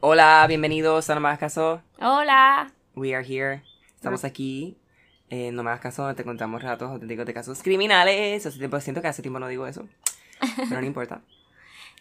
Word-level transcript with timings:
Hola, 0.00 0.44
bienvenidos 0.48 1.08
a 1.08 1.14
No 1.14 1.20
Me 1.20 1.28
Hagas 1.28 1.40
Caso. 1.40 1.82
Hola. 2.00 2.70
We 2.94 3.14
are 3.14 3.24
here. 3.26 3.62
Estamos 3.94 4.24
aquí. 4.24 4.76
En 5.30 5.54
No 5.54 5.62
Me 5.62 5.70
Hagas 5.70 5.82
Caso, 5.82 6.02
donde 6.02 6.16
te 6.16 6.24
contamos 6.24 6.60
relatos 6.62 6.90
auténticos 6.90 7.24
de 7.26 7.34
casos 7.34 7.62
criminales. 7.62 8.44
Hace 8.44 8.58
tiempo, 8.58 8.78
siento 8.80 9.00
que 9.00 9.08
hace 9.08 9.22
tiempo 9.22 9.38
no 9.38 9.48
digo 9.48 9.66
eso. 9.66 9.88
Pero 10.68 10.80
no 10.80 10.86
importa. 10.86 11.22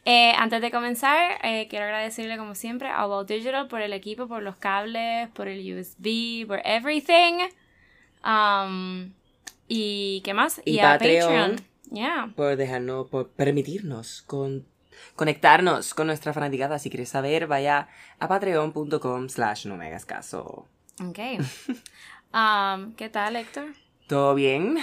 Eh, 0.06 0.34
antes 0.38 0.62
de 0.62 0.70
comenzar, 0.70 1.40
eh, 1.44 1.68
quiero 1.70 1.86
agradecerle 1.86 2.38
como 2.38 2.56
siempre 2.56 2.90
a 2.90 3.02
About 3.02 3.28
Digital 3.30 3.68
por 3.70 3.82
el 3.82 3.94
equipo, 3.94 4.28
por 4.28 4.44
los 4.44 4.58
cables, 4.58 5.30
por 5.30 5.48
el 5.48 5.62
USB, 5.74 6.46
por 6.46 6.62
everything. 6.66 7.48
Um, 8.26 9.14
y 9.70 10.22
qué 10.26 10.34
más? 10.34 10.62
Y 10.66 10.80
a 10.80 10.94
Patreon. 10.94 11.30
Patreon. 11.30 11.56
Yeah. 11.92 12.34
Por 12.36 12.58
dejarnos, 12.58 13.08
por 13.08 13.30
permitirnos 13.30 14.24
con, 14.24 14.66
conectarnos 15.16 15.94
con 15.94 16.08
nuestra 16.08 16.34
fanaticada. 16.34 16.80
Si 16.80 16.90
quieres 16.90 17.10
saber, 17.10 17.48
vaya 17.48 17.88
a 18.20 18.28
patreon.com 18.28 19.30
slash 19.30 19.66
no 19.68 19.78
me 19.78 19.88
hagas 19.88 20.06
caso. 20.06 20.68
Ok. 21.04 21.20
Um, 22.36 22.94
¿Qué 22.96 23.10
tal, 23.10 23.36
Héctor? 23.36 23.76
¿Todo 24.08 24.34
bien? 24.34 24.80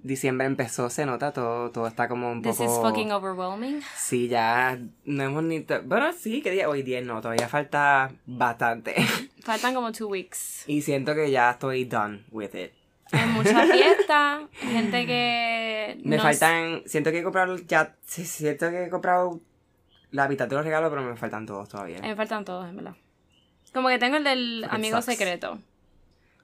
Diciembre 0.00 0.48
empezó, 0.48 0.90
se 0.90 1.06
nota, 1.06 1.32
todo, 1.32 1.70
todo 1.70 1.86
está 1.86 2.08
como 2.08 2.30
un 2.32 2.42
This 2.42 2.56
poco... 2.56 2.64
is 2.64 2.80
fucking 2.80 3.12
overwhelming. 3.12 3.80
Sí, 3.96 4.26
ya 4.26 4.76
no 5.04 5.22
hemos 5.22 5.44
ni... 5.44 5.60
Bueno, 5.84 6.12
sí, 6.12 6.42
que 6.42 6.50
día? 6.50 6.68
Hoy 6.68 6.82
10 6.82 7.06
no, 7.06 7.20
todavía 7.20 7.48
falta 7.48 8.10
bastante. 8.26 8.96
Faltan 9.44 9.74
como 9.74 9.92
two 9.92 10.08
weeks. 10.08 10.64
y 10.66 10.82
siento 10.82 11.14
que 11.14 11.30
ya 11.30 11.52
estoy 11.52 11.84
done 11.84 12.24
with 12.32 12.54
it. 12.54 12.72
Hay 13.12 13.26
mucha 13.28 13.64
fiesta, 13.72 14.48
gente 14.52 15.06
que... 15.06 16.00
Me 16.04 16.16
no 16.16 16.22
faltan... 16.22 16.82
Siento 16.86 17.12
que 17.12 17.20
he 17.20 17.22
comprado 17.22 17.56
ya... 17.58 17.94
Sí, 18.04 18.24
siento 18.24 18.70
que 18.70 18.86
he 18.86 18.90
comprado 18.90 19.40
la 20.10 20.28
mitad 20.28 20.48
de 20.48 20.56
los 20.56 20.64
regalos, 20.64 20.90
pero 20.90 21.02
me 21.02 21.16
faltan 21.16 21.46
todos 21.46 21.68
todavía. 21.68 22.00
Me 22.00 22.16
faltan 22.16 22.44
todos, 22.44 22.68
en 22.68 22.76
verdad. 22.76 22.94
Como 23.72 23.88
que 23.88 23.98
tengo 23.98 24.16
el 24.16 24.24
del 24.24 24.66
amigo 24.70 24.96
sucks. 25.02 25.16
secreto, 25.16 25.58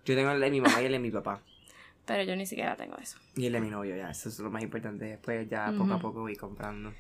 Yo 0.05 0.15
tengo 0.15 0.31
el 0.31 0.41
de 0.41 0.51
mi 0.51 0.61
mamá 0.61 0.83
y 0.83 0.87
el 0.87 0.93
de 0.93 0.99
mi 0.99 1.11
papá. 1.11 1.41
pero 2.05 2.23
yo 2.23 2.37
ni 2.37 2.47
siquiera 2.47 2.77
tengo 2.77 2.97
eso. 2.99 3.19
Y 3.37 3.47
el 3.47 3.53
de 3.53 3.61
mi 3.61 3.71
novio, 3.71 3.97
ya. 3.97 4.11
Eso 4.11 4.29
es 4.29 4.39
lo 4.39 4.51
más 4.51 4.63
importante. 4.63 5.07
Después 5.07 5.49
ya 5.49 5.73
poco 5.77 5.95
a 5.95 5.99
poco 5.99 6.21
voy 6.21 6.37
comprando. 6.37 6.93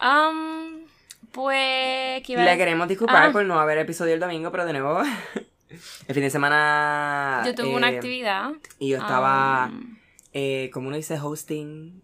Um, 0.00 0.84
pues... 1.32 2.22
¿qué 2.22 2.32
iba 2.32 2.42
a 2.42 2.44
Le 2.44 2.56
queremos 2.56 2.88
disculpar 2.88 3.28
Ah. 3.28 3.32
por 3.32 3.44
no 3.44 3.58
haber 3.58 3.78
episodio 3.78 4.14
el 4.14 4.20
domingo, 4.20 4.50
pero 4.50 4.66
de 4.66 4.72
nuevo... 4.72 5.00
el 6.08 6.14
fin 6.14 6.22
de 6.22 6.30
semana... 6.30 7.42
Yo 7.46 7.54
tuve 7.54 7.74
una 7.74 7.90
eh, 7.90 7.96
actividad. 7.96 8.52
Y 8.78 8.90
yo 8.90 8.98
estaba... 8.98 9.70
um, 9.72 9.96
eh, 10.34 10.70
como 10.72 10.88
uno 10.88 10.96
dice, 10.96 11.18
hosting. 11.18 12.01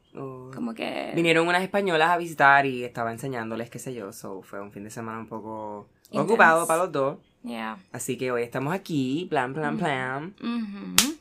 Como 0.54 0.74
que... 0.74 1.12
Vinieron 1.14 1.46
unas 1.46 1.62
españolas 1.62 2.10
a 2.10 2.16
visitar 2.16 2.66
y 2.66 2.84
estaba 2.84 3.12
enseñándoles, 3.12 3.70
qué 3.70 3.78
sé 3.78 3.94
yo. 3.94 4.12
So, 4.12 4.42
fue 4.42 4.60
un 4.60 4.72
fin 4.72 4.84
de 4.84 4.90
semana 4.90 5.18
un 5.18 5.26
poco 5.26 5.88
Intense. 6.10 6.32
ocupado 6.32 6.66
para 6.66 6.84
los 6.84 6.92
dos. 6.92 7.18
Yeah. 7.42 7.78
Así 7.92 8.18
que 8.18 8.30
hoy 8.32 8.42
estamos 8.42 8.74
aquí, 8.74 9.26
plan, 9.30 9.54
plan, 9.54 9.78
plan. 9.78 10.34
Ujú. 10.40 11.18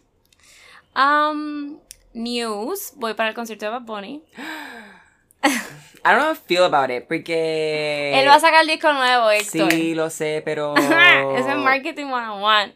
Um, 1.00 1.78
news. 2.14 2.94
Voy 2.96 3.14
para 3.14 3.30
el 3.30 3.36
concierto 3.36 3.66
de 3.66 3.72
Bad 3.72 3.84
Bunny. 3.84 4.24
I 5.44 6.12
don't 6.12 6.20
know 6.20 6.28
how 6.28 6.32
I 6.32 6.36
feel 6.36 6.64
about 6.64 6.90
it, 6.90 7.06
porque... 7.08 8.14
Él 8.16 8.28
va 8.28 8.36
a 8.36 8.40
sacar 8.40 8.62
el 8.62 8.68
disco 8.68 8.92
nuevo, 8.94 9.30
Héctor. 9.30 9.72
Sí, 9.72 9.94
lo 9.94 10.10
sé, 10.10 10.42
pero... 10.46 10.76
Ese 10.78 11.52
es 11.52 11.58
Marketing 11.58 12.06
101. 12.06 12.74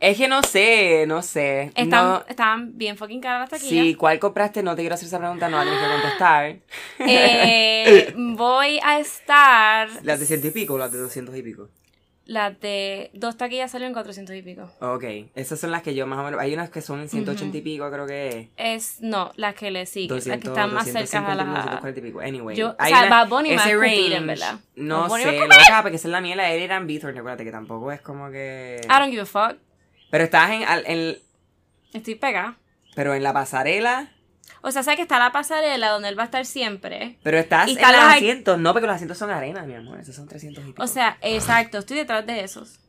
Es 0.00 0.16
que 0.16 0.28
no 0.28 0.42
sé, 0.42 1.04
no 1.08 1.22
sé. 1.22 1.72
Están, 1.74 1.90
No- 1.90 2.24
están 2.28 2.78
bien 2.78 2.96
fucking 2.96 3.20
caras 3.20 3.40
las 3.50 3.50
taquillas. 3.60 3.84
Sí, 3.84 3.94
¿cuál 3.94 4.18
compraste? 4.20 4.62
No 4.62 4.76
te 4.76 4.82
quiero 4.82 4.94
hacer 4.94 5.08
esa 5.08 5.18
pregunta, 5.18 5.48
no 5.48 5.56
la 5.56 5.64
tienes 5.64 5.80
que 5.82 5.90
contestar. 5.92 6.56
Eh, 7.00 8.14
voy 8.16 8.78
a 8.84 9.00
estar... 9.00 9.88
¿Las 10.04 10.20
de 10.20 10.26
ciento 10.26 10.46
y 10.46 10.50
pico 10.50 10.74
o 10.74 10.78
las 10.78 10.92
de 10.92 10.98
doscientos 10.98 11.34
y 11.36 11.42
pico? 11.42 11.68
Las 12.26 12.60
de 12.60 13.10
dos 13.14 13.38
taquillas 13.38 13.70
salieron 13.70 13.94
400 13.94 14.36
y 14.36 14.42
pico. 14.42 14.70
Ok, 14.80 15.02
esas 15.34 15.58
son 15.58 15.70
las 15.70 15.82
que 15.82 15.94
yo 15.94 16.06
más 16.06 16.18
o 16.18 16.24
menos... 16.24 16.38
Hay 16.38 16.52
unas 16.52 16.68
que 16.68 16.82
son 16.82 17.00
en 17.00 17.08
180 17.08 17.56
y 17.56 17.60
pico, 17.62 17.90
creo 17.90 18.06
que 18.06 18.50
es. 18.58 19.00
No, 19.00 19.32
las 19.36 19.54
que 19.54 19.70
le 19.70 19.86
siguen, 19.86 20.08
200, 20.18 20.26
las 20.28 20.40
que 20.42 20.48
están 20.48 20.74
más 20.74 20.84
cerca 20.84 20.98
a 21.32 21.34
250, 21.34 21.34
las... 21.36 21.46
240 21.80 22.00
y 22.00 22.02
pico. 22.02 22.20
Anyway, 22.20 22.54
Yo- 22.56 22.76
o 22.78 22.84
sea, 22.84 23.06
una- 23.06 23.24
Bunny 23.24 23.52
ese 23.52 24.14
en 24.14 24.26
verdad. 24.26 24.58
No 24.76 25.08
sé, 25.08 25.32
loca, 25.40 25.78
porque 25.80 25.96
esa 25.96 26.08
es 26.08 26.12
la 26.12 26.20
mía, 26.20 26.36
la 26.36 26.44
de 26.44 26.56
él 26.56 26.62
era 26.64 26.76
en 26.76 26.86
Beathorn, 26.86 27.16
acuérdate 27.16 27.44
que 27.44 27.50
tampoco 27.50 27.90
es 27.90 28.02
como 28.02 28.30
que... 28.30 28.82
I 28.84 28.88
don't 29.00 29.10
give 29.10 29.22
a 29.22 29.24
fuck. 29.26 29.56
Pero 30.10 30.24
estás 30.24 30.50
en, 30.50 30.62
al- 30.64 30.84
en- 30.86 31.18
Estoy 31.92 32.14
pegada. 32.16 32.56
Pero 32.94 33.14
en 33.14 33.22
la 33.22 33.32
pasarela... 33.32 34.12
O 34.60 34.72
sea, 34.72 34.82
sabes 34.82 34.96
que 34.96 35.02
está 35.02 35.18
la 35.20 35.30
pasarela 35.30 35.90
donde 35.90 36.08
él 36.08 36.18
va 36.18 36.22
a 36.22 36.26
estar 36.26 36.44
siempre. 36.44 37.18
Pero 37.22 37.38
estás 37.38 37.68
Y 37.68 37.76
en 37.78 37.82
los 37.82 38.02
asientos. 38.02 38.58
No, 38.58 38.72
porque 38.72 38.86
los 38.86 38.96
asientos 38.96 39.16
son 39.16 39.30
arena, 39.30 39.62
mi 39.62 39.74
amor. 39.74 40.00
Esos 40.00 40.16
son 40.16 40.26
300 40.26 40.64
y 40.64 40.66
pico. 40.68 40.82
O 40.82 40.86
sea, 40.88 41.16
exacto, 41.22 41.78
estoy 41.78 41.96
detrás 41.98 42.26
de 42.26 42.40
esos. 42.42 42.80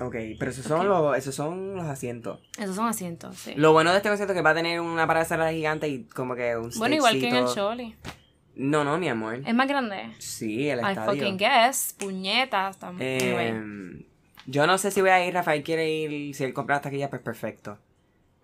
Ok, 0.00 0.14
pero 0.38 0.50
esos 0.50 0.64
son, 0.64 0.88
los, 0.88 1.16
esos 1.16 1.34
son 1.34 1.76
los 1.76 1.84
asientos. 1.86 2.40
Esos 2.58 2.74
son 2.76 2.86
asientos, 2.88 3.36
sí. 3.36 3.52
Lo 3.56 3.72
bueno 3.72 3.90
de 3.90 3.96
este 3.98 4.08
concierto 4.08 4.32
es 4.32 4.36
que 4.36 4.42
va 4.42 4.50
a 4.50 4.54
tener 4.54 4.80
una 4.80 5.06
pasarela 5.06 5.52
gigante 5.52 5.88
y 5.88 6.04
como 6.04 6.34
que 6.34 6.56
un 6.56 6.70
bueno, 6.78 6.94
igual 6.96 7.18
que 7.20 7.28
en 7.28 7.36
el. 7.36 7.46
Choli. 7.46 7.96
No, 8.56 8.82
no, 8.84 8.98
mi 8.98 9.08
amor. 9.08 9.40
Es 9.46 9.54
más 9.54 9.68
grande. 9.68 10.12
Sí, 10.18 10.68
el 10.68 10.80
I 10.80 10.82
estadio. 10.82 11.12
fucking 11.12 11.36
guess. 11.36 11.94
Puñetas. 11.98 12.78
tam- 12.80 13.00
anyway. 13.00 14.04
Yo 14.50 14.66
no 14.66 14.78
sé 14.78 14.90
si 14.90 15.02
voy 15.02 15.10
a 15.10 15.22
ir, 15.26 15.34
Rafael 15.34 15.62
quiere 15.62 15.90
ir, 15.90 16.34
si 16.34 16.42
él 16.42 16.54
compra 16.54 16.76
las 16.76 16.82
taquillas, 16.82 17.10
pues 17.10 17.20
perfecto. 17.20 17.78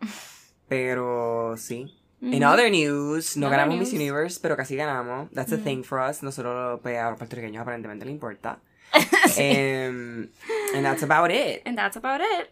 Pero 0.69 1.57
sí. 1.57 1.97
In 2.21 2.45
other 2.45 2.71
news, 2.71 3.39
no 3.39 3.47
Other 3.47 3.59
ganamos 3.59 3.79
Miss. 3.79 3.93
Universe, 3.95 4.39
pero 4.41 4.57
casi 4.57 4.77
ganamos. 4.77 5.31
That's 5.33 5.53
a 5.53 5.59
thing 5.59 5.83
for 5.83 5.99
us. 5.99 6.23
Nosotros, 6.23 6.81
pues, 6.83 6.99
a 6.99 7.11
los 7.11 7.19
puertorriqueños 7.19 7.61
aparentemente 7.61 8.05
le 8.07 8.13
importa. 8.13 8.59
Em, 9.37 10.31
and 10.75 10.85
that's 10.85 11.03
about 11.03 11.31
it. 11.31 11.61
And 11.67 11.77
that's 11.77 11.97
about 11.97 12.21
it. 12.23 12.51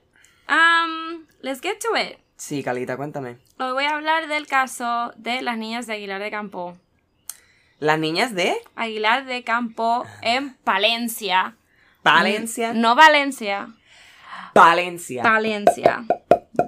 Um, 0.48 1.26
let's 1.40 1.60
get 1.62 1.78
to 1.80 1.96
it. 1.96 2.18
Sí, 2.36 2.62
Calita, 2.62 2.96
cuéntame. 2.96 3.36
Hoy 3.58 3.72
voy 3.72 3.84
a 3.84 3.96
hablar 3.96 4.28
del 4.28 4.46
caso 4.46 5.12
de 5.16 5.40
las 5.42 5.56
niñas 5.56 5.86
de 5.86 5.94
Aguilar 5.94 6.20
de 6.20 6.30
Campo. 6.30 6.76
Las 7.78 7.98
niñas 7.98 8.34
de 8.34 8.54
Aguilar 8.76 9.24
de 9.24 9.42
Campo 9.44 10.04
en 10.20 10.54
Palencia. 10.64 11.56
Valencia. 12.04 12.72
No 12.72 12.94
Valencia. 12.94 13.68
Valencia. 14.54 15.22
Valencia. 15.22 16.04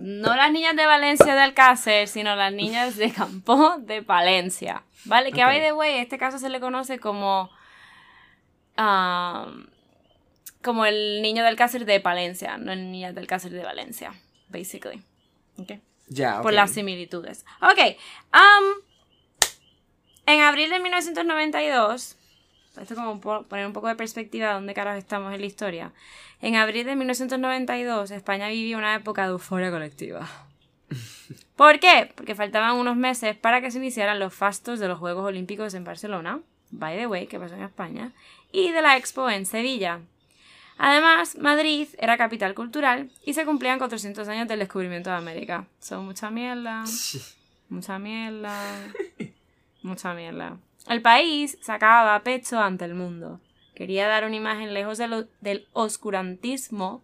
No 0.00 0.34
las 0.36 0.50
niñas 0.52 0.76
de 0.76 0.86
Valencia 0.86 1.34
de 1.34 1.40
Alcácer, 1.40 2.08
sino 2.08 2.34
las 2.36 2.52
niñas 2.52 2.96
de 2.96 3.10
Campo 3.12 3.76
de 3.78 4.00
Valencia. 4.00 4.82
¿Vale? 5.04 5.32
Que 5.32 5.44
by 5.44 5.60
the 5.60 5.72
way, 5.72 5.96
este 5.98 6.16
caso 6.18 6.38
se 6.38 6.48
le 6.48 6.60
conoce 6.60 6.98
como. 6.98 7.50
um, 8.78 9.66
como 10.62 10.86
el 10.86 11.20
niño 11.20 11.42
del 11.42 11.50
Alcácer 11.50 11.84
de 11.84 12.00
Palencia, 12.00 12.56
no 12.56 12.72
el 12.72 12.90
niño 12.90 13.08
del 13.08 13.18
Alcácer 13.18 13.52
de 13.52 13.62
Valencia, 13.62 14.14
basically. 14.48 15.02
¿Ok? 15.58 15.72
ya, 16.08 16.40
Por 16.40 16.54
las 16.54 16.70
similitudes. 16.70 17.44
Ok. 17.60 17.78
um, 18.32 18.64
en 20.26 20.40
abril 20.40 20.70
de 20.70 20.78
1992, 20.80 22.16
esto 22.80 22.94
como 22.94 23.20
po- 23.20 23.42
poner 23.44 23.66
un 23.66 23.72
poco 23.72 23.88
de 23.88 23.94
perspectiva 23.96 24.48
de 24.48 24.54
dónde 24.54 24.74
carajo 24.74 24.98
estamos 24.98 25.32
en 25.34 25.40
la 25.40 25.46
historia. 25.46 25.92
En 26.40 26.56
abril 26.56 26.84
de 26.86 26.96
1992, 26.96 28.10
España 28.10 28.48
vivía 28.48 28.76
una 28.76 28.94
época 28.94 29.22
de 29.24 29.30
euforia 29.30 29.70
colectiva. 29.70 30.28
¿Por 31.56 31.78
qué? 31.80 32.12
Porque 32.14 32.34
faltaban 32.34 32.76
unos 32.76 32.96
meses 32.96 33.36
para 33.36 33.60
que 33.60 33.70
se 33.70 33.78
iniciaran 33.78 34.18
los 34.18 34.34
fastos 34.34 34.80
de 34.80 34.88
los 34.88 34.98
Juegos 34.98 35.24
Olímpicos 35.24 35.74
en 35.74 35.84
Barcelona, 35.84 36.40
by 36.70 36.96
the 36.96 37.06
way, 37.06 37.26
que 37.26 37.38
pasó 37.38 37.54
en 37.54 37.62
España, 37.62 38.12
y 38.52 38.70
de 38.70 38.82
la 38.82 38.96
Expo 38.96 39.30
en 39.30 39.46
Sevilla. 39.46 40.00
Además, 40.76 41.36
Madrid 41.38 41.86
era 41.98 42.16
capital 42.18 42.54
cultural 42.54 43.08
y 43.24 43.34
se 43.34 43.44
cumplían 43.44 43.78
400 43.78 44.26
años 44.28 44.48
del 44.48 44.58
descubrimiento 44.58 45.08
de 45.10 45.16
América. 45.16 45.66
Son 45.78 46.04
mucha 46.04 46.30
mierda, 46.30 46.84
mucha 47.68 47.98
mierda, 48.00 48.60
mucha 49.82 50.12
mierda. 50.14 50.56
El 50.88 51.00
país 51.02 51.58
sacaba 51.62 52.22
pecho 52.22 52.60
ante 52.60 52.84
el 52.84 52.94
mundo. 52.94 53.40
Quería 53.74 54.06
dar 54.06 54.24
una 54.24 54.36
imagen 54.36 54.72
lejos 54.74 54.98
de 54.98 55.08
lo- 55.08 55.26
del 55.40 55.66
oscurantismo 55.72 57.02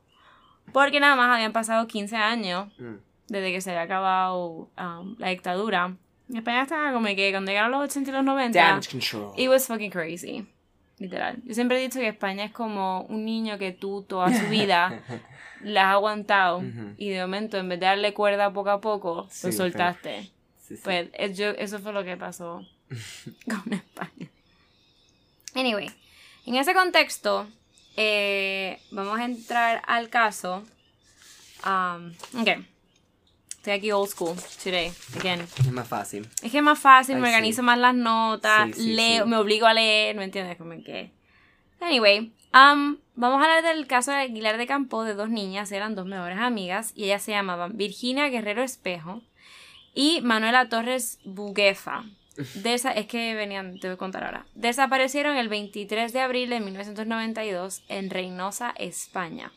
porque 0.72 1.00
nada 1.00 1.16
más 1.16 1.34
habían 1.34 1.52
pasado 1.52 1.86
15 1.86 2.16
años 2.16 2.68
Mm. 2.78 2.96
desde 3.28 3.52
que 3.52 3.60
se 3.60 3.70
había 3.70 3.82
acabado 3.82 4.68
um, 4.78 5.16
la 5.18 5.28
dictadura. 5.28 5.96
España 6.32 6.62
estaba 6.62 6.92
como 6.92 7.06
que 7.06 7.30
cuando 7.32 7.50
llegaron 7.50 7.72
los 7.72 7.82
80 7.90 8.10
y 8.10 8.14
los 8.14 8.24
90, 8.24 8.58
Damage 8.60 8.90
control. 8.90 9.32
it 9.36 9.48
was 9.48 9.66
fucking 9.66 9.90
crazy. 9.90 10.46
Literal. 10.98 11.38
Yo 11.44 11.54
siempre 11.54 11.78
he 11.78 11.80
dicho 11.80 11.98
que 11.98 12.08
España 12.08 12.44
es 12.44 12.52
como 12.52 13.02
un 13.08 13.24
niño 13.24 13.58
que 13.58 13.72
tú 13.72 14.02
toda 14.06 14.32
su 14.32 14.46
vida 14.48 15.00
la 15.62 15.88
has 15.88 15.94
aguantado 15.94 16.62
y 16.98 17.08
de 17.08 17.20
momento 17.22 17.56
en 17.56 17.68
vez 17.70 17.80
de 17.80 17.86
darle 17.86 18.12
cuerda 18.14 18.52
poco 18.52 18.70
a 18.70 18.80
poco, 18.80 19.26
Sí, 19.30 19.46
lo 19.48 19.52
soltaste. 19.54 20.30
Sí, 20.58 20.76
sí. 20.76 20.80
Pues 20.84 21.08
es- 21.14 21.36
yo- 21.36 21.50
eso 21.50 21.78
fue 21.80 21.92
lo 21.92 22.04
que 22.04 22.16
pasó 22.16 22.64
con 23.46 23.72
España. 23.72 24.28
Anyway, 25.54 25.90
en 26.46 26.54
ese 26.56 26.74
contexto, 26.74 27.48
eh, 27.96 28.80
vamos 28.90 29.18
a 29.18 29.24
entrar 29.24 29.82
al 29.86 30.08
caso. 30.08 30.64
Um, 31.66 32.12
ok. 32.40 32.64
Estoy 33.56 33.72
aquí 33.74 33.92
old 33.92 34.08
school 34.08 34.36
today, 34.62 34.90
again. 35.18 35.40
Es 35.58 35.70
más 35.70 35.86
fácil. 35.86 36.26
Es 36.42 36.50
que 36.50 36.58
es 36.58 36.64
más 36.64 36.78
fácil, 36.78 37.16
Ay, 37.16 37.20
me 37.20 37.28
sí. 37.28 37.34
organizo 37.34 37.62
más 37.62 37.78
las 37.78 37.94
notas, 37.94 38.68
Sí, 38.74 38.82
sí, 38.82 38.92
leo, 38.94 39.24
sí. 39.24 39.30
me 39.30 39.36
obligo 39.36 39.66
a 39.66 39.74
leer, 39.74 40.16
¿me 40.16 40.24
entiendes? 40.24 40.56
Como 40.56 40.72
que... 40.82 41.12
Anyway, 41.80 42.32
Am, 42.52 42.98
vamos 43.14 43.40
a 43.40 43.44
hablar 43.44 43.62
del 43.76 43.86
caso 43.86 44.10
de 44.10 44.18
Aguilar 44.18 44.56
de 44.58 44.66
Campo 44.66 45.04
de 45.04 45.14
dos 45.14 45.28
niñas, 45.30 45.70
eran 45.70 45.94
dos 45.94 46.06
mejores 46.06 46.38
amigas 46.38 46.92
y 46.96 47.04
ellas 47.04 47.22
se 47.22 47.30
llamaban 47.30 47.76
Virginia 47.76 48.28
Guerrero 48.28 48.62
Espejo 48.62 49.22
y 49.94 50.20
Manuela 50.22 50.68
Torres 50.68 51.20
Buguefa. 51.24 52.04
Desa- 52.36 52.92
es 52.96 53.06
que 53.06 53.34
venían, 53.34 53.78
te 53.80 53.88
voy 53.88 53.94
a 53.94 53.98
contar 53.98 54.24
ahora. 54.24 54.46
Desaparecieron 54.54 55.36
el 55.36 55.48
23 55.48 56.12
de 56.12 56.20
abril 56.20 56.48
de 56.50 56.60
1992 56.60 57.82
en 57.88 58.08
Reynosa, 58.10 58.72
España. 58.78 59.52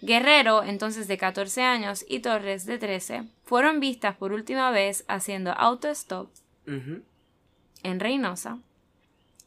Guerrero, 0.00 0.62
entonces 0.62 1.08
de 1.08 1.16
14 1.18 1.62
años, 1.62 2.04
y 2.08 2.20
Torres, 2.20 2.66
de 2.66 2.78
13, 2.78 3.24
fueron 3.44 3.80
vistas 3.80 4.16
por 4.16 4.32
última 4.32 4.70
vez 4.70 5.04
haciendo 5.08 5.52
autostop 5.52 6.30
Ujú. 6.66 7.02
en 7.82 8.00
Reynosa, 8.00 8.58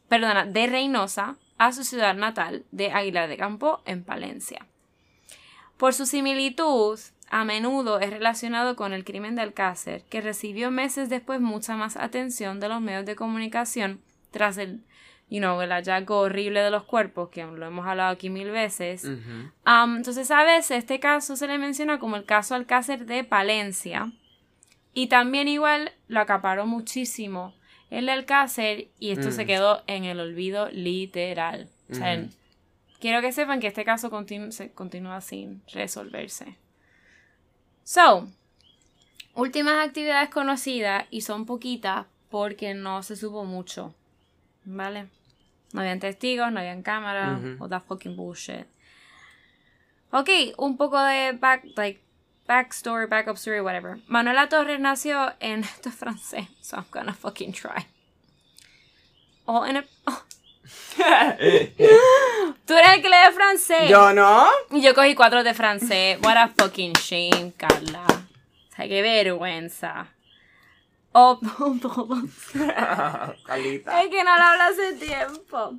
perdona, 0.08 0.46
de 0.46 0.66
Reynosa 0.66 1.36
a 1.58 1.72
su 1.72 1.84
ciudad 1.84 2.14
natal 2.14 2.64
de 2.72 2.90
Aguilar 2.92 3.28
de 3.28 3.36
Campo, 3.36 3.82
en 3.84 4.02
Palencia. 4.04 4.66
Por 5.76 5.94
su 5.94 6.06
similitud, 6.06 6.98
a 7.30 7.44
menudo 7.44 8.00
es 8.00 8.10
relacionado 8.10 8.74
con 8.76 8.92
el 8.92 9.04
crimen 9.04 9.34
de 9.36 9.42
Alcácer, 9.42 10.02
que 10.04 10.20
recibió 10.20 10.70
meses 10.70 11.08
después 11.08 11.40
mucha 11.40 11.76
más 11.76 11.96
atención 11.96 12.58
de 12.60 12.68
los 12.68 12.80
medios 12.80 13.04
de 13.06 13.16
comunicación 13.16 14.00
tras 14.30 14.56
el, 14.58 14.80
you 15.28 15.38
know, 15.40 15.60
el 15.60 15.70
hallazgo 15.70 16.20
horrible 16.20 16.60
de 16.60 16.70
los 16.70 16.84
cuerpos, 16.84 17.28
que 17.30 17.44
lo 17.44 17.66
hemos 17.66 17.86
hablado 17.86 18.10
aquí 18.10 18.30
mil 18.30 18.50
veces. 18.50 19.06
Am, 19.64 19.96
entonces, 19.98 20.30
a 20.30 20.42
veces 20.44 20.78
este 20.78 21.00
caso 21.00 21.36
se 21.36 21.46
le 21.46 21.58
menciona 21.58 21.98
como 21.98 22.16
el 22.16 22.24
caso 22.24 22.54
Alcácer 22.54 23.04
de 23.06 23.24
Palencia. 23.24 24.10
Y 24.94 25.08
también 25.08 25.48
igual 25.48 25.92
lo 26.08 26.20
acaparó 26.20 26.66
muchísimo 26.66 27.54
el 27.90 28.08
Alcácer 28.08 28.88
y 28.98 29.10
esto 29.10 29.30
se 29.30 29.44
Mm. 29.44 29.46
quedó 29.46 29.82
en 29.86 30.04
el 30.04 30.18
olvido 30.20 30.68
literal. 30.70 31.68
O 31.90 31.94
sea, 31.94 32.18
Ujú. 32.18 32.30
quiero 33.00 33.20
que 33.20 33.32
sepan 33.32 33.60
que 33.60 33.66
este 33.68 33.84
caso 33.84 34.10
continu- 34.10 34.50
se 34.50 34.72
continúa 34.72 35.20
sin 35.20 35.62
resolverse. 35.72 36.56
So, 37.88 38.28
últimas 39.34 39.82
actividades 39.82 40.28
conocidas 40.28 41.06
y 41.10 41.22
son 41.22 41.46
poquitas 41.46 42.04
porque 42.30 42.74
no 42.74 43.02
se 43.02 43.16
supo 43.16 43.44
mucho. 43.46 43.94
¿Vale? 44.66 45.08
No 45.72 45.80
habían 45.80 45.98
testigos, 45.98 46.52
no 46.52 46.60
habían 46.60 46.82
cámaras, 46.82 47.40
Ujú. 47.40 47.64
o 47.64 47.68
that 47.70 47.82
fucking 47.88 48.14
bullshit. 48.14 48.66
Ok, 50.10 50.28
un 50.58 50.76
poco 50.76 51.00
de 51.02 51.32
back, 51.32 51.64
like, 51.76 52.02
backstory, 52.46 53.06
backup 53.06 53.36
story, 53.36 53.62
whatever. 53.62 53.98
Manuela 54.06 54.50
Torres 54.50 54.80
nació 54.80 55.32
en. 55.40 55.60
Esto 55.64 55.88
es 55.88 55.94
francés, 55.94 56.46
so 56.60 56.76
I'm 56.76 56.84
gonna 56.90 57.14
fucking 57.14 57.52
try. 57.54 57.86
Oh, 59.46 59.64
en 59.64 59.76
el- 59.76 59.88
oh. 60.06 60.22
Tú 62.66 62.74
eres 62.74 62.94
el 62.94 63.02
que 63.02 63.08
lee 63.08 63.32
francés. 63.34 63.88
Yo 63.88 64.12
no. 64.12 64.46
Y 64.70 64.82
yo 64.82 64.94
cogí 64.94 65.14
cuatro 65.14 65.42
de 65.44 65.54
francés. 65.54 66.18
What 66.22 66.36
a 66.36 66.48
fucking 66.48 66.92
shame, 66.94 67.52
Carla. 67.56 68.04
O 68.08 68.76
sea, 68.76 68.88
qué 68.88 69.00
vergüenza. 69.02 70.08
Oh, 71.12 71.38
Carlita. 73.46 74.02
es 74.02 74.08
que 74.10 74.24
no 74.24 74.36
lo 74.36 74.42
hablo 74.42 74.62
hace 74.64 74.92
tiempo. 74.94 75.74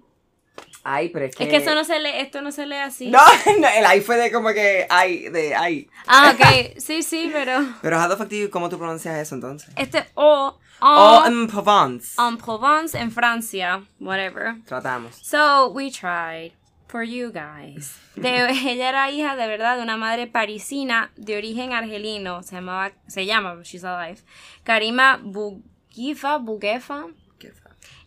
Ay, 0.83 1.09
pero 1.09 1.25
es 1.25 1.35
que. 1.35 1.43
Es 1.43 1.49
que 1.49 1.57
eso 1.57 1.75
no 1.75 1.83
se 1.83 1.99
lee, 1.99 2.11
esto 2.15 2.41
no 2.41 2.51
se 2.51 2.65
lee 2.65 2.75
así. 2.77 3.09
No, 3.09 3.19
no, 3.59 3.67
el 3.67 3.85
ay 3.85 4.01
fue 4.01 4.17
de 4.17 4.31
como 4.31 4.49
que 4.53 4.87
ay, 4.89 5.29
de 5.29 5.55
ay. 5.55 5.87
Ah, 6.07 6.33
ok. 6.35 6.77
Sí, 6.79 7.03
sí, 7.03 7.29
pero. 7.31 7.59
Pero 7.81 8.01
how 8.01 8.09
the 8.09 8.15
fuck 8.17 8.29
do 8.29 8.35
you- 8.35 8.49
¿cómo 8.49 8.69
tú 8.69 8.77
pronuncias 8.77 9.17
eso 9.17 9.35
entonces? 9.35 9.69
Este 9.75 10.05
O. 10.15 10.57
O. 10.81 11.23
en 11.25 11.47
Provence. 11.47 12.15
en 12.21 12.37
Provence, 12.37 12.97
en 12.97 13.11
Francia. 13.11 13.83
Whatever. 13.99 14.55
Tratamos. 14.65 15.15
So, 15.21 15.69
we 15.69 15.91
tried. 15.91 16.51
For 16.87 17.03
you 17.03 17.31
guys. 17.31 17.99
De- 18.15 18.49
ella 18.71 18.89
era 18.89 19.11
hija 19.11 19.35
de 19.35 19.45
verdad 19.47 19.77
de 19.77 19.83
una 19.83 19.95
madre 19.97 20.25
parisina 20.25 21.11
de 21.15 21.37
origen 21.37 21.71
argelino. 21.73 22.41
Se 22.41 22.55
llamaba. 22.55 22.91
Se 23.07 23.25
llama, 23.27 23.57
she's 23.63 23.83
alive. 23.83 24.19
Karima 24.63 25.19
Bugifa. 25.21 26.37
Bugefa. 26.37 27.05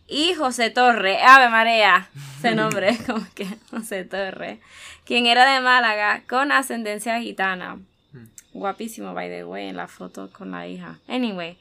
Y 0.05 0.33
José 0.33 0.69
Torre, 0.69 1.23
Ave 1.23 1.47
María, 1.47 2.09
ese 2.37 2.53
nombre, 2.55 2.97
como 3.05 3.25
que 3.33 3.47
José 3.71 4.03
Torre, 4.03 4.59
quien 5.05 5.25
era 5.27 5.49
de 5.51 5.61
Málaga 5.61 6.23
con 6.27 6.51
ascendencia 6.51 7.21
gitana. 7.21 7.79
Guapísimo, 8.51 9.13
by 9.13 9.29
the 9.29 9.45
way, 9.45 9.69
en 9.69 9.77
la 9.77 9.87
foto 9.87 10.29
con 10.31 10.51
la 10.51 10.67
hija. 10.67 10.99
Anyway, 11.07 11.57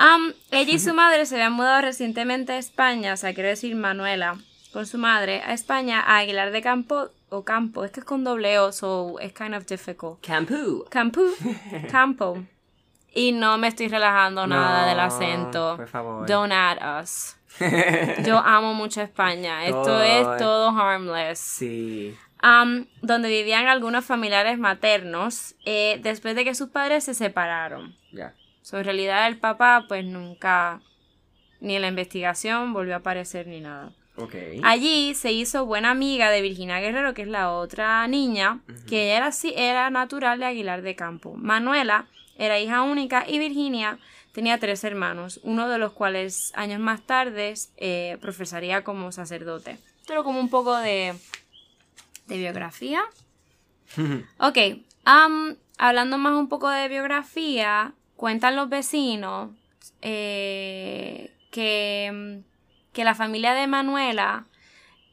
um, 0.00 0.32
ella 0.50 0.72
y 0.72 0.78
su 0.78 0.94
madre 0.94 1.26
se 1.26 1.34
habían 1.36 1.52
mudado 1.52 1.82
recientemente 1.82 2.52
a 2.52 2.58
España, 2.58 3.14
o 3.14 3.16
sea, 3.16 3.34
quiero 3.34 3.48
decir 3.48 3.74
Manuela, 3.76 4.36
con 4.72 4.86
su 4.86 4.98
madre 4.98 5.42
a 5.44 5.52
España, 5.52 6.00
a 6.00 6.18
Aguilar 6.18 6.50
de 6.50 6.62
Campo, 6.62 7.10
o 7.30 7.44
Campo, 7.44 7.84
es 7.84 7.90
que 7.90 8.00
es 8.00 8.06
con 8.06 8.24
doble 8.24 8.58
O, 8.58 8.72
so 8.72 9.16
it's 9.20 9.34
kind 9.34 9.54
of 9.54 9.66
difficult. 9.66 10.20
Campú. 10.24 10.84
Campo, 10.90 11.20
Campo. 11.90 12.38
Y 13.14 13.32
no 13.32 13.58
me 13.58 13.68
estoy 13.68 13.88
relajando 13.88 14.46
nada 14.46 14.82
No, 14.82 14.88
del 14.88 15.00
acento. 15.00 15.76
por 15.76 15.88
favor. 15.88 16.26
Don't 16.26 16.52
add 16.52 17.02
us. 17.02 17.36
Yo 18.24 18.38
amo 18.38 18.74
mucho 18.74 19.00
España. 19.02 19.64
Esto 19.64 19.82
Todo 19.82 20.02
es 20.02 20.26
es- 20.26 20.36
todo 20.38 20.70
harmless. 20.70 21.38
Sí. 21.38 22.14
Am, 22.40 22.86
donde 23.02 23.28
vivían 23.28 23.66
algunos 23.66 24.04
familiares 24.04 24.58
maternos 24.58 25.56
eh, 25.64 25.98
después 26.02 26.36
de 26.36 26.44
que 26.44 26.54
sus 26.54 26.68
padres 26.68 27.04
se 27.04 27.14
separaron. 27.14 27.96
Ya. 28.12 28.32
So, 28.68 28.76
en 28.76 28.84
realidad 28.84 29.26
el 29.28 29.38
papá 29.38 29.86
pues 29.88 30.04
nunca, 30.04 30.82
ni 31.58 31.76
en 31.76 31.80
la 31.80 31.88
investigación 31.88 32.74
volvió 32.74 32.92
a 32.92 32.98
aparecer 32.98 33.46
ni 33.46 33.60
nada. 33.60 33.94
Allí 34.62 35.14
se 35.14 35.32
hizo 35.32 35.64
buena 35.64 35.90
amiga 35.90 36.28
de 36.28 36.42
Virginia 36.42 36.78
Guerrero, 36.78 37.14
que 37.14 37.22
es 37.22 37.28
la 37.28 37.50
otra 37.50 38.06
niña, 38.08 38.60
que 38.86 39.04
ella 39.04 39.16
era, 39.16 39.30
era 39.56 39.88
natural 39.88 40.38
de 40.38 40.44
Aguilar 40.44 40.82
de 40.82 40.94
Campo. 40.94 41.32
Manuela 41.34 42.08
era 42.36 42.60
hija 42.60 42.82
única 42.82 43.24
y 43.26 43.38
Virginia 43.38 43.98
tenía 44.32 44.58
tres 44.58 44.84
hermanos, 44.84 45.40
uno 45.44 45.66
de 45.70 45.78
los 45.78 45.94
cuales 45.94 46.52
años 46.54 46.78
más 46.78 47.00
tarde 47.06 47.54
eh, 47.78 48.18
profesaría 48.20 48.84
como 48.84 49.12
sacerdote. 49.12 49.78
Pero 50.06 50.24
como 50.24 50.40
un 50.40 50.50
poco 50.50 50.76
de, 50.76 51.14
de 52.26 52.36
biografía. 52.36 53.02
Ok, 54.38 54.58
hablando 55.78 56.18
más 56.18 56.34
un 56.34 56.50
poco 56.50 56.68
de 56.68 56.86
biografía, 56.88 57.94
cuentan 58.18 58.56
los 58.56 58.68
vecinos 58.68 59.50
eh, 60.02 61.32
que, 61.52 62.42
que 62.92 63.04
la 63.04 63.14
familia 63.14 63.54
de 63.54 63.68
Manuela 63.68 64.44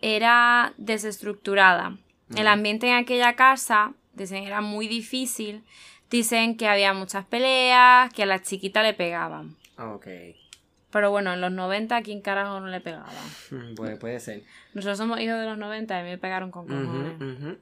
era 0.02 0.74
desestructurada. 0.78 1.98
El 2.36 2.48
ambiente 2.48 2.88
en 2.88 2.96
aquella 2.96 3.36
casa, 3.36 3.94
dicen, 4.14 4.44
era 4.44 4.60
muy 4.60 4.88
difícil. 4.88 5.64
Dicen 6.10 6.58
que 6.58 6.68
había 6.68 6.94
muchas 6.94 7.26
peleas, 7.26 8.12
que 8.12 8.24
a 8.24 8.26
la 8.26 8.42
chiquita 8.42 8.82
le 8.82 8.96
pegaban. 8.96 9.56
Ok. 9.78 10.08
Pero 10.90 11.12
bueno, 11.12 11.34
en 11.34 11.42
los 11.42 11.52
90, 11.52 11.98
¿a 11.98 12.02
quién 12.02 12.22
carajo 12.22 12.60
no 12.60 12.68
le 12.68 12.82
pegaban? 12.82 13.14
Puede, 13.76 13.98
puede 13.98 14.20
ser. 14.20 14.42
Nosotros 14.74 14.98
somos 14.98 15.20
hijos 15.20 15.40
de 15.40 15.46
los 15.46 15.60
90 15.60 15.94
y 15.94 16.00
a 16.00 16.04
mí 16.04 16.10
me 16.10 16.18
pegaron 16.18 16.50
con 16.50 16.68
cojones. 16.68 17.58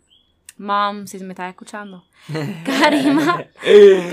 Mom, 0.58 1.08
si 1.08 1.18
me 1.20 1.30
estás 1.34 1.50
escuchando. 1.50 2.06
Karima, 2.66 3.44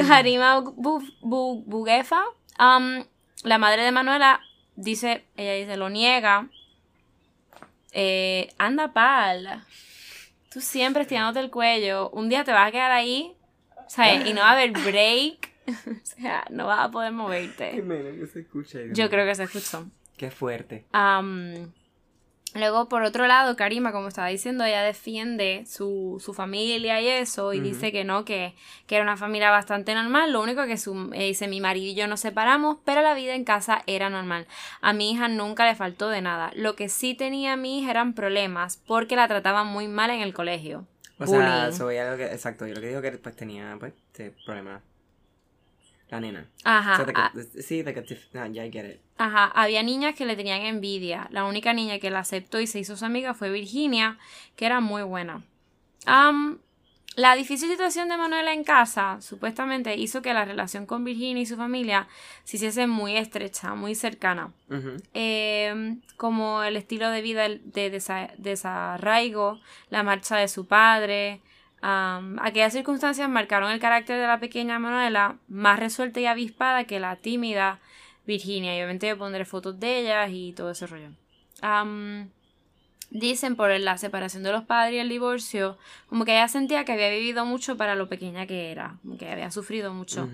Karima 0.06 0.60
Bu- 0.60 1.04
Bu- 1.22 1.62
Buguefa, 1.66 2.22
um, 2.58 3.04
la 3.44 3.58
madre 3.58 3.82
de 3.84 3.92
Manuela, 3.92 4.40
dice, 4.76 5.24
ella 5.36 5.54
dice, 5.54 5.76
lo 5.76 5.88
niega. 5.90 6.48
Eh, 7.92 8.48
anda 8.58 8.92
pal. 8.92 9.64
Tú 10.52 10.60
siempre 10.60 11.02
estirándote 11.02 11.40
el 11.40 11.50
cuello. 11.50 12.10
Un 12.10 12.28
día 12.28 12.44
te 12.44 12.52
vas 12.52 12.68
a 12.68 12.72
quedar 12.72 12.90
ahí, 12.92 13.34
¿sabes? 13.88 14.26
Y 14.26 14.32
no 14.32 14.40
va 14.40 14.50
a 14.50 14.52
haber 14.52 14.72
break. 14.72 15.50
o 15.68 15.92
sea, 16.02 16.44
no 16.50 16.66
vas 16.66 16.80
a 16.86 16.90
poder 16.90 17.10
Qué 17.10 17.16
moverte. 17.16 17.82
menos 17.82 18.16
que 18.18 18.26
se 18.26 18.40
escucha. 18.40 18.78
Yo 18.92 19.08
creo 19.10 19.26
que 19.26 19.34
se 19.34 19.44
escuchó. 19.44 19.86
Qué 20.16 20.30
fuerte. 20.30 20.84
Am, 20.92 21.72
luego, 22.54 22.88
por 22.88 23.02
otro 23.02 23.26
lado, 23.26 23.56
Karima, 23.56 23.92
como 23.92 24.08
estaba 24.08 24.28
diciendo, 24.28 24.64
ella 24.64 24.82
defiende 24.82 25.64
su, 25.66 26.20
su 26.24 26.34
familia 26.34 27.00
y 27.00 27.08
eso, 27.08 27.52
y 27.52 27.60
dice 27.60 27.92
que 27.92 28.04
no, 28.04 28.24
que, 28.24 28.54
que 28.86 28.96
era 28.96 29.04
una 29.04 29.16
familia 29.16 29.50
bastante 29.50 29.94
normal. 29.94 30.32
Lo 30.32 30.42
único 30.42 30.66
que 30.66 30.76
su, 30.76 31.10
eh, 31.14 31.26
dice, 31.26 31.48
mi 31.48 31.60
marido 31.60 31.86
y 31.86 31.94
yo 31.94 32.06
nos 32.06 32.20
separamos, 32.20 32.78
pero 32.84 33.02
la 33.02 33.14
vida 33.14 33.34
en 33.34 33.44
casa 33.44 33.82
era 33.86 34.10
normal. 34.10 34.46
A 34.80 34.92
mi 34.92 35.12
hija 35.12 35.28
nunca 35.28 35.64
le 35.66 35.74
faltó 35.74 36.08
de 36.08 36.22
nada. 36.22 36.50
Lo 36.54 36.76
que 36.76 36.88
sí 36.88 37.14
tenía 37.14 37.54
a 37.54 37.56
mi 37.56 37.78
hija 37.78 37.90
eran 37.90 38.14
problemas, 38.14 38.78
porque 38.86 39.16
la 39.16 39.28
trataban 39.28 39.66
muy 39.66 39.88
mal 39.88 40.10
en 40.10 40.20
el 40.20 40.34
colegio. 40.34 40.86
O 41.18 41.26
sea, 41.26 41.68
lo 41.68 42.16
que, 42.16 42.26
exacto, 42.26 42.66
yo 42.66 42.74
lo 42.74 42.80
que 42.80 42.88
digo 42.88 43.02
que 43.02 43.12
pues 43.12 43.36
tenía, 43.36 43.76
pues, 43.78 43.92
este 44.06 44.34
problema. 44.44 44.80
La 46.10 46.20
nena. 46.20 46.46
Ajá. 46.64 46.96
Ah, 47.14 47.32
sí, 47.60 47.82
de 47.82 47.94
que, 47.94 48.02
te- 48.02 48.38
ah, 48.38 48.48
ya 48.48 48.64
I 48.66 48.70
get 48.72 48.84
it. 48.94 49.00
Ajá, 49.16 49.44
había 49.54 49.82
niñas 49.82 50.14
que 50.16 50.26
le 50.26 50.34
tenían 50.36 50.62
envidia. 50.62 51.28
La 51.30 51.44
única 51.44 51.72
niña 51.72 51.98
que 52.00 52.10
la 52.10 52.18
aceptó 52.20 52.58
y 52.60 52.66
se 52.66 52.80
hizo 52.80 52.96
su 52.96 53.04
amiga 53.04 53.32
fue 53.34 53.50
Virginia, 53.50 54.18
que 54.56 54.66
era 54.66 54.80
muy 54.80 55.02
buena. 55.02 55.44
La 57.16 57.34
difícil 57.34 57.68
situación 57.68 58.08
de 58.08 58.16
Manuela 58.16 58.52
en 58.52 58.62
casa 58.64 59.18
supuestamente 59.20 59.96
hizo 59.96 60.22
que 60.22 60.32
la 60.32 60.44
relación 60.44 60.86
con 60.86 61.04
Virginia 61.04 61.42
y 61.42 61.46
su 61.46 61.56
familia 61.56 62.06
se 62.44 62.56
hiciese 62.56 62.86
muy 62.86 63.16
estrecha, 63.16 63.74
muy 63.74 63.94
cercana. 63.96 64.52
Eh, 65.12 65.96
como 66.16 66.62
el 66.62 66.76
estilo 66.76 67.10
de 67.10 67.20
vida 67.20 67.48
de 67.48 67.92
desa- 67.92 68.32
desarraigo, 68.38 69.60
la 69.90 70.02
marcha 70.04 70.36
de 70.36 70.46
su 70.48 70.66
padre. 70.66 71.40
Am, 71.80 72.38
aquellas 72.40 72.72
circunstancias 72.72 73.28
marcaron 73.28 73.70
el 73.70 73.80
carácter 73.80 74.18
de 74.18 74.26
la 74.26 74.40
pequeña 74.40 74.78
Manuela, 74.78 75.36
más 75.48 75.78
resuelta 75.78 76.20
y 76.20 76.26
avispada 76.26 76.84
que 76.84 77.00
la 77.00 77.16
tímida 77.16 77.80
Virginia. 78.26 78.74
Y 78.74 78.78
obviamente 78.78 79.08
yo 79.08 79.18
pondré 79.18 79.44
fotos 79.44 79.78
de 79.80 80.00
ellas 80.00 80.30
y 80.32 80.52
todo 80.52 80.70
ese 80.70 80.86
rollo. 80.86 81.10
Am, 81.62 82.30
dicen 83.10 83.56
por 83.56 83.70
la 83.78 83.98
separación 83.98 84.42
de 84.42 84.52
los 84.52 84.64
padres 84.64 84.94
y 84.94 84.98
el 84.98 85.08
divorcio, 85.08 85.78
como 86.08 86.24
que 86.24 86.32
ella 86.32 86.48
sentía 86.48 86.84
que 86.84 86.92
había 86.92 87.10
vivido 87.10 87.44
mucho 87.44 87.76
para 87.76 87.94
lo 87.94 88.08
pequeña 88.08 88.46
que 88.46 88.70
era, 88.70 88.96
como 89.02 89.18
que 89.18 89.30
había 89.30 89.50
sufrido 89.50 89.92
mucho. 89.92 90.28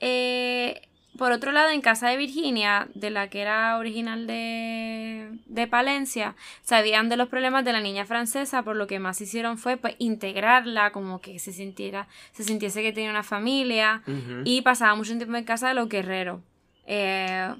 Eh, 0.00 0.88
por 1.18 1.32
otro 1.32 1.52
lado, 1.52 1.70
en 1.70 1.82
casa 1.82 2.08
de 2.08 2.16
Virginia, 2.16 2.88
de 2.94 3.10
la 3.10 3.28
que 3.28 3.42
era 3.42 3.76
original 3.76 4.26
de, 4.26 5.28
de 5.46 5.66
Palencia, 5.66 6.36
sabían 6.62 7.08
de 7.08 7.16
los 7.16 7.28
problemas 7.28 7.64
de 7.64 7.72
la 7.72 7.80
niña 7.80 8.06
francesa, 8.06 8.62
por 8.62 8.76
lo 8.76 8.86
que 8.86 9.00
más 9.00 9.20
hicieron 9.20 9.58
fue 9.58 9.76
pues, 9.76 9.96
integrarla, 9.98 10.92
como 10.92 11.20
que 11.20 11.38
se 11.38 11.52
sintiera, 11.52 12.08
se 12.32 12.44
sintiese 12.44 12.82
que 12.82 12.92
tenía 12.92 13.10
una 13.10 13.24
familia, 13.24 14.02
y 14.44 14.62
pasaba 14.62 14.94
mucho 14.94 15.14
tiempo 15.16 15.36
en 15.36 15.44
casa 15.44 15.68
de 15.68 15.74
los 15.74 15.88
guerreros. 15.88 16.40
Eh, 16.86 17.52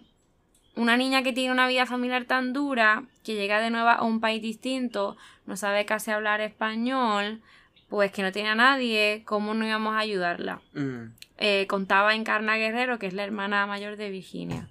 una 0.77 0.97
niña 0.97 1.25
que 1.25 1.33
tiene 1.33 1.53
una 1.53 1.67
vida 1.67 1.85
familiar 1.85 2.25
tan 2.25 2.53
dura, 2.53 3.03
que 3.25 3.35
llega 3.35 3.61
de 3.61 3.71
nuevo 3.71 3.89
a 3.89 4.05
un 4.05 4.21
país 4.21 4.41
distinto, 4.41 5.17
no 5.47 5.57
sabe 5.57 5.85
casi 5.85 6.13
hablar 6.13 6.41
español, 6.41 7.43
pues 7.89 8.13
que 8.13 8.23
no 8.23 8.33
tiene 8.33 8.51
a 8.51 8.55
nadie, 8.55 9.23
¿cómo 9.25 9.55
no 9.55 9.67
íbamos 9.67 9.95
a 9.95 10.01
ayudarla? 10.01 10.61
Mm. 10.75 11.13
Eh, 11.39 11.67
contaba 11.69 12.15
Encarna 12.15 12.57
Guerrero, 12.57 12.99
que 12.99 13.07
es 13.07 13.15
la 13.15 13.25
hermana 13.25 13.67
mayor 13.67 13.97
de 13.97 14.11
Virginia. 14.11 14.69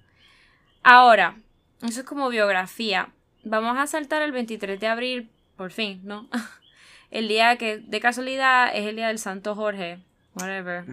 Ahora, 0.84 1.36
eso 1.82 2.02
es 2.02 2.06
como 2.06 2.30
biografía. 2.30 3.10
Vamos 3.44 3.78
a 3.78 3.88
saltar 3.88 4.22
el 4.22 4.32
23 4.32 4.80
de 4.80 4.88
abril, 4.88 5.30
por 5.56 5.72
fin, 5.72 6.02
¿no? 6.04 6.28
El 7.10 7.30
día 7.30 7.56
que 7.56 7.78
de 7.78 8.02
casualidad 8.02 8.76
es 8.76 8.86
el 8.86 8.98
día 8.98 9.08
del 9.08 9.18
Santo 9.18 9.56
Jorge. 9.56 10.00
Whatever. 10.34 10.84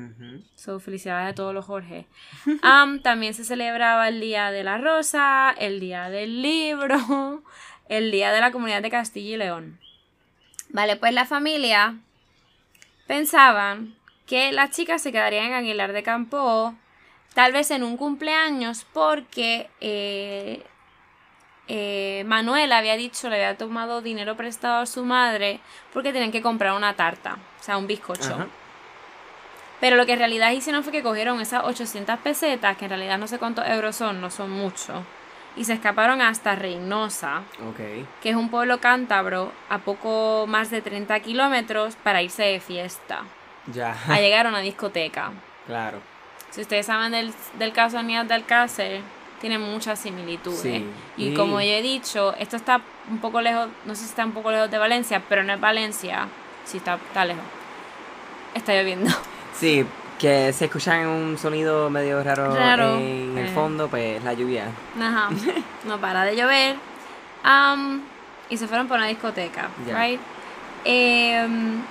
So, 0.54 0.78
felicidades 0.78 1.32
a 1.32 1.34
todos 1.34 1.52
los 1.52 1.64
Jorge. 1.64 2.06
Am, 2.62 3.02
también 3.02 3.34
se 3.34 3.44
celebraba 3.44 4.08
el 4.08 4.20
Día 4.20 4.52
de 4.52 4.62
la 4.62 4.78
Rosa, 4.78 5.52
el 5.58 5.80
Día 5.80 6.08
del 6.08 6.40
Libro, 6.40 7.42
el 7.88 8.10
Día 8.12 8.32
de 8.32 8.40
la 8.40 8.52
Comunidad 8.52 8.80
de 8.80 8.90
Castilla 8.90 9.34
y 9.34 9.36
León. 9.36 9.80
Vale, 10.70 10.96
pues 10.96 11.12
la 11.12 11.26
familia 11.26 11.96
pensaban 13.06 13.94
que 14.26 14.52
las 14.52 14.70
chicas 14.70 15.02
se 15.02 15.12
quedarían 15.12 15.46
en 15.46 15.54
Aguilar 15.54 15.92
de 15.92 16.02
Campo, 16.02 16.74
tal 17.34 17.52
vez 17.52 17.70
en 17.70 17.82
un 17.82 17.96
cumpleaños, 17.96 18.86
porque 18.92 19.68
eh, 19.80 20.62
eh, 21.68 22.24
Manuel 22.26 22.72
había 22.72 22.96
dicho, 22.96 23.28
le 23.28 23.36
había 23.36 23.58
tomado 23.58 24.02
dinero 24.02 24.36
prestado 24.36 24.82
a 24.82 24.86
su 24.86 25.04
madre 25.04 25.60
porque 25.92 26.12
tenían 26.12 26.32
que 26.32 26.42
comprar 26.42 26.74
una 26.74 26.94
tarta, 26.94 27.38
o 27.60 27.62
sea, 27.62 27.76
un 27.76 27.86
bizcocho. 27.86 28.34
Ajá. 28.34 28.46
Pero 29.80 29.96
lo 29.96 30.06
que 30.06 30.12
en 30.12 30.18
realidad 30.18 30.50
hicieron 30.52 30.82
fue 30.82 30.92
que 30.92 31.02
cogieron 31.02 31.40
esas 31.40 31.64
800 31.64 32.18
pesetas, 32.20 32.76
que 32.76 32.86
en 32.86 32.90
realidad 32.90 33.18
no 33.18 33.26
sé 33.26 33.38
cuántos 33.38 33.68
euros 33.68 33.94
son, 33.94 34.20
no 34.20 34.30
son 34.30 34.50
mucho, 34.50 35.04
y 35.56 35.64
se 35.64 35.72
escaparon 35.74 36.20
hasta 36.20 36.54
Reynosa, 36.56 37.42
que 38.22 38.30
es 38.30 38.36
un 38.36 38.48
pueblo 38.48 38.80
cántabro 38.80 39.52
a 39.68 39.78
poco 39.78 40.46
más 40.48 40.70
de 40.70 40.82
30 40.82 41.20
kilómetros 41.20 41.96
para 41.96 42.22
irse 42.22 42.42
de 42.42 42.60
fiesta, 42.60 43.22
Ya. 43.72 43.96
a 44.08 44.20
llegar 44.20 44.46
a 44.46 44.48
una 44.50 44.60
discoteca. 44.60 45.30
claro. 45.66 45.98
Si 46.50 46.60
ustedes 46.60 46.86
saben 46.86 47.12
del, 47.12 47.32
del 47.58 47.72
caso 47.72 47.96
de 47.96 48.00
Aníbal 48.00 48.28
de 48.28 48.34
Alcácer, 48.34 49.00
tiene 49.40 49.58
muchas 49.58 49.98
similitudes. 49.98 50.60
Sí. 50.60 50.86
Y 51.16 51.30
Sí. 51.30 51.34
como 51.34 51.60
yo 51.60 51.66
he 51.68 51.82
dicho, 51.82 52.34
esto 52.38 52.56
está 52.56 52.80
un 53.10 53.18
poco 53.18 53.40
lejos, 53.40 53.68
no 53.84 53.94
sé 53.94 54.02
si 54.02 54.08
está 54.10 54.24
un 54.24 54.32
poco 54.32 54.50
lejos 54.50 54.70
de 54.70 54.78
Valencia, 54.78 55.20
pero 55.28 55.42
no 55.42 55.52
es 55.52 55.60
Valencia, 55.60 56.28
sí 56.64 56.78
está, 56.78 56.94
está 56.94 57.24
lejos. 57.24 57.42
Está 58.54 58.72
lloviendo. 58.74 59.10
Sí, 59.54 59.84
que 60.24 60.54
se 60.54 60.64
escuchan 60.64 61.06
un 61.06 61.36
sonido 61.36 61.90
medio 61.90 62.22
raro, 62.24 62.54
Raro, 62.54 62.96
en 62.96 63.36
el 63.36 63.44
eh. 63.46 63.52
fondo, 63.54 63.88
pues 63.88 64.24
la 64.24 64.32
lluvia. 64.32 64.68
Ajá. 64.98 65.28
No 65.84 65.98
para 65.98 66.24
de 66.24 66.34
llover. 66.34 66.76
Am, 67.42 68.00
y 68.48 68.56
se 68.56 68.66
fueron 68.66 68.88
por 68.88 68.96
una 68.96 69.06
discoteca. 69.06 69.68
Ya. 69.86 70.02
Right? 70.02 70.18
Em, 70.86 71.82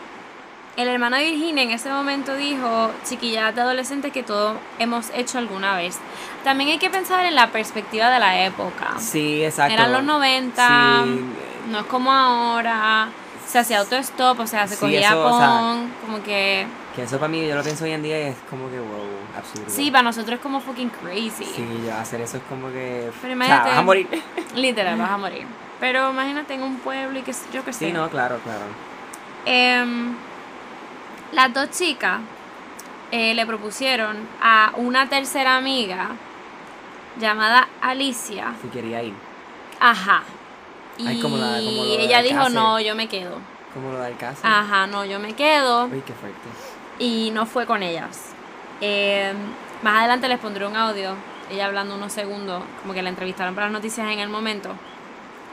el 0.75 0.88
hermano 0.88 1.18
de 1.18 1.25
Virginia 1.25 1.62
en 1.62 1.70
ese 1.70 1.92
momento 1.92 2.36
dijo, 2.36 2.90
chiquillas 3.08 3.54
de 3.54 3.62
adolescentes 3.62 4.12
que 4.12 4.24
todos 4.24 4.58
hemos 4.80 5.12
hecho 5.13 5.38
alguna 5.38 5.75
vez. 5.75 6.00
También 6.44 6.72
hay 6.72 6.80
que 6.80 6.90
pensar 6.90 7.24
en 7.28 7.36
la 7.36 7.52
perspectiva 7.52 8.10
de 8.10 8.20
la 8.20 8.46
época. 8.46 8.96
Sí, 8.98 9.46
exacto. 9.46 9.75
Eran 9.75 9.92
los 9.92 10.04
90, 10.04 11.04
Sí, 11.04 11.25
no 11.70 11.82
es 11.82 11.86
como 11.86 12.12
ahora. 12.12 13.10
Se 13.46 13.60
hacía 13.60 13.78
autostop, 13.78 14.40
o 14.40 14.48
sea, 14.48 14.68
se 14.68 14.74
Sí, 14.74 14.82
cogía 14.82 15.10
eso, 15.10 15.24
o 15.24 15.38
sea, 15.38 15.75
como 16.04 16.24
que... 16.24 16.66
que 16.96 17.04
eso 17.04 17.18
para 17.18 17.28
mí, 17.30 17.48
yo 17.48 17.56
lo 17.56 17.64
pienso 17.64 17.86
hoy 17.86 17.92
en 17.92 18.04
día 18.04 18.20
y 18.20 18.24
es 18.32 18.36
como 18.50 18.70
que, 18.70 18.80
wow, 18.80 19.08
absurdo. 19.38 19.66
Sí, 19.68 19.90
para 19.90 20.04
nosotros 20.04 20.36
es 20.36 20.40
como 20.42 20.60
fucking 20.62 20.90
crazy. 20.90 21.46
Sí, 21.46 21.66
ya 21.86 22.00
hacer 22.02 22.22
eso 22.22 22.38
es 22.38 22.44
como 22.50 22.68
que... 22.70 23.10
Pero 23.10 23.12
o 23.12 23.22
sea, 23.22 23.32
imagínate- 23.32 23.70
vas 23.70 23.78
a 23.78 23.82
morir. 23.82 24.08
Literal, 24.56 24.98
vas 25.00 25.12
a 25.12 25.18
morir. 25.18 25.48
Pero 25.80 26.12
imagínate 26.12 26.54
en 26.54 26.62
un 26.64 26.78
pueblo 26.78 27.18
y 27.20 27.24
que 27.24 27.34
yo 27.52 27.64
qué 27.66 27.74
sé. 27.74 27.88
Sí, 27.88 27.92
no, 27.94 28.10
claro, 28.10 28.38
claro. 28.44 28.62
Em, 29.46 30.14
las 31.32 31.54
dos 31.54 31.72
chicas 31.72 32.20
eh, 33.12 33.34
le 33.34 33.46
propusieron 33.46 34.16
a 34.42 34.72
una 34.78 35.10
tercera 35.10 35.58
amiga 35.58 36.10
llamada 37.20 37.68
Alicia. 37.82 38.54
Si 38.62 38.68
quería 38.70 39.02
ir. 39.04 39.14
Ajá. 39.80 40.24
Y 40.98 41.08
Ay, 41.08 41.20
como 41.22 41.38
la- 41.38 41.58
como 41.60 41.84
lo 41.86 41.98
de 41.98 42.04
ella 42.04 42.22
dijo, 42.22 42.50
no, 42.50 42.80
yo 42.80 42.96
me 42.96 43.08
quedo. 43.08 43.38
Como 43.74 43.92
lo 43.92 44.00
del 44.00 44.16
caso. 44.16 44.42
Ajá, 44.44 44.86
no, 44.88 45.04
yo 45.04 45.20
me 45.20 45.34
quedo. 45.34 45.86
Uy, 45.86 46.04
qué 46.06 46.14
fuerte. 46.14 46.40
Y 47.00 47.32
no 47.32 47.46
fue 47.46 47.66
con 47.66 47.84
ellas. 47.84 48.30
Em, 48.82 49.36
más 49.82 50.00
adelante 50.00 50.28
les 50.28 50.40
pondré 50.40 50.66
un 50.66 50.76
audio. 50.76 51.16
Ella 51.50 51.66
hablando 51.66 51.96
unos 51.96 52.12
segundos, 52.14 52.64
como 52.82 52.94
que 52.94 53.02
la 53.02 53.10
entrevistaron 53.10 53.54
para 53.56 53.68
las 53.68 53.74
noticias 53.74 54.08
en 54.10 54.20
el 54.20 54.30
momento. 54.30 54.70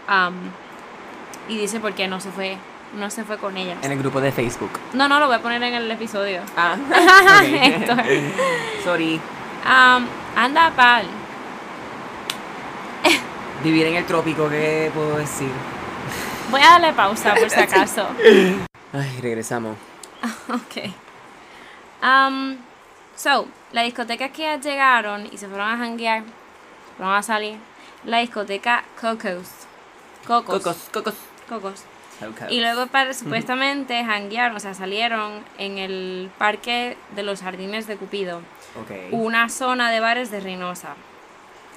Am, 0.06 0.35
y 1.49 1.56
dice 1.56 1.80
por 1.80 1.94
qué 1.94 2.06
no 2.09 2.20
se 2.20 2.30
fue, 2.30 2.56
no 2.97 3.11
se 3.11 3.25
fue 3.25 3.38
con 3.38 3.56
ellas. 3.56 3.78
En 3.82 3.92
el 3.92 3.99
grupo 3.99 4.20
de 4.20 4.30
Facebook. 4.32 4.70
No, 4.92 5.09
no, 5.09 5.18
lo 5.18 5.26
voy 5.26 5.37
a 5.37 5.40
poner 5.40 5.62
en 5.62 5.75
el 5.75 5.90
episodio. 5.90 6.40
Ah, 6.56 6.76
Esto. 7.44 7.94
Sorry. 8.85 9.20
Am, 9.64 10.06
anda, 10.37 10.70
pal. 10.70 11.06
Vivir 13.62 13.87
en 13.88 13.97
el 13.97 14.06
trópico, 14.06 14.49
¿qué 14.49 14.90
puedo 14.94 15.18
decir? 15.18 15.50
Voy 16.50 16.62
a 16.62 16.70
darle 16.70 16.92
pausa 16.94 17.35
por 17.35 17.50
si 17.50 17.61
acaso. 17.61 18.06
Ay, 18.92 19.18
regresamos. 19.20 19.76
ok. 20.49 20.90
Am, 22.00 22.59
so, 23.16 23.47
la 23.73 23.83
discoteca 23.83 24.30
que 24.30 24.59
llegaron 24.59 25.28
y 25.30 25.38
se 25.38 25.49
fueron 25.49 25.69
a 25.69 25.76
janguear, 25.76 26.25
fueron 26.97 27.14
a 27.14 27.23
salir, 27.23 27.59
la 28.04 28.19
discoteca 28.19 28.85
Cocos. 29.00 29.49
Cocos. 30.26 30.62
Cocos, 30.62 30.88
cocos. 30.92 31.14
Cocos. 31.49 31.85
Y 32.50 32.61
luego 32.61 32.87
para, 32.87 33.14
supuestamente 33.14 34.04
janguearon, 34.04 34.57
o 34.57 34.61
sea, 34.61 34.75
salieron 34.75 35.42
en 35.59 35.78
el 35.78 36.30
parque 36.38 36.97
de 37.14 37.23
los 37.23 37.42
jardines 37.42 37.87
de 37.87 37.97
Cupido. 37.97 38.42
Una 39.11 39.49
zona 39.49 39.90
de 39.90 40.00
bares 40.00 40.30
de 40.30 40.40
Reynosa. 40.40 40.95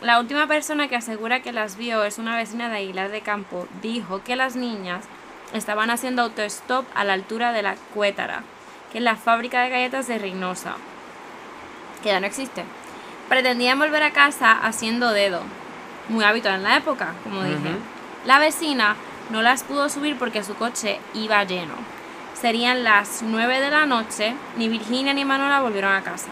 La 0.01 0.19
última 0.19 0.47
persona 0.47 0.89
que 0.89 0.97
asegura 0.97 1.41
que 1.41 1.53
las 1.53 1.77
vio 1.77 2.03
es 2.03 2.17
una 2.17 2.35
vecina 2.35 2.69
de 2.69 2.77
Aguilar 2.77 3.09
de 3.09 3.21
Campo. 3.21 3.67
Dijo 3.81 4.21
que 4.23 4.35
las 4.35 4.55
niñas 4.57 5.05
estaban 5.53 5.89
haciendo 5.89 6.23
autostop 6.23 6.85
a 6.93 7.05
la 7.05 7.13
altura 7.13 7.53
de 7.53 7.61
la 7.61 7.75
Cuétara, 7.93 8.43
que 8.93 8.99
es 8.99 9.03
la 9.03 9.17
fábrica 9.17 9.61
de 9.63 9.69
galletas 9.69 10.07
de 10.07 10.19
Reynosa, 10.19 10.75
que 12.01 12.09
ya 12.09 12.19
no 12.21 12.27
existe. 12.27 12.63
Pretendían 13.27 13.79
volver 13.79 14.03
a 14.03 14.11
casa 14.11 14.51
haciendo 14.53 15.09
dedo, 15.11 15.41
muy 16.07 16.23
habitual 16.23 16.55
en 16.55 16.63
la 16.63 16.77
época, 16.77 17.13
como 17.23 17.43
dije. 17.43 17.75
La 18.25 18.39
vecina 18.39 18.95
no 19.31 19.41
las 19.41 19.63
pudo 19.63 19.89
subir 19.89 20.17
porque 20.17 20.43
su 20.43 20.55
coche 20.55 20.99
iba 21.13 21.43
lleno. 21.43 21.73
Serían 22.39 22.83
las 22.83 23.21
9 23.23 23.59
de 23.59 23.71
la 23.71 23.85
noche, 23.85 24.35
ni 24.57 24.67
Virginia 24.69 25.13
ni 25.13 25.25
Manuela 25.25 25.61
volvieron 25.61 25.93
a 25.93 26.03
casa. 26.03 26.29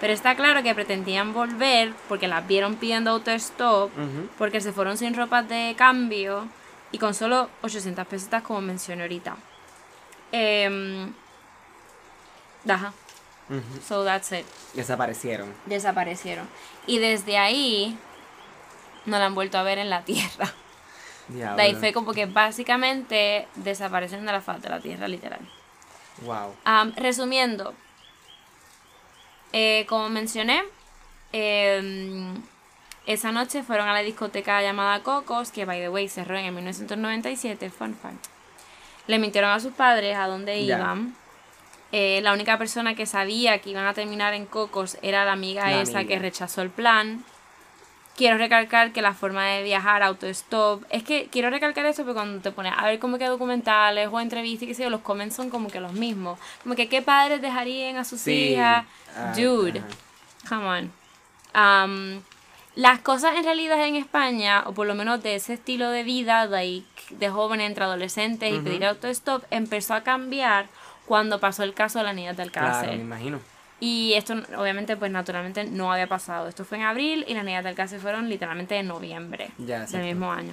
Pero 0.00 0.12
está 0.12 0.34
claro 0.34 0.62
que 0.62 0.74
pretendían 0.74 1.32
volver 1.32 1.92
porque 2.08 2.28
las 2.28 2.46
vieron 2.46 2.74
pidiendo 2.76 3.10
autostop, 3.12 3.90
Ujú. 3.96 4.28
porque 4.36 4.60
se 4.60 4.72
fueron 4.72 4.96
sin 4.98 5.14
ropa 5.14 5.42
de 5.42 5.74
cambio 5.76 6.46
y 6.90 6.98
con 6.98 7.14
solo 7.14 7.48
800 7.62 8.06
pesetas 8.06 8.42
como 8.42 8.60
mencioné 8.60 9.02
ahorita. 9.02 9.36
Em, 10.32 11.12
ajá, 12.68 12.92
Ujú. 13.50 13.82
so 13.86 14.04
that's 14.04 14.32
it. 14.32 14.46
Desaparecieron. 14.74 15.52
Desaparecieron. 15.66 16.48
Y 16.86 16.98
desde 16.98 17.36
ahí 17.38 17.98
no 19.06 19.18
la 19.18 19.26
han 19.26 19.34
vuelto 19.34 19.58
a 19.58 19.62
ver 19.62 19.78
en 19.78 19.90
la 19.90 20.02
tierra. 20.04 20.52
Diablo. 21.28 21.56
De 21.56 21.62
ahí 21.62 21.74
fue 21.74 21.92
como 21.92 22.12
que 22.12 22.26
básicamente 22.26 23.46
desaparecen 23.56 24.24
de 24.26 24.32
la 24.32 24.40
faz 24.40 24.60
de 24.62 24.68
la 24.68 24.80
tierra, 24.80 25.06
literal. 25.08 25.40
Wow. 26.22 26.54
Am, 26.64 26.92
resumiendo, 26.96 27.74
eh, 29.52 29.86
como 29.88 30.08
mencioné, 30.08 30.62
em, 31.32 32.34
esa 33.06 33.32
noche 33.32 33.62
fueron 33.62 33.88
a 33.88 33.92
la 33.92 34.00
discoteca 34.00 34.62
llamada 34.62 35.02
Cocos, 35.02 35.50
que 35.50 35.64
by 35.64 35.80
the 35.80 35.88
way 35.88 36.08
cerró 36.08 36.36
en 36.38 36.46
el 36.46 36.52
1997, 36.52 37.70
fun 37.70 37.94
fact. 37.94 38.26
Le 39.06 39.18
mintieron 39.18 39.50
a 39.50 39.60
sus 39.60 39.72
padres 39.72 40.16
a 40.16 40.26
dónde 40.26 40.60
iban. 40.60 41.14
Eh, 41.90 42.20
la 42.22 42.32
única 42.32 42.56
persona 42.56 42.94
que 42.94 43.04
sabía 43.04 43.58
que 43.58 43.70
iban 43.70 43.86
a 43.86 43.92
terminar 43.94 44.32
en 44.34 44.46
Cocos 44.46 44.96
era 45.02 45.24
la 45.24 45.32
amiga 45.32 45.64
La 45.70 45.82
esa 45.82 45.98
amiga. 45.98 46.14
que 46.14 46.18
rechazó 46.20 46.62
el 46.62 46.70
plan. 46.70 47.24
Quiero 48.16 48.36
recalcar 48.38 48.92
que 48.92 49.02
la 49.02 49.14
forma 49.14 49.46
de 49.46 49.62
viajar 49.62 50.02
autostop. 50.02 50.84
Es 50.90 51.02
que 51.02 51.28
quiero 51.30 51.50
recalcar 51.50 51.84
esto 51.86 52.02
porque 52.02 52.14
cuando 52.14 52.40
te 52.42 52.50
pones 52.52 52.72
a 52.76 52.84
ver 52.86 52.98
como 52.98 53.18
que 53.18 53.26
documentales 53.26 54.08
o 54.10 54.20
entrevistas 54.20 54.64
y 54.64 54.66
qué 54.68 54.74
sé 54.74 54.82
yo, 54.84 54.90
los 54.90 55.00
comments 55.00 55.34
son 55.34 55.50
como 55.50 55.68
que 55.68 55.80
los 55.80 55.92
mismos. 55.92 56.38
Como 56.62 56.74
que 56.74 56.88
qué 56.88 57.02
padres 57.02 57.40
dejarían 57.42 57.96
a 57.96 58.04
sus 58.04 58.20
Sí. 58.20 58.52
hijas. 58.52 58.84
Ah, 59.16 59.32
Dude, 59.36 59.82
come 60.48 60.64
on. 60.66 60.92
Um, 61.54 62.22
las 62.74 63.00
cosas 63.00 63.36
en 63.36 63.44
realidad 63.44 63.84
en 63.86 63.96
España, 63.96 64.62
o 64.66 64.72
por 64.72 64.86
lo 64.86 64.94
menos 64.94 65.22
de 65.22 65.34
ese 65.34 65.54
estilo 65.54 65.90
de 65.90 66.02
vida, 66.04 66.46
like, 66.46 66.86
de 67.10 67.28
jóvenes 67.28 67.66
entre 67.68 67.84
adolescentes 67.84 68.52
y 68.52 68.58
pedir 68.60 68.84
autostop, 68.86 69.44
empezó 69.50 69.94
a 69.94 70.02
cambiar 70.02 70.66
cuando 71.06 71.38
pasó 71.40 71.62
el 71.64 71.74
caso 71.74 71.98
de 71.98 72.04
la 72.04 72.12
niña 72.12 72.32
del 72.32 72.50
Claro, 72.50 72.68
cárcel. 72.72 72.96
me 72.98 73.02
imagino. 73.04 73.40
Y 73.80 74.14
esto, 74.14 74.34
obviamente, 74.56 74.96
pues 74.96 75.10
naturalmente 75.10 75.64
no 75.64 75.92
había 75.92 76.06
pasado. 76.06 76.48
Esto 76.48 76.64
fue 76.64 76.78
en 76.78 76.84
abril 76.84 77.24
y 77.26 77.34
las 77.34 77.44
niñas 77.44 77.64
del 77.64 77.74
cárcel 77.74 78.00
fueron 78.00 78.28
literalmente 78.28 78.76
en 78.78 78.86
noviembre 78.86 79.50
Ya, 79.58 79.84
del 79.86 80.02
mismo 80.04 80.30
año. 80.32 80.52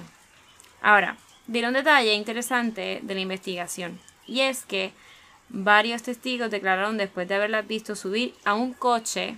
Ahora, 0.82 1.16
diré 1.46 1.68
un 1.68 1.74
detalle 1.74 2.12
interesante 2.14 2.98
de 3.02 3.14
la 3.14 3.20
investigación. 3.20 3.98
Y 4.26 4.40
es 4.40 4.64
que 4.64 4.92
varios 5.48 6.02
testigos 6.02 6.50
declararon 6.50 6.96
después 6.98 7.28
de 7.28 7.36
haberlas 7.36 7.66
visto 7.66 7.94
subir 7.94 8.34
a 8.44 8.54
un 8.54 8.72
coche, 8.72 9.36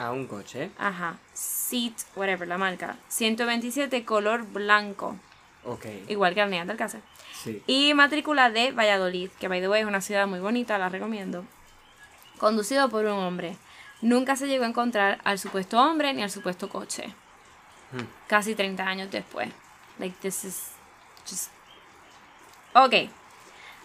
A 0.00 0.12
un 0.12 0.26
coche. 0.26 0.70
ajá, 0.78 1.18
Seat, 1.34 1.92
whatever, 2.16 2.48
la 2.48 2.56
marca, 2.56 2.96
127 3.08 4.04
color 4.06 4.44
blanco, 4.46 5.16
Ok. 5.64 5.84
igual 6.08 6.34
que 6.34 6.44
niñas 6.46 6.66
del 6.66 6.78
cárcel. 6.78 7.02
Sí. 7.34 7.62
Y 7.66 7.92
matrícula 7.92 8.48
de 8.50 8.72
Valladolid, 8.72 9.30
que 9.38 9.48
by 9.48 9.60
the 9.60 9.68
way 9.68 9.82
es 9.82 9.86
una 9.86 10.00
ciudad 10.00 10.26
muy 10.26 10.40
bonita, 10.40 10.78
la 10.78 10.88
recomiendo. 10.88 11.44
Conducido 12.38 12.88
por 12.88 13.04
un 13.04 13.12
hombre. 13.12 13.56
Nunca 14.00 14.36
se 14.36 14.48
llegó 14.48 14.64
a 14.64 14.68
encontrar 14.68 15.20
al 15.24 15.38
supuesto 15.38 15.78
hombre 15.78 16.14
ni 16.14 16.22
al 16.22 16.30
supuesto 16.30 16.70
coche. 16.70 17.14
Hmm. 17.92 18.04
Casi 18.26 18.54
30 18.54 18.82
años 18.86 19.10
después. 19.10 19.50
Like, 19.98 20.16
this 20.22 20.44
is 20.44 20.70
just... 21.28 21.50
Ok. 22.74 23.10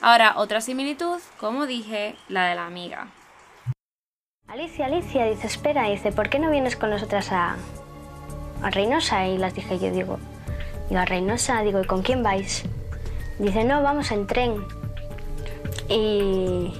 Ahora, 0.01 0.35
otra 0.37 0.61
similitud, 0.61 1.19
como 1.39 1.65
dije, 1.65 2.15
la 2.29 2.45
de 2.45 2.55
la 2.55 2.65
amiga. 2.65 3.07
Alicia, 4.47 4.85
Alicia, 4.85 5.25
dice, 5.25 5.47
espera, 5.47 5.89
dice, 5.89 6.11
¿por 6.11 6.29
qué 6.29 6.39
no 6.39 6.51
vienes 6.51 6.75
con 6.75 6.91
nosotras 6.91 7.31
a, 7.31 7.55
a 8.61 8.69
Reynosa? 8.69 9.27
Y 9.27 9.37
las 9.37 9.55
dije 9.55 9.79
yo, 9.79 9.91
digo, 9.91 10.19
digo, 10.87 11.01
a 11.01 11.05
Reynosa, 11.05 11.61
digo, 11.63 11.81
¿y 11.81 11.85
con 11.85 12.03
quién 12.03 12.21
vais? 12.21 12.63
Dice, 13.39 13.63
no, 13.63 13.81
vamos 13.81 14.11
en 14.11 14.27
tren. 14.27 14.63
Y, 15.89 16.73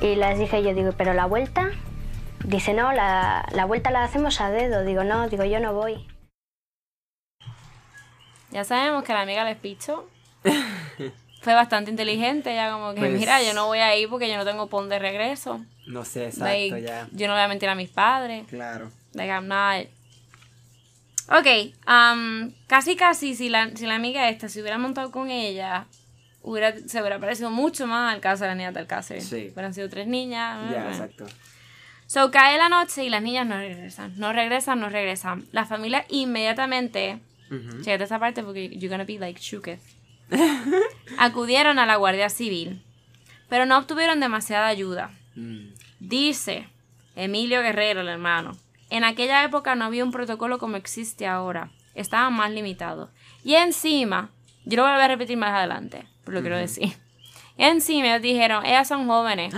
y 0.00 0.14
las 0.16 0.38
dije 0.38 0.62
yo, 0.62 0.74
digo, 0.74 0.92
¿pero 0.92 1.14
la 1.14 1.26
vuelta? 1.26 1.70
Dice, 2.44 2.74
no, 2.74 2.92
la, 2.92 3.48
la 3.52 3.64
vuelta 3.64 3.90
la 3.90 4.04
hacemos 4.04 4.40
a 4.40 4.50
dedo. 4.50 4.84
Digo, 4.84 5.04
no, 5.04 5.28
digo, 5.28 5.44
yo 5.44 5.60
no 5.60 5.72
voy. 5.72 6.06
Ya 8.50 8.62
sabemos 8.64 9.02
que 9.04 9.14
la 9.14 9.22
amiga 9.22 9.44
les 9.44 9.56
pichó. 9.56 10.06
Fue 11.44 11.52
bastante 11.52 11.90
inteligente, 11.90 12.52
ella 12.52 12.72
como 12.72 12.94
que, 12.94 13.00
Pues- 13.00 13.12
mira, 13.12 13.42
yo 13.42 13.52
no 13.52 13.66
voy 13.66 13.78
a 13.78 13.94
ir 13.94 14.08
porque 14.08 14.30
yo 14.30 14.36
no 14.38 14.46
tengo 14.46 14.66
pon 14.68 14.88
de 14.88 14.98
regreso. 14.98 15.60
No 15.86 16.02
sé, 16.06 16.24
exacto, 16.28 16.44
Like, 16.46 16.80
ya. 16.80 17.06
Yo 17.12 17.26
no 17.28 17.34
voy 17.34 17.42
a 17.42 17.48
mentir 17.48 17.68
a 17.68 17.74
mis 17.74 17.90
padres. 17.90 18.46
Claro. 18.48 18.90
Like, 19.12 19.30
I'm 19.30 19.46
not... 19.46 19.86
Ok, 21.28 21.74
um, 21.86 22.50
casi 22.66 22.96
casi 22.96 23.34
si 23.34 23.50
la, 23.50 23.70
si 23.76 23.84
la 23.86 23.94
amiga 23.96 24.28
esta 24.30 24.48
se 24.48 24.62
hubiera 24.62 24.78
montado 24.78 25.10
con 25.10 25.30
ella, 25.30 25.84
hubiera, 26.40 26.74
se 26.78 26.98
hubiera 27.00 27.18
parecido 27.18 27.50
mucho 27.50 27.86
más 27.86 28.14
al 28.14 28.20
caso 28.22 28.44
de 28.44 28.48
la 28.48 28.54
niña 28.54 28.68
del 28.72 28.78
Alcácer. 28.82 29.20
Sí. 29.20 29.50
Hubieran 29.52 29.74
sido 29.74 29.90
tres 29.90 30.06
niñas. 30.06 30.70
Ya, 30.70 30.76
bueno. 30.82 30.90
exacto. 30.90 31.26
So, 32.06 32.30
cae 32.30 32.56
la 32.56 32.70
noche 32.70 33.04
y 33.04 33.10
las 33.10 33.22
niñas 33.22 33.46
no 33.46 33.58
regresan. 33.58 34.14
No 34.18 34.32
regresan, 34.32 34.80
no 34.80 34.88
regresan. 34.88 35.44
La 35.52 35.66
familia 35.66 36.06
inmediatamente... 36.08 37.18
Ujú. 37.50 37.84
Fíjate 37.84 38.04
esta 38.04 38.18
parte 38.18 38.42
porque 38.42 38.70
you're 38.70 38.88
gonna 38.88 39.04
be 39.04 39.18
like 39.18 39.38
shooketh. 39.38 39.80
Acudieron 41.18 41.78
a 41.78 41.86
la 41.86 41.96
Guardia 41.96 42.28
Civil, 42.28 42.82
pero 43.48 43.66
no 43.66 43.78
obtuvieron 43.78 44.20
demasiada 44.20 44.66
ayuda. 44.66 45.10
Mm. 45.34 45.68
Dice 46.00 46.68
Emilio 47.16 47.62
Guerrero, 47.62 48.00
el 48.00 48.08
hermano, 48.08 48.52
en 48.90 49.04
aquella 49.04 49.44
época 49.44 49.74
no 49.74 49.84
había 49.84 50.04
un 50.04 50.10
protocolo 50.10 50.58
como 50.58 50.76
existe 50.76 51.26
ahora. 51.26 51.70
Estaban 51.94 52.34
más 52.34 52.50
limitados. 52.50 53.10
Y 53.44 53.54
encima, 53.54 54.30
yo 54.64 54.76
lo 54.76 54.82
voy 54.82 55.00
a 55.00 55.08
repetir 55.08 55.36
más 55.36 55.52
adelante, 55.52 56.06
pero 56.24 56.36
lo 56.36 56.40
quiero 56.42 56.56
decir. 56.58 56.92
Y 57.56 57.62
encima 57.62 58.08
ellos 58.08 58.22
dijeron, 58.22 58.66
ellas 58.66 58.88
son 58.88 59.06
jóvenes. 59.06 59.54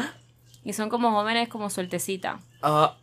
Y 0.64 0.72
son 0.72 0.88
como 0.88 1.12
jóvenes 1.12 1.48
como 1.48 1.70
sueltecitas. 1.70 2.42
Ah, 2.60 2.96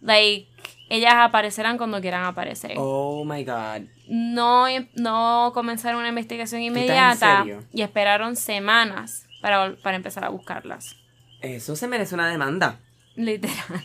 Like, 0.00 0.48
ellas 0.88 1.14
aparecerán 1.16 1.78
cuando 1.78 2.00
quieran 2.00 2.24
aparecer. 2.24 2.74
oh 2.76 3.24
my 3.24 3.44
god. 3.44 3.88
No, 4.08 4.66
no 4.94 5.50
comenzaron 5.54 6.00
una 6.00 6.08
investigación 6.08 6.62
inmediata 6.62 7.44
y 7.72 7.82
esperaron 7.82 8.36
semanas 8.36 9.26
para, 9.40 9.74
para 9.76 9.96
empezar 9.96 10.24
a 10.24 10.28
buscarlas. 10.28 10.96
Eso 11.40 11.76
se 11.76 11.88
merece 11.88 12.14
una 12.14 12.28
demanda. 12.28 12.80
Literal. 13.14 13.84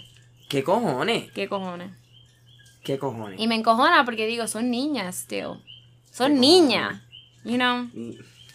¿Qué 0.50 0.64
cojones? 0.64 1.32
¿Qué 1.32 1.48
cojones? 1.48 1.92
¿Qué 2.84 2.98
cojones? 2.98 3.40
Y 3.40 3.48
me 3.48 3.56
encojona 3.56 4.04
porque 4.06 4.26
digo, 4.26 4.48
son 4.48 4.70
niñas, 4.70 5.16
still. 5.16 5.64
Son 6.12 6.34
¿Qué 6.34 6.40
niñas. 6.40 7.02
You 7.44 7.56
know. 7.56 7.90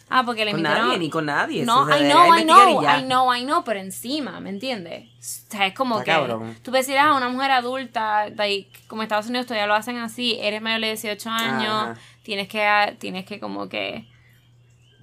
Ah, 0.09 0.23
porque 0.25 0.45
le 0.45 0.53
Con 0.53 0.63
nadie, 0.63 0.99
ni 0.99 1.11
con 1.11 1.27
nadie. 1.27 1.65
No, 1.65 1.85
se 1.87 1.99
I 1.99 2.11
know, 2.11 2.37
I 2.37 2.43
know. 2.45 2.83
I 2.83 3.03
know, 3.03 3.35
I 3.35 3.43
know, 3.43 3.65
pero 3.65 3.81
encima, 3.81 4.39
¿me 4.39 4.51
entiendes? 4.51 5.09
O 5.19 5.51
sea, 5.51 5.67
es 5.67 5.75
como 5.75 5.99
Está 5.99 6.05
que 6.05 6.11
cabrón. 6.13 6.57
tú 6.63 6.71
ves 6.71 6.89
a 6.91 7.15
una 7.15 7.29
mujer 7.29 7.51
adulta, 7.51 8.29
like, 8.29 8.71
como 8.87 9.03
Estados 9.03 9.27
Unidos 9.27 9.47
todavía 9.47 9.67
lo 9.67 9.75
hacen 9.75 9.99
así, 9.99 10.39
eres 10.41 10.63
mayor 10.63 10.81
de 10.81 10.87
18 10.89 11.29
años, 11.29 11.69
Ajá. 11.69 11.95
tienes 12.23 12.49
que, 12.49 12.97
tienes 13.01 13.25
que 13.27 13.41
como 13.41 13.69
que 13.69 14.07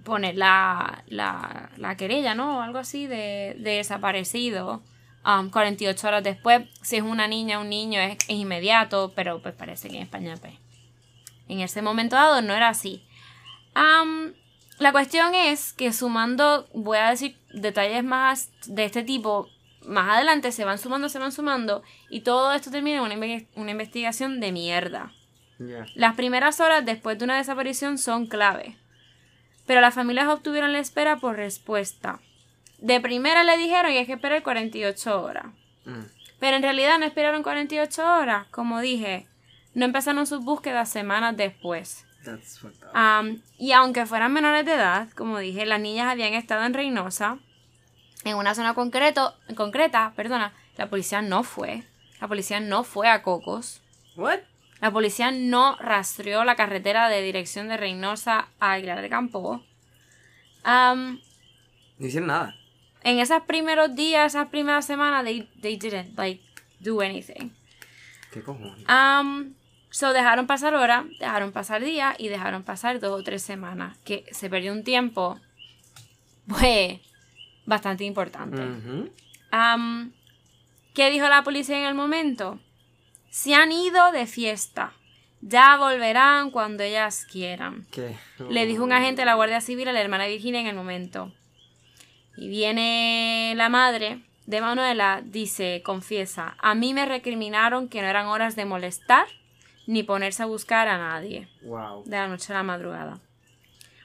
poner 0.05 0.37
la, 0.37 1.03
la, 1.07 1.69
la 1.77 1.97
querella, 1.97 2.33
¿no? 2.33 2.59
O 2.59 2.61
algo 2.61 2.79
así 2.79 3.05
de, 3.07 3.55
de 3.59 3.71
desaparecido. 3.77 4.81
Um, 5.25 5.49
48 5.49 6.05
horas 6.07 6.23
después, 6.23 6.63
si 6.81 6.97
es 6.97 7.01
una 7.01 7.27
niña, 7.27 7.59
un 7.59 7.69
niño, 7.69 7.99
es, 8.01 8.17
es 8.27 8.35
inmediato, 8.35 9.13
pero 9.15 9.41
pues 9.41 9.53
parece 9.53 9.89
que 9.89 9.95
en 9.95 10.03
España, 10.03 10.35
pues, 10.39 10.53
en 11.47 11.61
ese 11.61 11.81
momento 11.81 12.15
dado 12.17 12.41
no 12.41 12.53
era 12.53 12.67
así. 12.69 13.05
Am, 13.73 14.33
la 14.79 14.91
cuestión 14.91 15.35
es 15.35 15.73
que 15.73 15.93
sumando, 15.93 16.67
voy 16.73 16.97
a 16.97 17.09
decir 17.09 17.37
detalles 17.53 18.03
más 18.03 18.49
de 18.65 18.85
este 18.85 19.03
tipo, 19.03 19.47
más 19.85 20.15
adelante 20.17 20.51
se 20.51 20.65
van 20.65 20.77
sumando, 20.77 21.09
se 21.09 21.19
van 21.19 21.31
sumando, 21.31 21.83
y 22.09 22.21
todo 22.21 22.53
esto 22.53 22.71
termina 22.71 22.97
en 22.97 23.03
una, 23.03 23.15
inve- 23.15 23.47
una 23.55 23.71
investigación 23.71 24.39
de 24.39 24.51
mierda. 24.51 25.11
Las 25.95 26.15
primeras 26.15 26.59
horas 26.59 26.83
después 26.85 27.17
de 27.17 27.25
una 27.25 27.37
desaparición 27.37 27.97
son 27.97 28.27
clave, 28.27 28.75
pero 29.65 29.79
las 29.81 29.93
familias 29.93 30.27
obtuvieron 30.27 30.73
la 30.73 30.79
espera 30.79 31.17
por 31.17 31.35
respuesta. 31.37 32.19
De 32.79 32.99
primera 32.99 33.43
le 33.45 33.57
dijeron 33.57 33.91
que 33.91 33.99
hay 33.99 34.05
que 34.05 34.13
esperar 34.13 34.43
48 34.43 35.21
horas. 35.23 35.45
Mm. 35.85 36.01
Pero 36.39 36.57
en 36.57 36.63
realidad 36.63 36.99
no 36.99 37.05
esperaron 37.05 37.43
48 37.43 38.03
horas, 38.05 38.47
como 38.51 38.81
dije. 38.81 39.27
No 39.73 39.85
empezaron 39.85 40.27
sus 40.27 40.43
búsquedas 40.43 40.89
semanas 40.89 41.37
después. 41.37 42.05
That's. 42.23 42.59
Am, 42.93 43.41
y 43.57 43.71
aunque 43.73 44.05
fueran 44.05 44.31
menores 44.33 44.65
de 44.65 44.73
edad, 44.73 45.09
como 45.11 45.39
dije, 45.39 45.65
las 45.65 45.79
niñas 45.81 46.07
habían 46.11 46.33
estado 46.33 46.63
en 46.65 46.73
Reynosa, 46.73 47.37
en 48.23 48.37
una 48.37 48.55
zona 48.55 48.73
concreto, 48.73 49.35
concreta, 49.55 50.13
perdona, 50.15 50.53
la 50.77 50.89
policía 50.89 51.21
no 51.21 51.43
fue. 51.43 51.83
La 52.21 52.27
policía 52.27 52.59
no 52.59 52.83
fue 52.83 53.09
a 53.09 53.21
Cocos. 53.23 53.81
What? 54.15 54.39
La 54.79 54.91
policía 54.91 55.31
no 55.31 55.75
rastreó 55.77 56.43
la 56.43 56.55
carretera 56.55 57.09
de 57.09 57.21
dirección 57.21 57.67
de 57.67 57.77
Reynosa 57.77 58.47
a 58.59 58.73
Aguilar 58.73 59.01
de 59.01 59.09
Campo. 59.09 59.61
Am, 60.63 61.19
No 61.99 62.07
hicieron 62.07 62.27
nada. 62.27 62.55
en 63.03 63.19
esos 63.19 63.41
primeros 63.43 63.95
días, 63.95 64.33
esas 64.33 64.47
primeras 64.49 64.85
semanas, 64.85 65.25
they, 65.25 65.49
they 65.61 65.75
didn't 65.77 66.17
like 66.17 66.41
do 66.79 67.01
anything. 67.01 67.51
¿Qué 68.31 68.41
cojones? 68.41 68.85
Um, 68.89 69.53
so 69.93 70.11
dejaron 70.11 70.47
pasar 70.47 70.73
horas, 70.73 71.05
dejaron 71.19 71.51
pasar 71.51 71.83
días 71.83 72.15
y 72.17 72.27
dejaron 72.27 72.63
pasar 72.63 72.99
dos 72.99 73.19
o 73.19 73.23
tres 73.23 73.43
semanas. 73.43 73.95
Que 74.03 74.25
se 74.31 74.49
perdió 74.49 74.73
un 74.73 74.83
tiempo, 74.83 75.39
pues, 76.47 76.99
bastante 77.67 78.03
importante. 78.03 78.59
Um, 79.53 80.11
¿Qué 80.95 81.11
dijo 81.11 81.27
la 81.27 81.43
policía 81.43 81.77
en 81.77 81.85
el 81.85 81.93
momento? 81.93 82.59
Se 83.29 83.53
han 83.53 83.71
ido 83.71 84.11
de 84.11 84.25
fiesta. 84.25 84.93
Ya 85.41 85.77
volverán 85.77 86.49
cuando 86.49 86.81
ellas 86.81 87.27
quieran. 87.31 87.85
¿Qué? 87.91 88.17
Le 88.49 88.65
dijo 88.65 88.83
un 88.83 88.93
agente 88.93 89.21
de 89.21 89.25
la 89.27 89.35
Guardia 89.35 89.61
Civil 89.61 89.87
a 89.89 89.93
la 89.93 90.01
hermana 90.01 90.25
Virginia 90.25 90.59
en 90.59 90.67
el 90.67 90.75
momento. 90.75 91.31
Y 92.35 92.47
viene 92.47 93.53
la 93.55 93.69
madre 93.69 94.23
de 94.47 94.59
Manuela, 94.59 95.21
dice, 95.23 95.83
confiesa, 95.85 96.57
a 96.57 96.73
mí 96.73 96.95
me 96.95 97.05
recriminaron 97.05 97.89
que 97.89 98.01
no 98.01 98.07
eran 98.07 98.25
horas 98.25 98.55
de 98.55 98.65
molestar 98.65 99.27
ni 99.87 100.03
ponerse 100.03 100.43
a 100.43 100.47
buscar 100.47 100.87
a 100.87 100.97
nadie 100.97 101.47
Wow. 101.61 102.03
de 102.05 102.17
la 102.17 102.27
noche 102.27 102.53
a 102.53 102.57
la 102.57 102.63
madrugada. 102.63 103.19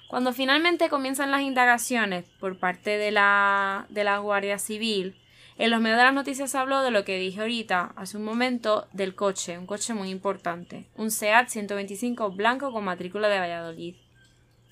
Cuando 0.09 0.33
finalmente 0.33 0.89
comienzan 0.89 1.31
las 1.31 1.43
indagaciones 1.43 2.25
por 2.41 2.59
parte 2.59 2.97
de 2.97 3.11
la, 3.11 3.87
de 3.91 4.05
la 4.05 4.19
Guardia 4.19 4.59
Civil, 4.59 5.15
en 5.59 5.71
los 5.71 5.81
medios 5.81 5.99
de 5.99 6.05
las 6.05 6.15
noticias 6.15 6.51
se 6.51 6.57
habló 6.59 6.83
de 6.83 6.91
lo 6.91 7.05
que 7.05 7.19
dije 7.19 7.41
ahorita, 7.41 7.93
hace 7.97 8.17
un 8.17 8.25
momento, 8.25 8.87
del 8.93 9.15
coche, 9.15 9.59
un 9.59 9.67
coche 9.67 9.93
muy 9.93 10.09
importante, 10.09 10.87
un 10.97 11.11
SEAT 11.11 11.49
125 11.49 12.31
blanco 12.31 12.73
con 12.73 12.85
matrícula 12.85 13.29
de 13.29 13.39
Valladolid, 13.41 13.97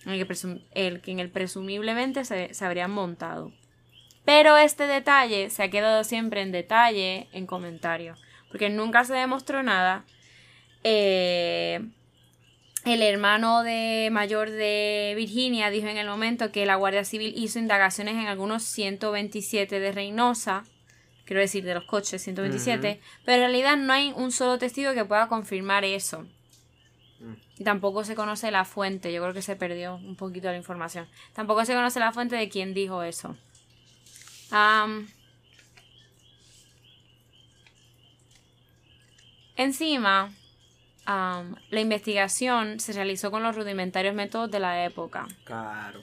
en 0.06 0.12
el 0.12 0.18
que, 0.18 0.28
presum- 0.32 0.62
el 0.72 1.00
que 1.02 1.10
en 1.10 1.18
el 1.20 1.30
presumiblemente 1.30 2.24
se, 2.24 2.54
se 2.54 2.64
habrían 2.64 2.92
montado. 2.92 3.52
Pero 4.24 4.56
este 4.56 4.86
detalle 4.86 5.50
se 5.50 5.64
ha 5.64 5.70
quedado 5.70 6.02
siempre 6.04 6.40
en 6.40 6.52
detalle, 6.52 7.28
en 7.32 7.46
comentarios, 7.46 8.18
porque 8.48 8.70
nunca 8.70 9.04
se 9.04 9.14
demostró 9.14 9.62
nada. 9.62 10.04
Eh, 10.88 11.80
el 12.84 13.02
hermano 13.02 13.64
de 13.64 14.08
mayor 14.12 14.50
de 14.50 15.14
Virginia 15.16 15.68
dijo 15.68 15.88
en 15.88 15.96
el 15.96 16.06
momento 16.06 16.52
que 16.52 16.64
la 16.64 16.76
Guardia 16.76 17.04
Civil 17.04 17.34
hizo 17.36 17.58
indagaciones 17.58 18.14
en 18.14 18.28
algunos 18.28 18.62
127 18.62 19.80
de 19.80 19.90
Reynosa, 19.90 20.62
quiero 21.24 21.40
decir 21.40 21.64
de 21.64 21.74
los 21.74 21.82
coches 21.86 22.22
127, 22.22 23.00
pero 23.24 23.34
en 23.34 23.50
realidad 23.50 23.76
no 23.76 23.92
hay 23.92 24.12
un 24.14 24.30
solo 24.30 24.58
testigo 24.58 24.94
que 24.94 25.04
pueda 25.04 25.26
confirmar 25.26 25.84
eso. 25.84 26.24
Y 27.58 27.64
tampoco 27.64 28.04
se 28.04 28.14
conoce 28.14 28.52
la 28.52 28.64
fuente, 28.64 29.12
yo 29.12 29.20
creo 29.22 29.34
que 29.34 29.42
se 29.42 29.56
perdió 29.56 29.96
un 29.96 30.14
poquito 30.14 30.46
la 30.46 30.56
información. 30.56 31.08
Tampoco 31.32 31.64
se 31.64 31.74
conoce 31.74 31.98
la 31.98 32.12
fuente 32.12 32.36
de 32.36 32.48
quién 32.48 32.74
dijo 32.74 33.02
eso. 33.02 33.36
Encima, 39.56 40.32
am, 41.06 41.56
la 41.70 41.80
investigación 41.80 42.78
se 42.80 42.92
realizó 42.92 43.30
con 43.30 43.42
los 43.42 43.54
rudimentarios 43.56 44.14
métodos 44.14 44.50
de 44.50 44.60
la 44.60 44.84
época. 44.84 45.26
Claro. 45.44 46.02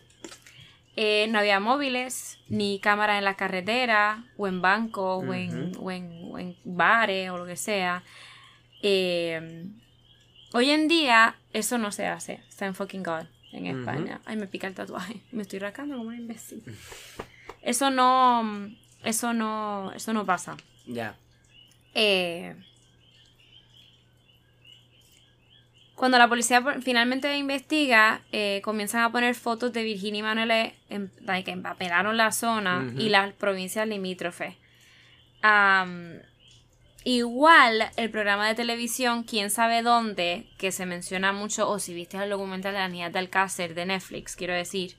Eh, 0.96 1.28
no 1.30 1.40
había 1.40 1.60
móviles, 1.60 2.38
ni 2.50 2.80
cámaras 2.80 3.18
en 3.18 3.24
la 3.26 3.36
carretera, 3.36 4.24
o 4.38 4.48
en 4.48 4.62
bancos, 4.62 5.24
o, 5.28 5.34
en, 5.34 5.72
o 5.80 5.92
en- 5.92 6.30
o 6.32 6.38
en 6.40 6.56
bares, 6.64 7.30
o 7.32 7.38
lo 7.38 7.46
que 7.46 7.56
sea. 7.56 8.04
Eh, 8.84 9.66
hoy 10.52 10.70
en 10.70 10.88
día, 10.88 11.36
eso 11.52 11.78
no 11.78 11.92
se 11.92 12.06
hace. 12.08 12.42
Está 12.48 12.66
en 12.66 12.76
fucking 12.76 13.02
God 13.04 13.26
en. 13.54 13.66
España. 13.68 14.20
Ay, 14.26 14.36
me 14.38 14.48
pica 14.48 14.68
el 14.68 14.74
tatuaje. 14.76 15.22
Me 15.32 15.42
estoy 15.44 15.60
rascando 15.60 15.96
como 15.98 16.10
un 16.10 16.16
imbécil. 16.16 16.64
Eso 17.62 17.90
no. 17.92 18.70
Eso 19.04 19.34
no. 19.34 19.92
Eso 19.96 20.12
no 20.14 20.26
pasa. 20.26 20.58
Ya. 20.86 21.16
Eh, 21.96 22.56
cuando 25.96 26.18
la 26.18 26.28
policía 26.28 26.64
finalmente 26.82 27.36
investiga, 27.38 28.22
eh, 28.32 28.62
comienzan 28.64 29.04
a 29.04 29.12
poner 29.12 29.36
fotos 29.36 29.74
de 29.74 29.84
Virginia 29.84 30.20
y 30.20 30.24
Manuel 30.24 30.74
en, 30.90 31.12
like, 31.22 31.52
empapelaron 31.52 32.18
la 32.18 32.32
zona 32.32 32.92
y 32.98 33.10
las 33.10 33.34
provincias 33.34 33.88
limítrofes. 33.88 34.56
Igual 37.06 37.90
el 37.98 38.10
programa 38.12 38.48
de 38.48 38.56
televisión 38.56 39.24
Quién 39.24 39.50
sabe 39.50 39.82
dónde, 39.82 40.48
que 40.58 40.72
se 40.72 40.86
menciona 40.86 41.34
mucho, 41.34 41.70
o 41.70 41.78
si 41.78 41.94
viste 41.94 42.18
el 42.18 42.30
documental 42.30 42.74
de 42.74 42.80
la 42.80 42.88
niña 42.88 43.10
de 43.10 43.20
Alcácer 43.20 43.76
de 43.76 43.86
Netflix, 43.86 44.38
quiero 44.38 44.54
decir, 44.54 44.96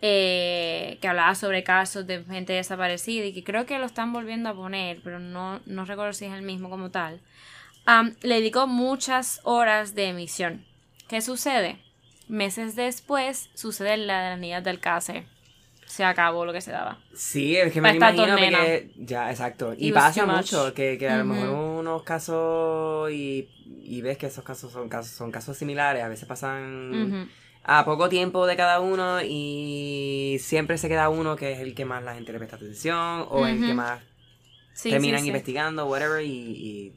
eh, 0.00 0.98
que 1.00 1.08
hablaba 1.08 1.34
sobre 1.34 1.64
casos 1.64 2.06
de 2.06 2.24
gente 2.24 2.52
desaparecida 2.52 3.24
y 3.24 3.32
que 3.32 3.42
creo 3.42 3.66
que 3.66 3.78
lo 3.78 3.86
están 3.86 4.12
volviendo 4.12 4.48
a 4.48 4.54
poner, 4.54 5.00
pero 5.02 5.18
no, 5.18 5.60
no 5.66 5.84
recuerdo 5.84 6.12
si 6.12 6.26
es 6.26 6.32
el 6.32 6.42
mismo 6.42 6.70
como 6.70 6.90
tal. 6.90 7.20
Am, 7.84 8.14
le 8.22 8.36
dedicó 8.36 8.66
muchas 8.66 9.40
horas 9.44 9.94
de 9.94 10.06
emisión. 10.08 10.64
¿Qué 11.08 11.20
sucede? 11.20 11.78
Meses 12.28 12.76
después 12.76 13.50
sucede 13.54 13.96
la 13.96 14.22
de 14.22 14.30
la 14.30 14.36
niña 14.36 14.60
del 14.60 14.76
Alcácer. 14.76 15.24
Se 15.86 16.04
acabó 16.04 16.46
lo 16.46 16.52
que 16.54 16.60
se 16.62 16.70
daba. 16.70 16.98
Sí, 17.14 17.56
es 17.56 17.70
que 17.72 17.82
Para 17.82 17.92
me 17.92 17.96
imagino 17.98 18.28
porque 18.38 18.90
ya, 18.96 19.30
exacto. 19.30 19.74
Y 19.76 19.88
It 19.88 19.94
pasa 19.94 20.24
mucho 20.24 20.72
que, 20.72 20.96
que 20.96 21.08
a 21.08 21.18
lo 21.18 21.24
mejor 21.26 21.50
unos 21.50 22.02
casos 22.02 23.10
y, 23.10 23.48
y 23.82 24.00
ves 24.00 24.16
que 24.16 24.26
esos 24.26 24.42
casos 24.44 24.72
son 24.72 24.88
casos 24.88 25.12
son 25.12 25.30
casos 25.30 25.56
similares, 25.58 26.02
a 26.02 26.08
veces 26.08 26.26
pasan 26.26 27.28
a 27.64 27.84
poco 27.84 28.08
tiempo 28.08 28.46
de 28.46 28.56
cada 28.56 28.80
uno 28.80 29.20
y 29.22 30.38
siempre 30.40 30.78
se 30.78 30.88
queda 30.88 31.10
uno 31.10 31.36
que 31.36 31.52
es 31.52 31.60
el 31.60 31.74
que 31.74 31.84
más 31.84 32.02
la 32.02 32.14
gente 32.14 32.32
le 32.32 32.38
presta 32.38 32.56
atención 32.56 33.26
o 33.28 33.46
el 33.46 33.60
que 33.60 33.74
más 33.74 34.00
Sí, 34.74 34.88
terminan 34.88 35.20
sí, 35.20 35.24
sí. 35.24 35.28
investigando, 35.28 35.84
whatever, 35.86 36.24
y, 36.24 36.30
y, 36.30 36.92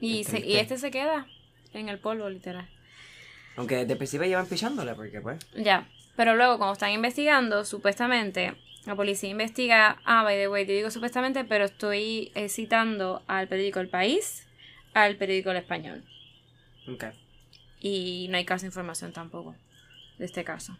Y, 0.00 0.24
se- 0.24 0.44
y 0.46 0.56
este 0.56 0.78
se 0.78 0.90
queda 0.90 1.26
en 1.72 1.88
el 1.88 1.98
polvo, 1.98 2.28
literal. 2.28 2.68
Aunque 3.56 3.84
de 3.84 3.96
principio 3.96 4.26
llevan 4.26 4.46
pichándole, 4.46 4.94
porque 4.94 5.20
pues... 5.20 5.38
Ya. 5.56 5.88
Pero 6.16 6.36
luego, 6.36 6.58
cuando 6.58 6.72
están 6.72 6.90
investigando, 6.92 7.64
supuestamente, 7.64 8.54
la 8.86 8.94
policía 8.94 9.28
investiga. 9.30 10.00
Ah, 10.04 10.22
by 10.22 10.36
the 10.36 10.48
way, 10.48 10.64
te 10.66 10.72
digo 10.72 10.90
supuestamente, 10.90 11.44
pero 11.44 11.64
estoy 11.64 12.30
eh, 12.34 12.48
citando 12.48 13.22
al 13.26 13.48
periódico 13.48 13.80
El 13.80 13.88
País, 13.88 14.46
al 14.94 15.16
periódico 15.16 15.50
El 15.50 15.58
Español. 15.58 16.04
Ok. 16.88 17.04
Y 17.80 18.26
no 18.30 18.36
hay 18.36 18.44
casi 18.44 18.66
información 18.66 19.12
tampoco 19.12 19.54
de 20.18 20.24
este 20.24 20.42
caso. 20.42 20.76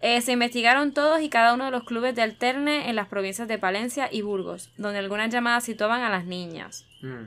Eh, 0.00 0.20
se 0.20 0.32
investigaron 0.32 0.92
todos 0.92 1.20
y 1.22 1.28
cada 1.28 1.54
uno 1.54 1.66
de 1.66 1.70
los 1.70 1.84
clubes 1.84 2.14
de 2.14 2.22
alterne 2.22 2.88
en 2.90 2.96
las 2.96 3.06
provincias 3.08 3.46
de 3.46 3.58
Palencia 3.58 4.08
y 4.10 4.22
Burgos, 4.22 4.70
donde 4.76 4.98
algunas 4.98 5.32
llamadas 5.32 5.64
situaban 5.64 6.02
a 6.02 6.10
las 6.10 6.24
niñas. 6.26 6.84
Mm. 7.00 7.24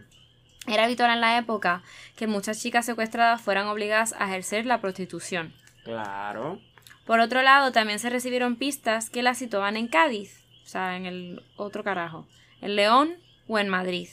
Era 0.67 0.83
habitual 0.85 1.11
en 1.11 1.21
la 1.21 1.37
época 1.37 1.81
que 2.15 2.27
muchas 2.27 2.61
chicas 2.61 2.85
secuestradas 2.85 3.41
fueran 3.41 3.67
obligadas 3.67 4.13
a 4.19 4.25
ejercer 4.27 4.65
la 4.65 4.81
prostitución. 4.81 5.53
Claro. 5.83 6.59
Por 7.05 7.19
otro 7.21 7.41
lado, 7.41 7.71
también 7.71 7.99
se 7.99 8.09
recibieron 8.09 8.57
pistas 8.57 9.09
que 9.09 9.23
las 9.23 9.37
situaban 9.37 9.77
en 9.77 9.87
Cádiz, 9.87 10.43
o 10.65 10.67
sea, 10.67 10.97
en 10.97 11.05
el 11.05 11.41
otro 11.55 11.83
carajo, 11.83 12.27
en 12.61 12.75
León 12.75 13.15
o 13.47 13.59
en 13.59 13.69
Madrid. 13.69 14.09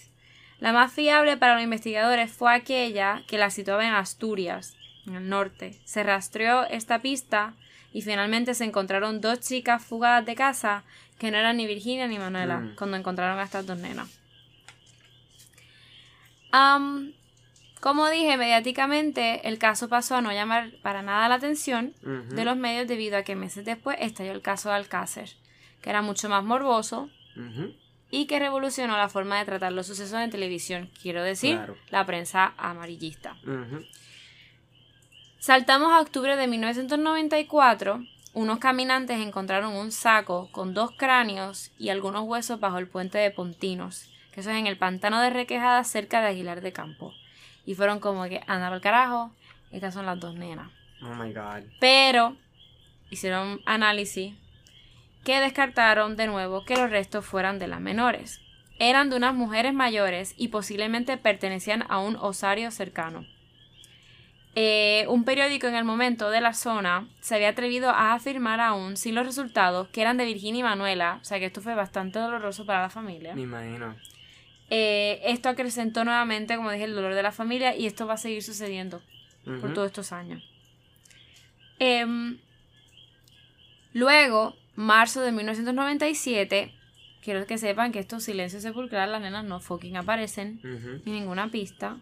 La 0.60 0.72
más 0.72 0.92
fiable 0.92 1.36
para 1.36 1.54
los 1.54 1.64
investigadores 1.64 2.30
fue 2.32 2.54
aquella 2.54 3.22
que 3.26 3.36
las 3.38 3.52
situaba 3.54 3.84
en 3.84 3.92
Asturias, 3.92 4.76
en 5.06 5.16
el 5.16 5.28
norte. 5.28 5.80
Se 5.84 6.04
rastreó 6.04 6.64
esta 6.66 7.00
pista 7.00 7.54
y 7.92 8.02
finalmente 8.02 8.54
se 8.54 8.64
encontraron 8.64 9.20
dos 9.20 9.40
chicas 9.40 9.84
fugadas 9.84 10.24
de 10.24 10.36
casa 10.36 10.84
que 11.18 11.30
no 11.32 11.38
eran 11.38 11.56
ni 11.56 11.66
Virginia 11.66 12.06
ni 12.06 12.18
Manuela 12.18 12.58
Mm. 12.60 12.76
cuando 12.76 12.96
encontraron 12.96 13.38
a 13.40 13.42
estas 13.44 13.66
dos 13.66 13.78
nenas. 13.78 14.08
Como 17.80 18.08
dije, 18.08 18.36
mediáticamente 18.38 19.46
el 19.46 19.58
caso 19.58 19.88
pasó 19.88 20.16
a 20.16 20.20
no 20.22 20.32
llamar 20.32 20.70
para 20.82 21.02
nada 21.02 21.28
la 21.28 21.34
atención 21.34 21.94
de 22.02 22.44
los 22.44 22.56
medios 22.56 22.88
debido 22.88 23.18
a 23.18 23.22
que 23.22 23.34
meses 23.36 23.64
después 23.64 23.96
estalló 24.00 24.32
el 24.32 24.40
caso 24.40 24.70
de 24.70 24.76
Alcácer, 24.76 25.28
que 25.82 25.90
era 25.90 26.00
mucho 26.00 26.28
más 26.30 26.42
morboso 26.44 27.10
y 28.10 28.26
que 28.26 28.38
revolucionó 28.38 28.96
la 28.96 29.08
forma 29.08 29.38
de 29.38 29.44
tratar 29.44 29.72
los 29.72 29.86
sucesos 29.88 30.18
en 30.20 30.30
televisión, 30.30 30.88
quiero 31.02 31.22
decir, 31.22 31.56
Claro. 31.56 31.76
la 31.90 32.06
prensa 32.06 32.54
amarillista. 32.56 33.36
Saltamos 35.40 35.92
a 35.92 36.00
octubre 36.00 36.36
de 36.36 36.46
1994. 36.46 38.02
Unos 38.32 38.58
caminantes 38.60 39.18
encontraron 39.20 39.74
un 39.74 39.92
saco 39.92 40.48
con 40.52 40.72
dos 40.74 40.92
cráneos 40.96 41.70
y 41.78 41.90
algunos 41.90 42.22
huesos 42.24 42.58
bajo 42.60 42.78
el 42.78 42.88
puente 42.88 43.18
de 43.18 43.30
Pontinos, 43.30 44.08
que 44.34 44.40
eso 44.40 44.50
es 44.50 44.56
en 44.56 44.66
el 44.66 44.76
pantano 44.76 45.20
de 45.20 45.30
Requejada 45.30 45.84
cerca 45.84 46.20
de 46.20 46.26
Aguilar 46.26 46.60
de 46.60 46.72
Campo. 46.72 47.14
Y 47.64 47.76
fueron 47.76 48.00
como 48.00 48.24
que, 48.24 48.40
anda 48.48 48.66
al 48.66 48.80
carajo, 48.80 49.30
estas 49.70 49.94
son 49.94 50.06
las 50.06 50.18
dos 50.18 50.34
nenas. 50.34 50.70
Oh 51.02 51.14
my 51.14 51.32
god. 51.32 51.62
Pero 51.78 52.36
hicieron 53.10 53.60
análisis 53.64 54.34
que 55.22 55.38
descartaron 55.38 56.16
de 56.16 56.26
nuevo 56.26 56.64
que 56.64 56.76
los 56.76 56.90
restos 56.90 57.24
fueran 57.24 57.60
de 57.60 57.68
las 57.68 57.80
menores. 57.80 58.40
Eran 58.80 59.08
de 59.08 59.16
unas 59.16 59.34
mujeres 59.34 59.72
mayores 59.72 60.34
y 60.36 60.48
posiblemente 60.48 61.16
pertenecían 61.16 61.84
a 61.88 62.00
un 62.00 62.16
osario 62.16 62.72
cercano. 62.72 63.24
Eh, 64.56 65.06
un 65.08 65.24
periódico 65.24 65.68
en 65.68 65.76
el 65.76 65.84
momento 65.84 66.30
de 66.30 66.40
la 66.40 66.54
zona 66.54 67.08
se 67.20 67.36
había 67.36 67.50
atrevido 67.50 67.90
a 67.90 68.14
afirmar 68.14 68.60
aún 68.60 68.96
sin 68.96 69.14
los 69.14 69.26
resultados 69.26 69.88
que 69.88 70.00
eran 70.00 70.16
de 70.16 70.24
Virginia 70.24 70.60
y 70.60 70.62
Manuela, 70.62 71.18
o 71.20 71.24
sea 71.24 71.38
que 71.38 71.46
esto 71.46 71.60
fue 71.60 71.74
bastante 71.74 72.18
doloroso 72.18 72.66
para 72.66 72.82
la 72.82 72.90
familia. 72.90 73.34
Me 73.34 73.42
imagino. 73.42 73.94
Eh, 74.70 75.20
esto 75.24 75.48
acrecentó 75.48 76.04
nuevamente, 76.04 76.56
como 76.56 76.70
dije, 76.70 76.84
el 76.84 76.94
dolor 76.94 77.14
de 77.14 77.22
la 77.22 77.32
familia 77.32 77.76
y 77.76 77.86
esto 77.86 78.06
va 78.06 78.14
a 78.14 78.18
seguir 78.18 78.42
sucediendo 78.42 79.02
por 79.60 79.74
todos 79.74 79.86
estos 79.86 80.12
años. 80.12 80.42
Em, 81.78 82.38
luego, 83.92 84.56
marzo 84.74 85.20
de 85.20 85.32
1997, 85.32 86.72
quiero 87.22 87.46
que 87.46 87.58
sepan 87.58 87.92
que 87.92 87.98
estos 87.98 88.24
silencios 88.24 88.62
sepulcrales, 88.62 89.12
las 89.12 89.20
nenas 89.20 89.44
no 89.44 89.60
fucking 89.60 89.96
aparecen 89.96 90.60
Ujú. 90.64 91.02
ni 91.04 91.12
ninguna 91.12 91.50
pista. 91.50 91.98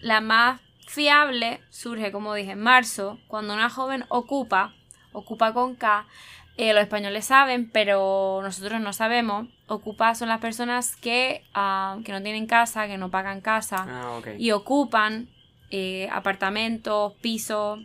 La 0.00 0.20
más 0.20 0.60
fiable 0.88 1.60
surge, 1.70 2.10
como 2.10 2.34
dije, 2.34 2.52
en 2.52 2.60
marzo, 2.60 3.20
cuando 3.28 3.54
una 3.54 3.70
joven 3.70 4.04
ocupa, 4.08 4.74
ocupa 5.12 5.52
con 5.52 5.76
K, 5.76 6.06
eh, 6.56 6.72
los 6.74 6.82
españoles 6.82 7.24
saben, 7.24 7.70
pero 7.70 8.40
nosotros 8.42 8.80
no 8.80 8.92
sabemos. 8.92 9.48
Ocupa 9.66 10.14
son 10.14 10.28
las 10.28 10.40
personas 10.40 10.96
que, 10.96 11.44
ah, 11.54 11.98
que 12.04 12.12
no 12.12 12.22
tienen 12.22 12.46
casa, 12.46 12.86
que 12.86 12.98
no 12.98 13.10
pagan 13.10 13.40
casa 13.40 13.86
Ah, 13.88 14.10
ok. 14.18 14.28
y 14.38 14.50
ocupan 14.52 15.28
eh, 15.70 16.08
apartamentos, 16.12 17.14
pisos, 17.22 17.80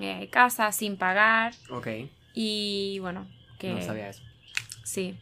eh, 0.00 0.28
casas 0.30 0.76
sin 0.76 0.96
pagar. 0.96 1.52
Ok. 1.70 1.88
Y 2.34 2.98
bueno, 3.00 3.26
que 3.58 3.70
No 3.74 3.82
sabía 3.82 4.08
eso. 4.10 4.22
sí. 4.84 5.16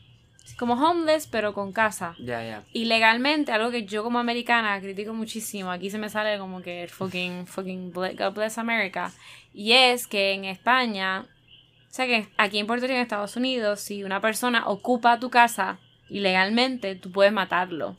Como 0.58 0.74
homeless, 0.74 1.26
pero 1.26 1.54
con 1.54 1.72
casa. 1.72 2.14
Ya, 2.18 2.42
ya. 2.44 2.64
Y 2.74 2.84
legalmente, 2.84 3.50
algo 3.50 3.70
que 3.70 3.86
yo 3.86 4.02
como 4.02 4.18
americana 4.18 4.78
critico 4.78 5.14
muchísimo, 5.14 5.70
aquí 5.70 5.88
se 5.88 5.96
me 5.96 6.10
sale 6.10 6.38
como 6.38 6.60
que 6.60 6.86
fucking, 6.86 7.46
fucking 7.46 7.92
God 7.92 8.34
bless 8.34 8.58
America, 8.58 9.10
y 9.54 9.72
es 9.72 10.06
que 10.06 10.32
en 10.34 10.44
España, 10.44 11.24
o 11.90 11.92
sea 11.92 12.07
que 12.07 12.29
aquí 12.37 12.59
en 12.59 12.66
Puerto 12.66 12.87
Rico, 12.87 12.94
en 12.96 13.03
Estados 13.03 13.37
Unidos, 13.37 13.81
si 13.81 14.05
una 14.05 14.20
persona 14.20 14.66
ocupa 14.68 15.18
tu 15.18 15.29
casa 15.31 15.79
ilegalmente, 16.09 16.94
tú 16.94 17.11
puedes 17.11 17.33
matarlo. 17.33 17.96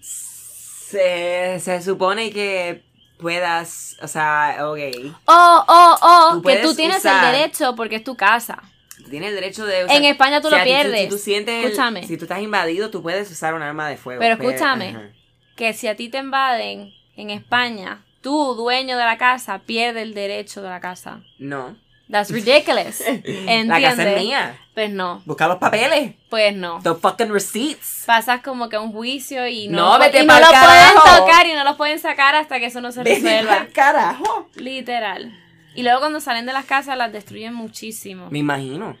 Se, 0.00 1.58
se 1.60 1.82
supone 1.82 2.30
que 2.30 2.82
puedas, 3.18 3.96
o 4.02 4.08
sea, 4.08 4.56
ok. 4.68 4.78
Oh, 5.26 5.64
oh, 5.68 5.96
oh, 6.02 6.30
Tú 6.34 6.42
que 6.42 6.56
tú 6.56 6.74
tienes 6.74 6.98
usar- 6.98 7.26
el 7.26 7.32
derecho 7.40 7.74
porque 7.76 7.96
es 7.96 8.04
tu 8.04 8.16
casa. 8.16 8.62
Tienes 9.08 9.30
el 9.30 9.34
derecho 9.36 9.64
de... 9.66 9.84
o 9.84 9.88
En 9.90 10.04
España 10.04 10.40
tú 10.40 10.48
lo 10.50 10.56
si- 10.58 10.64
pierdes. 10.64 11.02
Si 11.04 11.08
tú 11.08 11.18
sientes... 11.18 11.54
el- 11.56 11.64
Escúchame. 11.70 12.06
si 12.06 12.16
tú 12.16 12.24
estás 12.24 12.40
invadido, 12.40 12.90
tú 12.90 13.02
puedes 13.02 13.30
usar 13.30 13.54
un 13.54 13.62
arma 13.62 13.88
de 13.88 13.96
fuego. 13.96 14.20
Pero 14.20 14.34
escúchame. 14.34 15.12
Que 15.56 15.72
si 15.74 15.88
a 15.88 15.96
ti 15.96 16.08
te 16.08 16.18
invaden 16.18 16.92
en 17.16 17.30
España, 17.30 18.04
tú, 18.20 18.54
dueño 18.54 18.96
de 18.96 19.04
la 19.04 19.18
casa, 19.18 19.60
pierdes 19.60 20.02
el 20.02 20.14
derecho 20.14 20.62
de 20.62 20.68
la 20.70 20.80
casa. 20.80 21.20
No. 21.38 21.76
That's 22.12 22.30
ridiculous. 22.30 23.00
¿Entiendes? 23.06 23.66
La 23.68 23.80
casa 23.80 24.12
es 24.12 24.22
mía. 24.22 24.58
Pues 24.74 24.90
no, 24.90 25.20
Busca 25.24 25.48
los 25.48 25.56
papeles. 25.58 26.14
pues 26.30 26.54
no. 26.54 26.78
The 26.82 26.94
fucking 26.94 27.32
receipts. 27.32 28.04
Pasas 28.06 28.40
como 28.42 28.68
que 28.68 28.76
a 28.76 28.80
un 28.80 28.92
juicio 28.92 29.46
y 29.48 29.66
no, 29.68 29.94
No, 29.94 29.98
vete 29.98 30.22
y 30.22 30.26
no 30.26 30.32
pa'l 30.34 30.42
lo 30.42 30.48
pueden 30.48 31.18
tocar 31.18 31.46
y 31.46 31.52
no 31.54 31.64
los 31.64 31.76
pueden 31.76 31.98
sacar 31.98 32.34
hasta 32.36 32.60
que 32.60 32.66
eso 32.66 32.80
no 32.80 32.92
se 32.92 33.02
Vete 33.02 33.20
resuelva. 33.42 33.66
carajo. 33.74 34.48
Literal. 34.54 35.36
Y 35.74 35.82
luego 35.82 36.00
cuando 36.00 36.20
salen 36.20 36.46
de 36.46 36.52
las 36.52 36.64
casas 36.66 36.96
las 36.96 37.12
destruyen 37.12 37.54
muchísimo. 37.54 38.28
Me 38.30 38.38
imagino. 38.38 38.96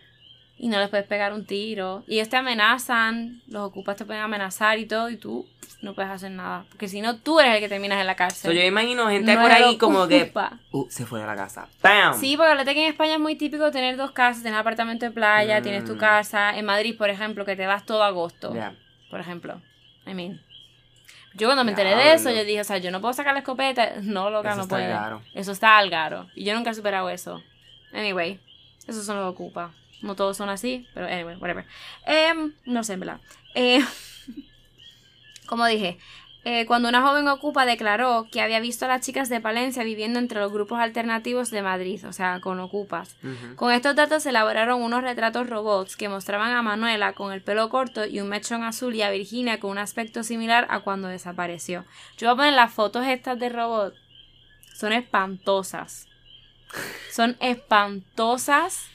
Y 0.58 0.68
no 0.68 0.78
les 0.78 0.88
puedes 0.88 1.06
pegar 1.06 1.32
un 1.32 1.44
tiro. 1.46 2.04
Y 2.06 2.14
ellos 2.16 2.28
te 2.28 2.36
amenazan, 2.36 3.42
los 3.46 3.62
ocupas 3.62 3.96
te 3.96 4.04
pueden 4.04 4.22
amenazar 4.22 4.78
y 4.78 4.86
todo, 4.86 5.10
y 5.10 5.16
tú 5.16 5.46
no 5.82 5.94
puedes 5.94 6.10
hacer 6.10 6.30
nada. 6.30 6.64
Porque 6.70 6.88
si 6.88 7.00
no, 7.00 7.16
tú 7.18 7.38
eres 7.40 7.54
el 7.56 7.60
que 7.60 7.68
terminas 7.68 8.00
en 8.00 8.06
la 8.06 8.14
So, 8.14 8.16
cárcel. 8.18 8.54
yo 8.54 8.62
imagino 8.62 9.08
gente 9.10 9.34
No 9.34 9.42
por 9.42 9.50
ahí 9.52 9.72
lo 9.72 9.78
como 9.78 10.08
que... 10.08 10.32
Uh, 10.70 10.86
se 10.88 11.04
fue 11.04 11.20
de 11.20 11.26
la 11.26 11.36
casa. 11.36 11.68
¡Bam! 11.82 12.14
Sí, 12.18 12.36
porque 12.36 12.52
acuérdate 12.52 12.74
que 12.74 12.84
en 12.86 12.90
España 12.92 13.14
es 13.14 13.20
muy 13.20 13.34
típico 13.36 13.70
tener 13.70 13.96
dos 13.96 14.12
casas, 14.12 14.42
tener 14.42 14.58
apartamento 14.58 15.04
de 15.04 15.10
playa, 15.12 15.60
Mm. 15.60 15.62
tienes 15.62 15.84
tu 15.84 15.96
casa. 15.98 16.56
En 16.56 16.64
Madrid, 16.64 16.96
por 16.96 17.10
ejemplo, 17.10 17.44
que 17.44 17.56
te 17.56 17.66
vas 17.66 17.84
todo 17.84 18.02
agosto. 18.04 18.54
Ya. 18.54 18.74
Por 19.10 19.20
ejemplo. 19.20 19.60
I 20.06 20.14
mean. 20.14 20.40
Yo 21.34 21.48
cuando 21.48 21.64
me 21.64 21.70
enteré 21.72 21.96
de 21.96 22.12
eso, 22.12 22.30
yo 22.30 22.44
dije, 22.44 22.60
o 22.60 22.64
sea, 22.64 22.76
yo 22.78 22.90
no 22.90 23.00
puedo 23.00 23.14
sacar 23.14 23.32
la 23.34 23.40
escopeta. 23.40 23.94
No, 24.02 24.30
loca, 24.30 24.50
Eso 24.50 24.56
no 24.58 24.62
está 24.64 24.76
puedo. 24.76 24.88
caro. 24.92 25.22
Eso 25.34 25.52
está 25.52 25.78
al 25.78 25.90
garo. 25.90 26.28
Y 26.34 26.44
yo 26.44 26.54
nunca 26.54 26.70
he 26.70 26.74
superado 26.74 27.08
eso. 27.10 27.42
Anyway, 27.92 28.38
esos 28.86 29.04
son 29.04 29.16
que 29.18 29.24
ocupa. 29.24 29.72
No 30.02 30.14
todos 30.16 30.36
son 30.36 30.48
así, 30.48 30.86
pero 30.94 31.06
anyway, 31.06 31.36
whatever. 31.36 31.64
Em, 32.06 32.52
no 32.66 32.82
sé, 32.84 32.94
en 32.94 33.00
verdad. 33.00 33.20
Eh, 33.54 33.80
como 35.46 35.66
dije, 35.66 35.98
eh, 36.44 36.66
cuando 36.66 36.88
una 36.88 37.02
joven 37.02 37.28
ocupa 37.28 37.64
declaró 37.64 38.26
que 38.32 38.40
había 38.40 38.58
visto 38.58 38.84
a 38.84 38.88
las 38.88 39.02
chicas 39.02 39.28
de 39.28 39.40
Palencia 39.40 39.84
viviendo 39.84 40.18
entre 40.18 40.40
los 40.40 40.52
grupos 40.52 40.80
alternativos 40.80 41.50
de 41.52 41.62
Madrid, 41.62 42.04
o 42.06 42.12
sea, 42.12 42.40
con 42.40 42.58
ocupas. 42.58 43.16
Con 43.54 43.72
estos 43.72 43.94
datos 43.94 44.24
se 44.24 44.30
elaboraron 44.30 44.82
unos 44.82 45.02
retratos 45.02 45.48
robots 45.48 45.96
que 45.96 46.08
mostraban 46.08 46.50
a 46.50 46.62
Manuela 46.62 47.12
con 47.12 47.32
el 47.32 47.42
pelo 47.42 47.68
corto 47.68 48.06
y 48.06 48.20
un 48.20 48.28
mechón 48.28 48.64
azul 48.64 48.94
y 48.96 49.02
a 49.02 49.10
Virginia 49.10 49.60
con 49.60 49.70
un 49.70 49.78
aspecto 49.78 50.24
similar 50.24 50.66
a 50.68 50.80
cuando 50.80 51.06
desapareció. 51.06 51.84
Yo 52.18 52.26
voy 52.26 52.32
a 52.32 52.36
poner 52.36 52.54
las 52.54 52.72
fotos 52.72 53.06
estas 53.06 53.38
de 53.38 53.48
robot. 53.48 53.94
Son 54.74 54.92
espantosas. 54.92 56.08
Son 57.12 57.36
espantosas 57.38 58.88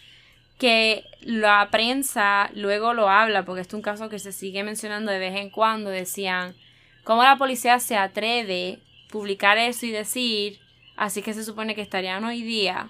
que 0.58 1.06
la 1.22 1.70
prensa 1.72 2.50
luego 2.54 2.94
lo 2.94 3.10
habla, 3.10 3.46
porque 3.46 3.62
esto 3.62 3.76
es 3.76 3.80
un 3.80 3.84
caso 3.84 4.10
que 4.10 4.20
se 4.20 4.32
sigue 4.32 4.64
mencionando 4.64 5.12
de 5.12 5.20
vez 5.20 5.36
en 5.36 5.50
cuando. 5.50 5.90
Decían, 5.90 6.56
¿cómo 7.04 7.24
la 7.24 7.38
policía 7.38 7.80
se 7.80 7.98
atreve 7.98 8.80
a 8.80 9.12
publicar 9.12 9.58
eso 9.58 9.86
y 9.86 9.92
decir, 9.92 10.60
así 10.96 11.22
que 11.22 11.34
se 11.34 11.44
supone 11.44 11.76
que 11.76 11.82
estarían 11.82 12.24
hoy 12.24 12.42
día? 12.44 12.90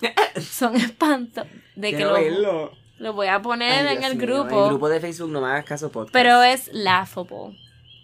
Son 0.40 0.76
espantos 0.76 1.46
de 1.74 1.90
que 1.92 2.04
lo, 2.04 3.12
voy 3.12 3.26
a 3.28 3.40
poner 3.40 3.86
Ay, 3.86 3.94
en 3.94 4.00
Dios 4.00 4.12
el 4.12 4.18
mío, 4.18 4.26
grupo, 4.26 4.62
el 4.64 4.68
grupo 4.70 4.88
de 4.88 5.00
Facebook 5.00 5.30
no 5.30 5.40
me 5.40 5.48
hagas 5.48 5.64
caso 5.64 5.90
podcast. 5.90 6.12
pero 6.12 6.42
es 6.42 6.68
laughable. 6.72 7.28
Oh 7.30 7.54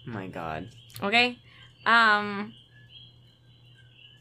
my 0.05 0.27
God. 0.27 0.63
¿Ok? 1.01 1.37
Am, 1.85 2.53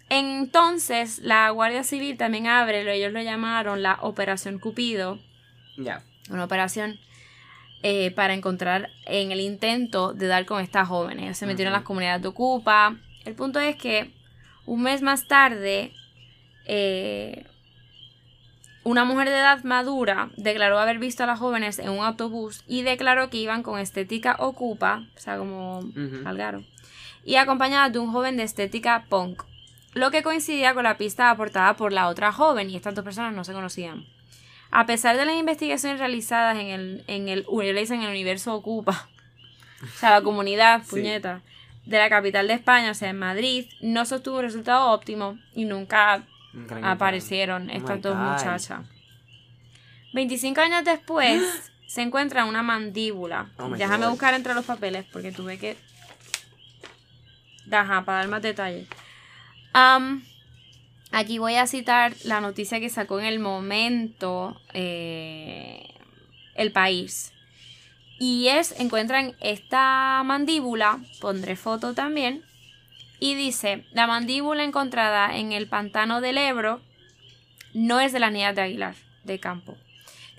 entonces, 0.09 1.19
la 1.21 1.51
Guardia 1.51 1.83
Civil 1.85 2.17
también 2.17 2.47
abre, 2.47 2.85
lo- 2.85 2.91
ellos 2.91 3.13
lo 3.13 3.21
llamaron 3.23 3.83
la 3.83 3.99
Operación 4.03 4.59
Cupido, 4.59 5.19
Ya. 5.77 6.03
una 6.31 6.45
operación 6.45 6.99
eh, 7.83 8.11
para 8.13 8.33
encontrar 8.33 8.89
en 9.07 9.31
el 9.31 9.41
intento 9.41 10.15
de 10.15 10.27
dar 10.27 10.47
con 10.47 10.63
estas 10.63 10.89
jóvenes. 10.89 11.25
Ellos 11.25 11.37
se 11.39 11.47
metieron 11.47 11.73
en 11.75 11.79
las 11.81 11.83
comunidades 11.87 12.23
de 12.23 12.29
Ocupa. 12.29 12.97
El 13.27 13.35
punto 13.35 13.61
es 13.61 13.77
que 13.77 14.11
un 14.65 14.83
mes 14.83 15.03
más 15.03 15.27
tarde, 15.29 15.93
eh, 16.65 17.45
una 18.85 19.05
mujer 19.05 19.29
de 19.29 19.35
edad 19.39 19.63
madura 19.65 20.31
declaró 20.37 20.79
haber 20.79 20.99
visto 20.99 21.25
a 21.25 21.27
las 21.27 21.39
jóvenes 21.39 21.79
en 21.79 21.91
un 21.91 22.05
autobús 22.05 22.63
y 22.67 22.83
declaró 22.83 23.29
que 23.31 23.39
iban 23.39 23.63
con 23.63 23.79
estética 23.79 24.37
Ocupa, 24.39 25.05
o 25.17 25.21
sea, 25.21 25.37
como 25.39 25.81
Ujú. 25.81 26.23
Algaro, 26.27 26.65
y 27.25 27.37
acompañada 27.37 27.89
de 27.91 27.99
un 27.99 28.13
joven 28.13 28.37
de 28.37 28.43
estética 28.45 29.05
punk, 29.09 29.43
lo 29.95 30.11
que 30.11 30.23
coincidía 30.23 30.75
con 30.75 30.85
la 30.85 30.97
pista 30.97 31.31
aportada 31.31 31.75
por 31.77 31.93
la 31.93 32.09
otra 32.09 32.33
joven 32.33 32.69
y 32.71 32.77
estas 32.77 32.95
dos 32.95 33.05
personas 33.05 33.33
no 33.33 33.45
se 33.45 33.53
conocían. 33.53 34.07
A 34.71 34.87
pesar 34.87 35.17
de 35.17 35.25
las 35.25 35.37
investigaciones 35.37 36.01
realizadas 36.01 36.59
en 36.59 36.67
el, 36.67 37.05
en 37.07 37.29
el, 37.29 37.47
universo 37.49 38.55
Ocupa, 38.55 39.09
o 39.83 39.99
sea, 39.99 40.11
la 40.11 40.23
comunidad, 40.23 40.83
Sí. 40.83 40.91
puñeta, 40.91 41.43
de 41.87 41.99
la 41.99 42.09
capital 42.09 42.49
de 42.49 42.55
España, 42.55 42.91
o 42.91 42.95
sea, 42.95 43.11
en 43.11 43.19
Madrid, 43.19 43.67
no 43.81 44.05
se 44.05 44.17
obtuvo 44.17 44.39
un 44.39 44.43
resultado 44.45 44.91
óptimo 44.91 45.39
y 45.55 45.65
nunca 45.65 46.25
aparecieron 46.83 47.69
Oh 47.71 47.73
estas 47.73 48.01
dos 48.03 48.17
God. 48.17 48.23
muchachas. 48.23 48.81
25 50.13 50.61
años 50.61 50.85
después 50.85 51.43
se 51.87 52.03
encuentra 52.03 52.45
una 52.45 52.63
mandíbula. 52.63 53.51
Oh 53.59 53.69
Déjame 53.69 54.07
God. 54.07 54.13
buscar 54.13 54.35
entre 54.35 54.55
los 54.55 54.65
papeles 54.65 55.05
porque 55.13 55.31
tuve 55.31 55.59
que. 55.59 55.77
Ajá, 57.71 58.05
para 58.05 58.19
dar 58.19 58.29
más 58.29 58.43
detalles. 58.43 58.89
Am, 59.77 60.23
aquí 61.11 61.39
voy 61.39 61.57
a 61.57 61.67
citar 61.67 62.15
la 62.23 62.41
noticia 62.41 62.79
que 62.79 62.89
sacó 62.89 63.19
en 63.19 63.27
el 63.27 63.41
momento 63.41 64.57
eh, 64.73 65.89
el 66.55 66.71
país. 66.71 67.33
Y 68.21 68.47
es, 68.47 68.79
encuentran 68.79 69.35
esta 69.41 70.23
mandíbula, 70.25 71.01
pondré 71.21 71.57
foto 71.57 71.93
también, 71.93 72.45
y 73.19 73.35
dice, 73.35 73.85
la 73.91 74.07
mandíbula 74.07 74.63
encontrada 74.63 75.37
en 75.37 75.51
el 75.51 75.67
pantano 75.67 76.21
del 76.21 76.39
Ebro 76.39 76.81
no 77.73 77.99
es 77.99 78.13
de 78.13 78.21
la 78.21 78.31
niñas 78.31 78.55
de 78.55 78.63
Aguilar, 78.63 78.95
de 79.25 79.41
campo. 79.41 79.77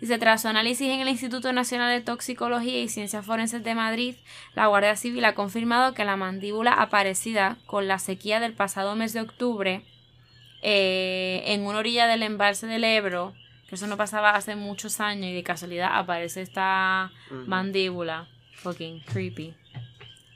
Dice, 0.06 0.20
tras 0.20 0.44
su 0.44 0.48
análisis 0.48 0.88
en 0.88 1.02
el 1.02 1.10
Instituto 1.10 1.52
Nacional 1.52 1.92
de 1.92 2.06
Toxicología 2.06 2.80
y 2.80 2.90
Ciencias 2.90 3.26
Forenses 3.26 3.64
de 3.64 3.74
Madrid, 3.74 4.14
la 4.54 4.68
Guardia 4.68 4.96
Civil 4.96 5.26
ha 5.26 5.34
confirmado 5.34 5.96
que 5.96 6.06
la 6.06 6.16
mandíbula 6.16 6.74
aparecida 6.74 7.58
con 7.66 7.88
la 7.88 7.98
sequía 7.98 8.40
del 8.40 8.54
pasado 8.54 8.96
mes 8.96 9.14
de 9.14 9.22
octubre 9.22 9.84
eh, 10.62 11.42
en 11.48 11.66
una 11.66 11.80
orilla 11.80 12.06
del 12.06 12.22
embalse 12.22 12.68
del 12.68 12.84
Ebro, 12.84 13.34
que 13.68 13.74
eso 13.74 13.88
no 13.88 13.98
pasaba 13.98 14.36
hace 14.36 14.56
muchos 14.56 15.00
años 15.00 15.26
y 15.26 15.34
de 15.34 15.42
casualidad 15.42 15.90
aparece 15.92 16.44
esta 16.44 17.12
mandíbula. 17.48 18.28
Fucking 18.58 19.00
creepy. 19.06 19.56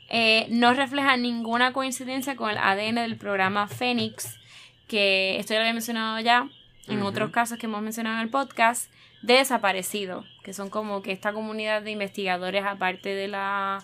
Eh, 0.10 0.47
no 0.49 0.73
refleja 0.73 1.15
ninguna 1.15 1.73
coincidencia 1.73 2.36
con 2.36 2.49
el 2.49 2.58
ADN 2.58 2.95
del 2.95 3.17
programa 3.17 3.67
Fénix, 3.67 4.39
que 4.88 5.38
esto 5.38 5.53
ya 5.53 5.60
lo 5.60 5.65
había 5.65 5.73
mencionado 5.73 6.19
ya 6.21 6.49
en 6.88 7.03
otros 7.03 7.29
casos 7.29 7.60
que 7.60 7.67
hemos 7.67 7.84
mencionado 7.84 8.15
en 8.15 8.23
el 8.23 8.29
podcast, 8.29 8.91
de 9.21 9.34
desaparecido, 9.36 10.25
que 10.43 10.53
son 10.53 10.69
como 10.69 11.01
que 11.01 11.12
esta 11.12 11.34
comunidad 11.34 11.82
de 11.82 11.91
investigadores, 11.91 12.63
aparte 12.65 13.10
de 13.10 13.27
la 13.27 13.84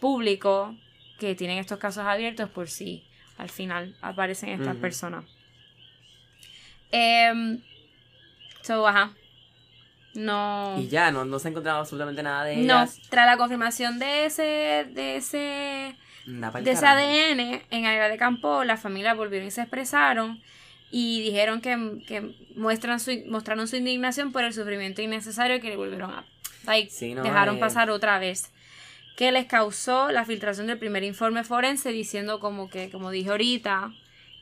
público, 0.00 0.74
que 1.18 1.34
tienen 1.34 1.58
estos 1.58 1.78
casos 1.78 2.04
abiertos 2.04 2.48
por 2.50 2.68
si 2.68 3.04
al 3.36 3.50
final 3.50 3.96
aparecen 4.00 4.50
estas 4.50 4.76
personas. 4.76 5.24
Em, 6.90 7.60
so, 8.62 8.86
ajá. 8.86 9.12
No. 10.14 10.74
Y 10.78 10.88
ya, 10.88 11.10
no, 11.10 11.24
no 11.24 11.38
se 11.38 11.48
ha 11.48 11.50
encontrado 11.50 11.78
absolutamente 11.78 12.22
nada 12.22 12.44
de 12.44 12.56
No, 12.56 12.78
ellas. 12.82 12.98
tras 13.08 13.26
la 13.26 13.36
confirmación 13.36 13.98
de 13.98 14.24
ese, 14.26 14.42
de 14.90 15.16
ese 15.16 15.96
de 16.26 16.70
ese. 16.70 16.86
ADN 16.86 17.62
en 17.70 17.86
área 17.86 18.08
de 18.08 18.16
campo, 18.16 18.64
la 18.64 18.76
familia 18.76 19.14
volvieron 19.14 19.48
y 19.48 19.50
se 19.50 19.62
expresaron 19.62 20.42
y 20.90 21.20
dijeron 21.22 21.60
que, 21.60 22.02
que 22.06 22.34
muestran 22.54 22.98
su, 23.00 23.12
mostraron 23.26 23.68
su 23.68 23.76
indignación 23.76 24.32
por 24.32 24.44
el 24.44 24.52
sufrimiento 24.52 25.02
innecesario 25.02 25.60
que 25.60 25.68
le 25.68 25.76
volvieron 25.76 26.10
a 26.10 26.24
like, 26.64 26.90
Sí, 26.90 27.14
no, 27.14 27.22
dejaron 27.22 27.56
eh. 27.56 27.60
pasar 27.60 27.90
otra 27.90 28.18
vez 28.18 28.50
que 29.16 29.32
les 29.32 29.46
causó 29.46 30.10
la 30.10 30.24
filtración 30.24 30.66
del 30.68 30.78
primer 30.78 31.04
informe 31.04 31.44
forense 31.44 31.90
diciendo 31.92 32.40
como 32.40 32.70
que 32.70 32.90
como 32.90 33.10
dije 33.10 33.30
ahorita 33.30 33.92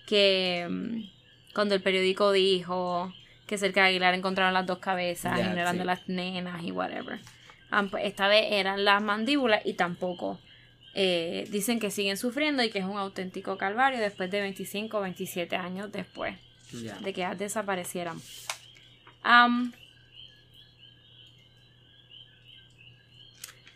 que 0.06 0.66
mm, 0.70 1.54
cuando 1.54 1.74
el 1.74 1.82
periódico 1.82 2.32
dijo 2.32 3.12
que 3.46 3.59
cerca 3.59 3.82
de 3.82 3.88
Aguilar 3.88 4.14
encontraron 4.14 4.54
las 4.54 4.66
dos 4.66 4.78
cabezas 4.78 5.38
Ya, 5.38 5.46
y 5.46 5.48
no 5.54 5.61
eran 5.61 5.72
sí. 5.72 5.78
de 5.78 5.85
las 5.85 6.09
nenas 6.09 6.62
y 6.62 6.70
whatever 6.72 7.18
esta 8.02 8.28
vez 8.28 8.46
eran 8.52 8.85
las 8.85 9.02
mandíbulas 9.02 9.61
y 9.64 9.74
tampoco 9.74 10.38
eh, 10.98 11.46
dicen 11.50 11.78
que 11.78 11.90
siguen 11.90 12.16
sufriendo 12.16 12.62
y 12.62 12.70
que 12.70 12.78
es 12.78 12.87
un 12.87 12.96
auténtico 12.96 13.59
calvario 13.59 14.00
después 14.00 14.30
de 14.30 14.40
25 14.40 14.96
o 14.96 15.02
27 15.02 15.54
años 15.54 15.92
después 15.92 16.38
de 16.72 17.12
que 17.12 17.28
desaparecieran. 17.37 18.18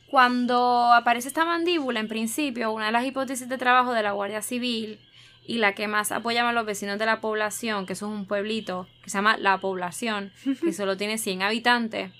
Cuando 0.07 0.95
aparece 0.95 1.29
esta 1.29 1.45
mandíbula, 1.45 2.01
en 2.01 2.09
principio, 2.09 2.73
una 2.73 2.87
de 2.87 2.93
las 2.93 3.05
hipótesis 3.05 3.51
de 3.51 3.59
trabajo 3.59 3.93
de 3.93 4.03
la 4.03 4.13
Guardia 4.13 4.41
Civil 4.41 4.99
y 5.47 5.59
la 5.59 5.75
que 5.75 5.89
más 5.89 6.13
apoyaban 6.13 6.55
los 6.55 6.65
vecinos 6.65 6.99
de 6.99 7.05
la 7.05 7.21
población, 7.21 7.85
que 7.85 7.93
eso 7.93 8.07
es 8.07 8.13
un 8.13 8.25
pueblito 8.25 8.89
que 9.05 9.11
se 9.11 9.19
llama 9.19 9.37
La 9.37 9.59
Población, 9.59 10.33
que 10.63 10.73
solo 10.73 10.97
tiene 10.97 11.19
100 11.19 11.43
habitantes, 11.43 12.13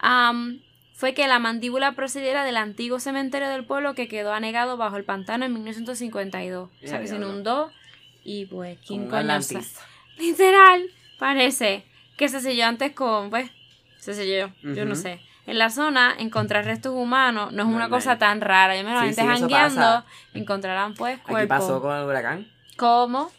am, 0.00 0.60
fue 1.00 1.14
que 1.14 1.26
la 1.26 1.38
mandíbula 1.38 1.92
procediera 1.92 2.44
del 2.44 2.58
antiguo 2.58 3.00
cementerio 3.00 3.48
del 3.48 3.64
pueblo 3.64 3.94
que 3.94 4.06
quedó 4.06 4.34
anegado 4.34 4.76
bajo 4.76 4.98
el 4.98 5.04
pantano 5.04 5.46
en 5.46 5.54
1952. 5.54 6.68
O 6.68 6.86
sea, 6.86 7.00
que 7.00 7.06
se 7.06 7.16
inundó 7.16 7.72
y 8.22 8.44
pues, 8.44 8.78
¿quién 8.86 9.08
coño. 9.08 9.38
Literal, 10.18 10.90
parece 11.18 11.86
que 12.18 12.28
se 12.28 12.40
selló 12.40 12.66
antes 12.66 12.92
con, 12.92 13.30
pues, 13.30 13.50
se 13.96 14.12
selló, 14.12 14.52
yo 14.62 14.84
no 14.84 14.94
sé. 14.94 15.22
En 15.46 15.56
la 15.56 15.70
zona, 15.70 16.14
encontrar 16.18 16.66
restos 16.66 16.92
humanos 16.94 17.50
no 17.50 17.62
es 17.62 17.68
una 17.74 17.88
cosa 17.88 18.18
tan 18.18 18.42
rara. 18.42 18.76
Yo 18.76 18.84
me 18.84 18.90
Sí, 18.90 19.06
gente 19.06 19.22
sí, 19.22 19.26
jangueando, 19.26 20.04
encontrarán 20.34 20.92
pues 20.92 21.18
cuerpos. 21.20 21.48
pasó 21.48 21.80
con 21.80 21.96
el 21.96 22.04
huracán. 22.04 22.46
¿Cómo? 22.76 23.32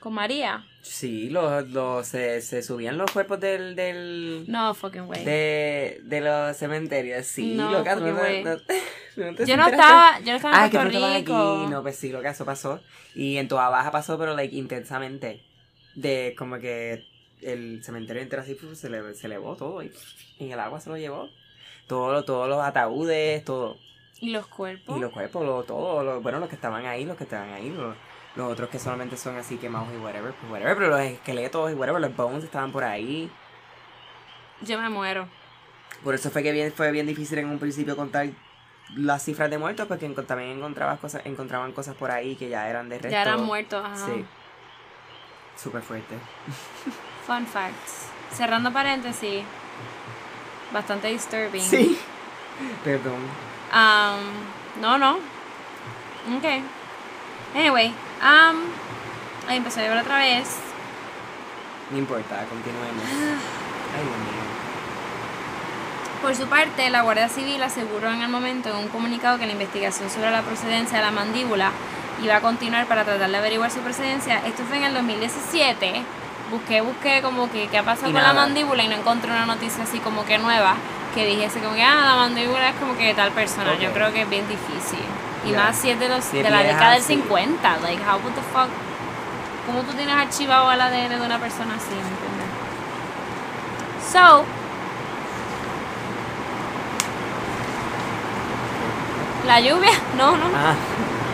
Con 0.00 0.14
María. 0.14 0.66
Sí, 0.80 1.28
los, 1.28 1.68
los, 1.70 2.06
se, 2.06 2.40
se 2.40 2.62
subían 2.62 2.96
los 2.96 3.10
cuerpos 3.10 3.38
del, 3.40 3.74
del, 3.76 4.44
No, 4.48 4.72
fucking 4.74 5.02
way. 5.08 5.24
de, 5.24 6.00
de 6.04 6.20
los 6.20 6.56
cementerios. 6.56 7.26
Sí, 7.26 7.54
No, 7.56 7.70
loca, 7.70 7.94
no, 7.96 8.06
no, 8.06 8.12
no 8.44 9.34
te 9.34 9.46
yo 9.46 9.56
no 9.56 9.66
estaba, 9.68 10.18
yo 10.20 10.30
no 10.30 10.36
estaba 10.36 10.54
en 10.56 10.62
Ah, 10.62 10.70
que 10.70 10.78
Puerto 10.78 10.98
no 11.00 11.14
Rico. 11.14 11.36
aquí. 11.62 11.70
No, 11.70 11.82
pues 11.82 11.96
sí, 11.96 12.10
lo 12.10 12.22
que 12.22 12.28
eso 12.28 12.44
pasó. 12.44 12.80
Y 13.14 13.36
en 13.36 13.48
Toa 13.48 13.68
Baja 13.68 13.90
pasó, 13.90 14.16
pero 14.18 14.34
like 14.34 14.54
intensamente. 14.56 15.42
De 15.94 16.34
como 16.38 16.58
que 16.58 17.04
el 17.42 17.82
cementerio 17.84 18.22
entero 18.22 18.42
así 18.42 18.54
pues, 18.54 18.78
se, 18.78 18.88
le, 18.88 19.14
se 19.14 19.26
elevó 19.26 19.56
todo 19.56 19.82
y, 19.82 19.92
y 20.38 20.50
el 20.52 20.60
agua 20.60 20.80
se 20.80 20.88
lo 20.90 20.96
llevó. 20.96 21.28
Todo, 21.86 22.24
todos 22.24 22.48
los 22.48 22.62
ataúdes, 22.62 23.44
todo. 23.44 23.76
¿Y 24.20 24.30
los 24.30 24.46
cuerpos? 24.46 24.96
Y 24.96 25.00
los 25.00 25.12
cuerpos, 25.12 25.44
lo, 25.44 25.62
todo, 25.64 26.02
lo- 26.04 26.20
bueno, 26.20 26.38
los 26.40 26.48
que 26.48 26.54
estaban 26.54 26.86
ahí, 26.86 27.04
los 27.04 27.16
que 27.16 27.24
estaban 27.24 27.50
ahí, 27.52 27.70
los, 27.70 27.94
los 28.38 28.52
otros 28.52 28.68
que 28.68 28.78
solamente 28.78 29.16
son 29.16 29.36
así 29.36 29.56
quemados 29.56 29.88
y 29.92 29.96
whatever, 29.96 30.32
pues 30.32 30.52
whatever, 30.52 30.76
pero 30.76 30.88
los 30.90 31.00
esqueletos 31.00 31.72
y 31.72 31.74
whatever, 31.74 32.00
los 32.00 32.16
bones 32.16 32.44
estaban 32.44 32.70
por 32.70 32.84
ahí. 32.84 33.28
Yo 34.60 34.80
me 34.80 34.88
muero. 34.88 35.26
Por 36.04 36.14
eso 36.14 36.30
fue 36.30 36.44
que 36.44 36.52
bien, 36.52 36.72
fue 36.72 36.92
bien 36.92 37.08
difícil 37.08 37.38
en 37.38 37.48
un 37.48 37.58
principio 37.58 37.96
contar 37.96 38.28
las 38.94 39.24
cifras 39.24 39.50
de 39.50 39.58
muertos, 39.58 39.88
porque 39.88 40.08
también 40.22 40.50
encontrabas 40.50 41.00
cosas, 41.00 41.22
encontraban 41.24 41.72
cosas 41.72 41.96
por 41.96 42.12
ahí 42.12 42.36
que 42.36 42.48
ya 42.48 42.68
eran 42.70 42.88
de 42.88 42.98
resto. 42.98 43.10
Ya 43.10 43.22
eran 43.22 43.42
muertos. 43.42 43.84
Ajá. 43.84 44.06
Sí. 44.06 44.24
Súper 45.56 45.82
fuerte. 45.82 46.14
Fun 47.26 47.44
facts. 47.44 48.06
Cerrando 48.32 48.72
paréntesis. 48.72 49.42
Bastante 50.72 51.08
disturbing. 51.08 51.60
Sí. 51.60 51.98
Perdón. 52.84 53.18
Um, 53.72 54.80
no, 54.80 54.96
no. 54.96 55.16
Ok. 56.36 56.62
Anyway, 57.56 57.92
um, 58.22 59.48
ahí 59.48 59.56
empezó 59.56 59.80
a 59.80 59.84
llover 59.84 59.98
otra 59.98 60.18
vez. 60.18 60.48
No 61.90 61.98
importa, 61.98 62.44
continuemos. 62.48 63.04
Ay, 63.04 64.04
Dios 64.04 64.18
mío. 64.18 64.38
Por 66.22 66.34
su 66.34 66.46
parte, 66.48 66.90
la 66.90 67.02
Guardia 67.02 67.28
Civil 67.28 67.62
aseguró 67.62 68.10
en 68.10 68.22
el 68.22 68.28
momento 68.28 68.70
en 68.70 68.76
un 68.76 68.88
comunicado 68.88 69.38
que 69.38 69.46
la 69.46 69.52
investigación 69.52 70.10
sobre 70.10 70.30
la 70.30 70.42
procedencia 70.42 70.98
de 70.98 71.04
la 71.04 71.12
mandíbula 71.12 71.70
iba 72.22 72.36
a 72.36 72.40
continuar 72.40 72.86
para 72.86 73.04
tratar 73.04 73.30
de 73.30 73.36
averiguar 73.36 73.70
su 73.70 73.80
procedencia. 73.80 74.44
Esto 74.44 74.64
fue 74.64 74.78
en 74.78 74.84
el 74.84 74.94
2017. 74.94 76.02
Busqué, 76.50 76.80
busqué 76.80 77.22
como 77.22 77.50
que 77.50 77.68
qué 77.68 77.78
ha 77.78 77.82
pasado 77.84 78.12
con 78.12 78.22
la 78.22 78.32
mandíbula 78.32 78.82
y 78.82 78.88
no 78.88 78.96
encontré 78.96 79.30
una 79.30 79.46
noticia 79.46 79.84
así 79.84 79.98
como 79.98 80.24
que 80.24 80.38
nueva 80.38 80.74
que 81.14 81.26
dijese 81.26 81.60
como 81.60 81.74
que 81.74 81.82
ah, 81.82 82.04
la 82.04 82.16
mandíbula 82.16 82.70
es 82.70 82.76
como 82.76 82.96
que 82.96 83.06
de 83.06 83.14
tal 83.14 83.32
persona. 83.32 83.78
Yo 83.78 83.92
creo 83.92 84.12
que 84.12 84.22
es 84.22 84.30
bien 84.30 84.46
difícil. 84.48 85.00
Y 85.44 85.52
más 85.52 85.76
si 85.76 85.90
es 85.90 85.98
de, 86.00 86.08
los, 86.08 86.30
De 86.32 86.42
de 86.42 86.50
la 86.50 86.62
década 86.62 86.92
del 86.92 87.02
sí. 87.02 87.14
50. 87.14 87.78
Like, 87.82 88.02
how 88.02 88.18
the 88.34 88.42
fuck? 88.52 88.68
¿Cómo 89.66 89.82
tú 89.82 89.92
tienes 89.94 90.14
archivado 90.14 90.72
el 90.72 90.80
ADN 90.80 91.10
de 91.20 91.26
una 91.26 91.38
persona 91.38 91.74
así? 91.74 91.90
¿Me 91.90 92.00
entiendes? 92.00 92.48
So, 94.12 94.44
La 99.46 99.60
lluvia, 99.60 99.92
no, 100.18 100.32
no, 100.32 100.44
Ah, 100.54 100.74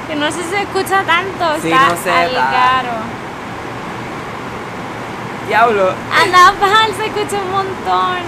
que 0.07 0.15
no 0.15 0.27
sé 0.31 0.43
si 0.45 0.51
se 0.51 0.63
escucha 0.63 1.03
tanto, 1.03 1.61
Sí, 1.61 1.73
está 1.73 1.89
no 1.89 1.97
sé, 1.97 2.11
al 2.13 2.33
caro. 2.33 2.91
diablo. 5.49 5.93
Anda, 6.23 6.53
se 6.97 7.07
escucha 7.07 7.43
un 7.43 7.51
montón. 7.51 8.19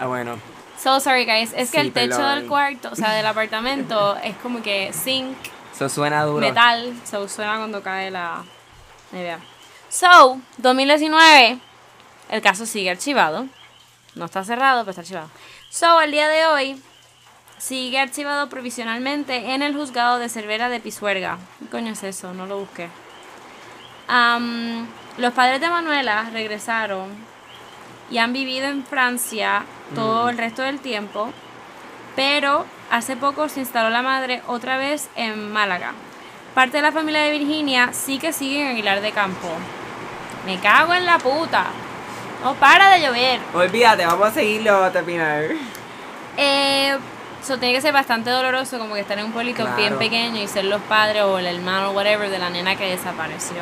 Ah, 0.00 0.06
bueno. 0.06 0.36
So 0.82 1.00
sorry, 1.00 1.24
guys, 1.24 1.52
es 1.56 1.70
que 1.70 1.80
Sí, 1.80 1.86
el 1.86 1.92
techo 1.92 2.16
perdón. 2.16 2.38
del 2.40 2.48
cuarto, 2.48 2.90
o 2.92 2.96
sea, 2.96 3.12
del 3.12 3.26
apartamento, 3.26 4.16
es 4.22 4.36
como 4.36 4.62
que 4.62 4.92
zinc, 4.92 5.36
Eso 5.74 5.88
suena 5.88 6.22
duro. 6.24 6.40
metal, 6.46 6.94
so 7.10 7.26
suena 7.28 7.56
cuando 7.56 7.82
cae 7.82 8.10
la 8.10 8.44
nieve. 9.12 9.38
So, 9.88 10.40
2019, 10.58 11.58
el 12.30 12.42
caso 12.42 12.66
sigue 12.66 12.90
archivado. 12.90 13.46
No 14.14 14.24
está 14.26 14.44
cerrado, 14.44 14.80
pero 14.82 14.90
está 14.90 15.02
archivado. 15.02 15.30
So, 15.70 16.00
el 16.00 16.10
día 16.10 16.28
de 16.28 16.46
hoy 16.46 16.82
sigue 17.58 17.98
archivado 17.98 18.48
provisionalmente 18.48 19.54
en 19.54 19.62
el 19.62 19.74
juzgado 19.74 20.18
de 20.18 20.28
Cervera 20.28 20.68
de 20.68 20.80
Pisuerga. 20.80 21.38
¿Qué 21.58 21.66
coño 21.66 21.92
es 21.92 22.02
eso? 22.02 22.32
No 22.34 22.46
lo 22.46 22.58
busqué. 22.58 22.88
Am, 24.08 24.86
los 25.18 25.32
padres 25.32 25.60
de 25.60 25.68
Manuela 25.68 26.28
regresaron 26.32 27.08
y 28.10 28.18
han 28.18 28.32
vivido 28.32 28.68
en 28.68 28.84
Francia 28.84 29.64
todo 29.94 30.28
el 30.28 30.38
resto 30.38 30.62
del 30.62 30.80
tiempo, 30.80 31.30
pero 32.14 32.64
hace 32.90 33.16
poco 33.16 33.48
se 33.48 33.60
instaló 33.60 33.90
la 33.90 34.02
madre 34.02 34.42
otra 34.46 34.76
vez 34.78 35.08
en 35.16 35.52
Málaga. 35.52 35.92
Parte 36.54 36.78
de 36.78 36.82
la 36.82 36.92
familia 36.92 37.20
de 37.22 37.30
Virginia 37.32 37.90
sí 37.92 38.18
que 38.18 38.32
sigue 38.32 38.62
en 38.62 38.68
Aguilar 38.68 39.00
de 39.00 39.12
Campo. 39.12 39.48
Me 40.46 40.58
cago 40.58 40.94
en 40.94 41.04
la 41.04 41.18
puta. 41.18 41.64
No 42.42 42.54
para 42.54 42.90
de 42.90 43.00
llover. 43.02 43.40
Olvídate, 43.54 44.06
vamos 44.06 44.28
a 44.28 44.30
seguirlo 44.30 44.84
a 44.84 44.90
terminar. 44.92 45.44
Eh, 46.36 46.96
eso 47.42 47.58
tiene 47.58 47.74
que 47.74 47.80
ser 47.80 47.92
bastante 47.92 48.30
doloroso 48.30 48.78
como 48.78 48.94
que 48.94 49.00
estar 49.00 49.18
en 49.18 49.26
un 49.26 49.32
pueblito 49.32 49.62
Claro. 49.62 49.76
bien 49.76 49.98
pequeño 49.98 50.40
y 50.40 50.48
ser 50.48 50.64
los 50.64 50.80
padres 50.82 51.22
o 51.22 51.38
el 51.38 51.46
hermano 51.46 51.90
o 51.90 51.92
whatever 51.92 52.30
de 52.30 52.38
la 52.38 52.50
nena 52.50 52.76
que 52.76 52.88
desapareció. 52.90 53.56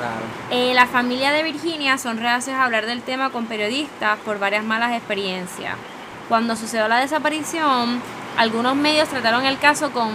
Claro. 0.00 0.22
Eh, 0.50 0.74
la 0.74 0.86
familia 0.86 1.30
de 1.30 1.42
Virginia 1.42 1.98
son 1.98 2.18
reacios 2.18 2.56
a 2.56 2.64
hablar 2.64 2.86
del 2.86 3.02
tema 3.02 3.30
con 3.30 3.46
periodistas 3.46 4.18
por 4.20 4.38
varias 4.38 4.64
malas 4.64 4.92
experiencias. 4.92 5.76
Cuando 6.28 6.56
sucedió 6.56 6.88
la 6.88 6.98
desaparición, 7.00 8.00
algunos 8.36 8.76
medios 8.76 9.08
trataron 9.08 9.44
el 9.44 9.58
caso 9.58 9.92
con 9.92 10.10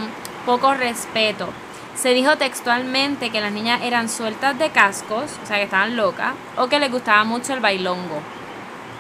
poco 0.46 0.74
respeto. 0.74 1.50
Se 1.96 2.10
dijo 2.10 2.38
textualmente 2.38 3.30
que 3.30 3.42
las 3.42 3.52
niñas 3.52 3.82
eran 3.84 4.10
sueltas 4.10 4.58
de 4.58 4.70
cascos, 4.70 5.32
o 5.44 5.46
sea 5.46 5.58
que 5.58 5.64
estaban 5.64 5.96
locas, 5.96 6.34
o 6.58 6.68
que 6.68 6.80
les 6.80 6.92
gustaba 6.92 7.24
mucho 7.24 7.54
el 7.54 7.60
bailongo. 7.60 8.20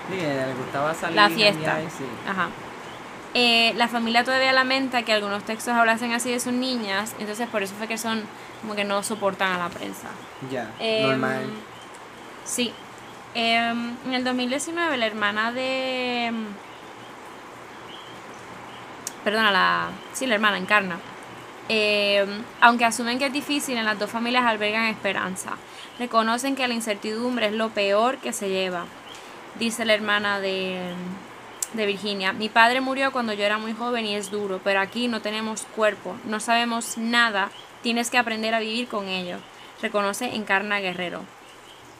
Sí, 0.09 0.17
gustaba 0.57 0.93
salir. 0.93 1.15
La 1.15 1.29
fiesta. 1.29 1.79
sí. 1.97 2.05
Ajá. 2.29 2.49
Eh, 3.37 3.73
la 3.75 3.89
familia 3.89 4.23
todavía 4.23 4.53
lamenta 4.53 5.03
que 5.03 5.11
algunos 5.11 5.43
textos 5.43 5.73
hablasen 5.73 6.13
así 6.13 6.31
de 6.31 6.39
sus 6.39 6.53
niñas, 6.53 7.13
entonces 7.19 7.49
por 7.49 7.63
eso 7.63 7.75
fue 7.77 7.85
que 7.85 7.97
son 7.97 8.23
como 8.61 8.75
que 8.75 8.85
no 8.85 9.03
soportan 9.03 9.51
a 9.51 9.57
la 9.57 9.69
prensa. 9.69 10.07
Ya, 10.49 10.71
Em, 10.79 11.09
normal. 11.09 11.45
Sí. 12.45 12.73
Em, 13.33 13.97
en 14.05 14.13
el 14.13 14.23
2019 14.23 14.95
la 14.95 15.05
hermana 15.05 15.51
de... 15.51 16.25
em, 16.27 16.45
Perdona, 19.25 19.51
la... 19.51 19.89
Sí, 20.13 20.27
la 20.27 20.35
hermana 20.35 20.57
Encarna. 20.57 20.97
Aunque 22.61 22.85
asumen 22.85 23.17
que 23.19 23.25
es 23.25 23.33
difícil, 23.33 23.75
en 23.77 23.83
las 23.85 23.99
dos 23.99 24.09
familias 24.11 24.45
albergan 24.45 24.85
esperanza. 24.85 25.57
Reconocen 25.99 26.55
que 26.55 26.67
la 26.67 26.73
incertidumbre 26.75 27.47
es 27.47 27.53
lo 27.53 27.69
peor 27.69 28.17
que 28.19 28.31
se 28.33 28.49
lleva. 28.49 28.85
Dice 29.59 29.83
la 29.83 29.93
hermana 29.95 30.39
de, 30.39 30.93
de 31.75 31.85
Virginia. 31.85 32.33
Mi 32.33 32.49
padre 32.49 32.81
murió 32.81 33.11
cuando 33.11 33.33
yo 33.33 33.43
era 33.43 33.57
muy 33.57 33.73
joven 33.73 34.05
y 34.05 34.15
es 34.15 34.31
duro, 34.31 34.59
pero 34.63 34.79
aquí 34.79 35.07
no 35.07 35.21
tenemos 35.21 35.63
cuerpo, 35.75 36.15
no 36.25 36.39
sabemos 36.39 36.97
nada, 36.97 37.51
tienes 37.81 38.09
que 38.09 38.17
aprender 38.17 38.53
a 38.53 38.59
vivir 38.59 38.87
con 38.87 39.07
ello. 39.07 39.37
Reconoce 39.81 40.35
Encarna 40.35 40.79
Guerrero. 40.79 41.21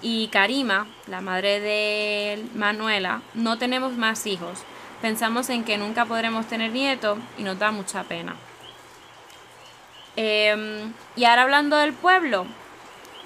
Y 0.01 0.27
Karima, 0.27 0.87
la 1.07 1.21
madre 1.21 1.59
de 1.59 2.45
Manuela, 2.53 3.21
no 3.33 3.57
tenemos 3.57 3.93
más 3.93 4.25
hijos. 4.27 4.63
Pensamos 5.01 5.49
en 5.49 5.63
que 5.63 5.77
nunca 5.77 6.05
podremos 6.05 6.47
tener 6.47 6.71
nietos 6.71 7.19
y 7.37 7.43
nos 7.43 7.59
da 7.59 7.71
mucha 7.71 8.03
pena. 8.03 8.35
Em, 10.15 10.93
y 11.15 11.25
ahora 11.25 11.43
hablando 11.43 11.77
del 11.77 11.93
pueblo, 11.93 12.45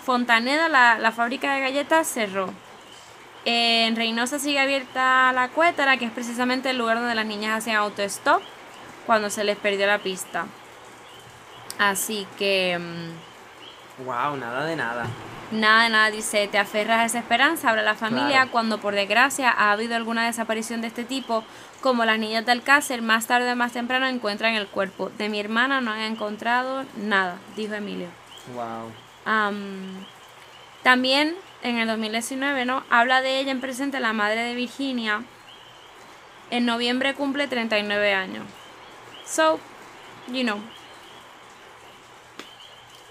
Fontaneda, 0.03 0.69
la, 0.69 0.97
la 0.97 1.11
fábrica 1.11 1.53
de 1.53 1.61
galletas, 1.61 2.07
cerró. 2.07 2.53
En 3.45 3.95
Reynosa 3.95 4.37
sigue 4.39 4.59
abierta 4.59 5.31
la 5.33 5.47
Cuétara, 5.49 5.97
que 5.97 6.05
es 6.05 6.11
precisamente 6.11 6.69
el 6.71 6.77
lugar 6.77 6.97
donde 6.99 7.15
las 7.15 7.25
niñas 7.25 7.57
hacían 7.57 7.77
autostop 7.77 8.41
cuando 9.05 9.29
se 9.29 9.43
les 9.43 9.57
perdió 9.57 9.87
la 9.87 9.99
pista. 9.99 10.45
Así 11.77 12.27
que 12.37 12.77
mm, 12.79 14.03
Wow, 14.05 14.37
nada 14.37 14.65
de 14.65 14.75
nada. 14.75 15.05
nada, 15.51 15.83
de 15.83 15.89
nada 15.89 16.09
dice, 16.11 16.47
te 16.47 16.57
aferras 16.57 16.99
a 16.99 17.05
esa 17.05 17.19
esperanza, 17.19 17.69
habla 17.69 17.81
la 17.81 17.95
familia 17.95 18.29
Claro. 18.37 18.51
cuando 18.51 18.77
por 18.79 18.93
desgracia 18.95 19.49
ha 19.51 19.71
habido 19.71 19.95
alguna 19.95 20.25
desaparición 20.25 20.79
de 20.81 20.87
este 20.87 21.03
tipo, 21.03 21.43
como 21.81 22.05
las 22.05 22.19
niñas 22.19 22.45
de 22.45 22.51
Alcácer, 22.51 23.01
más 23.01 23.27
tarde 23.27 23.51
o 23.51 23.55
más 23.55 23.71
temprano 23.73 24.05
encuentran 24.07 24.55
el 24.55 24.67
cuerpo. 24.67 25.09
De 25.17 25.27
mi 25.29 25.39
hermana 25.39 25.81
no 25.81 25.91
han 25.91 26.01
encontrado 26.01 26.85
nada, 26.97 27.37
dijo 27.55 27.73
Emilio. 27.73 28.07
Wow. 28.53 28.91
Am, 29.25 30.05
también 30.83 31.35
en 31.63 31.77
el 31.77 31.87
2019, 31.87 32.65
¿no? 32.65 32.83
Habla 32.89 33.21
de 33.21 33.39
ella 33.39 33.51
en 33.51 33.61
presente 33.61 33.99
la 33.99 34.13
madre 34.13 34.41
de 34.43 34.55
Virginia. 34.55 35.23
En 36.51 36.65
noviembre 36.65 37.13
cumple 37.13 37.47
39 37.47 38.13
años. 38.13 38.45
So, 39.25 39.59
you 40.27 40.41
know. 40.43 40.59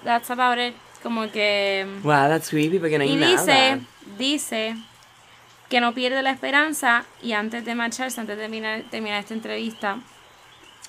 That's 0.05 0.31
about 0.31 0.59
it. 0.59 0.75
Como 1.03 1.31
que... 1.31 1.87
Wow, 2.03 2.29
that's 2.29 2.49
creepy 2.49 2.79
porque 2.79 2.99
no 2.99 3.05
hay 3.05 3.13
Y 3.13 3.17
nada. 3.17 3.31
dice, 3.33 3.81
dice 4.17 4.77
que 5.69 5.81
no 5.81 5.93
pierde 5.95 6.23
la 6.23 6.31
esperanza 6.31 7.05
y 7.23 7.33
antes 7.33 7.65
de 7.65 7.75
marcharse, 7.75 8.21
antes 8.21 8.37
de 8.37 8.43
terminar, 8.43 8.83
terminar 8.91 9.21
esta 9.21 9.35
entrevista 9.35 9.99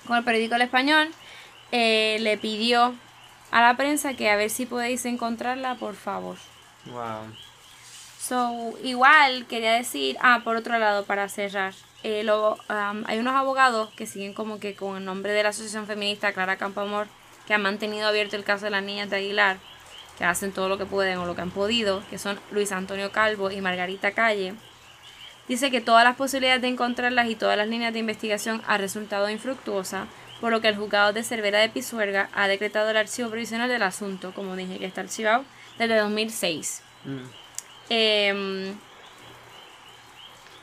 con 0.07 0.17
el 0.17 0.23
periódico 0.23 0.55
El 0.55 0.61
Español, 0.63 1.09
eh, 1.71 2.17
le 2.21 2.37
pidió 2.37 2.95
a 3.51 3.61
la 3.61 3.75
prensa 3.77 4.13
que 4.15 4.29
a 4.29 4.35
ver 4.35 4.49
si 4.49 4.65
podéis 4.65 5.05
encontrarla, 5.05 5.75
por 5.75 5.95
favor. 5.95 6.37
Wow. 6.85 7.25
So, 8.29 8.77
igual 8.83 9.47
quería 9.47 9.73
decir, 9.73 10.15
ah, 10.21 10.41
por 10.43 10.55
otro 10.55 10.77
lado, 10.77 11.03
para 11.03 11.27
cerrar, 11.29 11.73
eh, 12.03 12.23
hay 13.07 13.17
unos 13.17 13.33
abogados 13.33 13.89
que 13.95 14.05
siguen 14.05 14.35
como 14.35 14.59
que 14.59 14.75
con 14.75 14.97
el 14.97 15.03
nombre 15.03 15.33
de 15.33 15.41
la 15.41 15.49
Asociación 15.49 15.87
Feminista 15.87 16.31
Clara 16.31 16.55
Campoamor, 16.57 17.07
que 17.47 17.55
han 17.55 17.63
mantenido 17.63 18.07
abierto 18.07 18.35
el 18.35 18.43
caso 18.43 18.65
de 18.65 18.69
las 18.69 18.83
niñas 18.83 19.09
de 19.09 19.15
Aguilar, 19.15 19.57
que 20.19 20.25
hacen 20.25 20.51
todo 20.51 20.69
lo 20.69 20.77
que 20.77 20.85
pueden 20.85 21.17
o 21.17 21.25
lo 21.25 21.33
que 21.33 21.41
han 21.41 21.49
podido, 21.49 22.03
que 22.11 22.19
son 22.19 22.39
Luis 22.51 22.71
Antonio 22.71 23.11
Calvo 23.11 23.49
y 23.49 23.61
Margarita 23.61 24.11
Calle. 24.11 24.53
Dice 25.47 25.71
que 25.71 25.81
todas 25.81 26.03
las 26.03 26.15
posibilidades 26.15 26.61
de 26.61 26.67
encontrarlas 26.67 27.29
y 27.29 27.35
todas 27.35 27.57
las 27.57 27.67
líneas 27.67 27.93
de 27.93 27.99
investigación 27.99 28.61
han 28.67 28.79
resultado 28.79 29.27
infructuosas, 29.31 30.07
por 30.39 30.51
lo 30.51 30.61
que 30.61 30.67
el 30.67 30.77
juzgado 30.77 31.13
de 31.13 31.23
Cervera 31.23 31.61
de 31.61 31.69
Pisuerga 31.69 32.29
ha 32.35 32.47
decretado 32.47 32.91
el 32.91 32.97
archivo 32.97 33.31
provisional 33.31 33.69
del 33.69 33.81
asunto, 33.81 34.33
como 34.35 34.55
dije, 34.55 34.77
que 34.77 34.85
está 34.85 35.01
archivado 35.01 35.45
desde 35.79 35.97
2006. 35.97 36.83
Mm. 37.05 37.38
Em, 37.89 38.75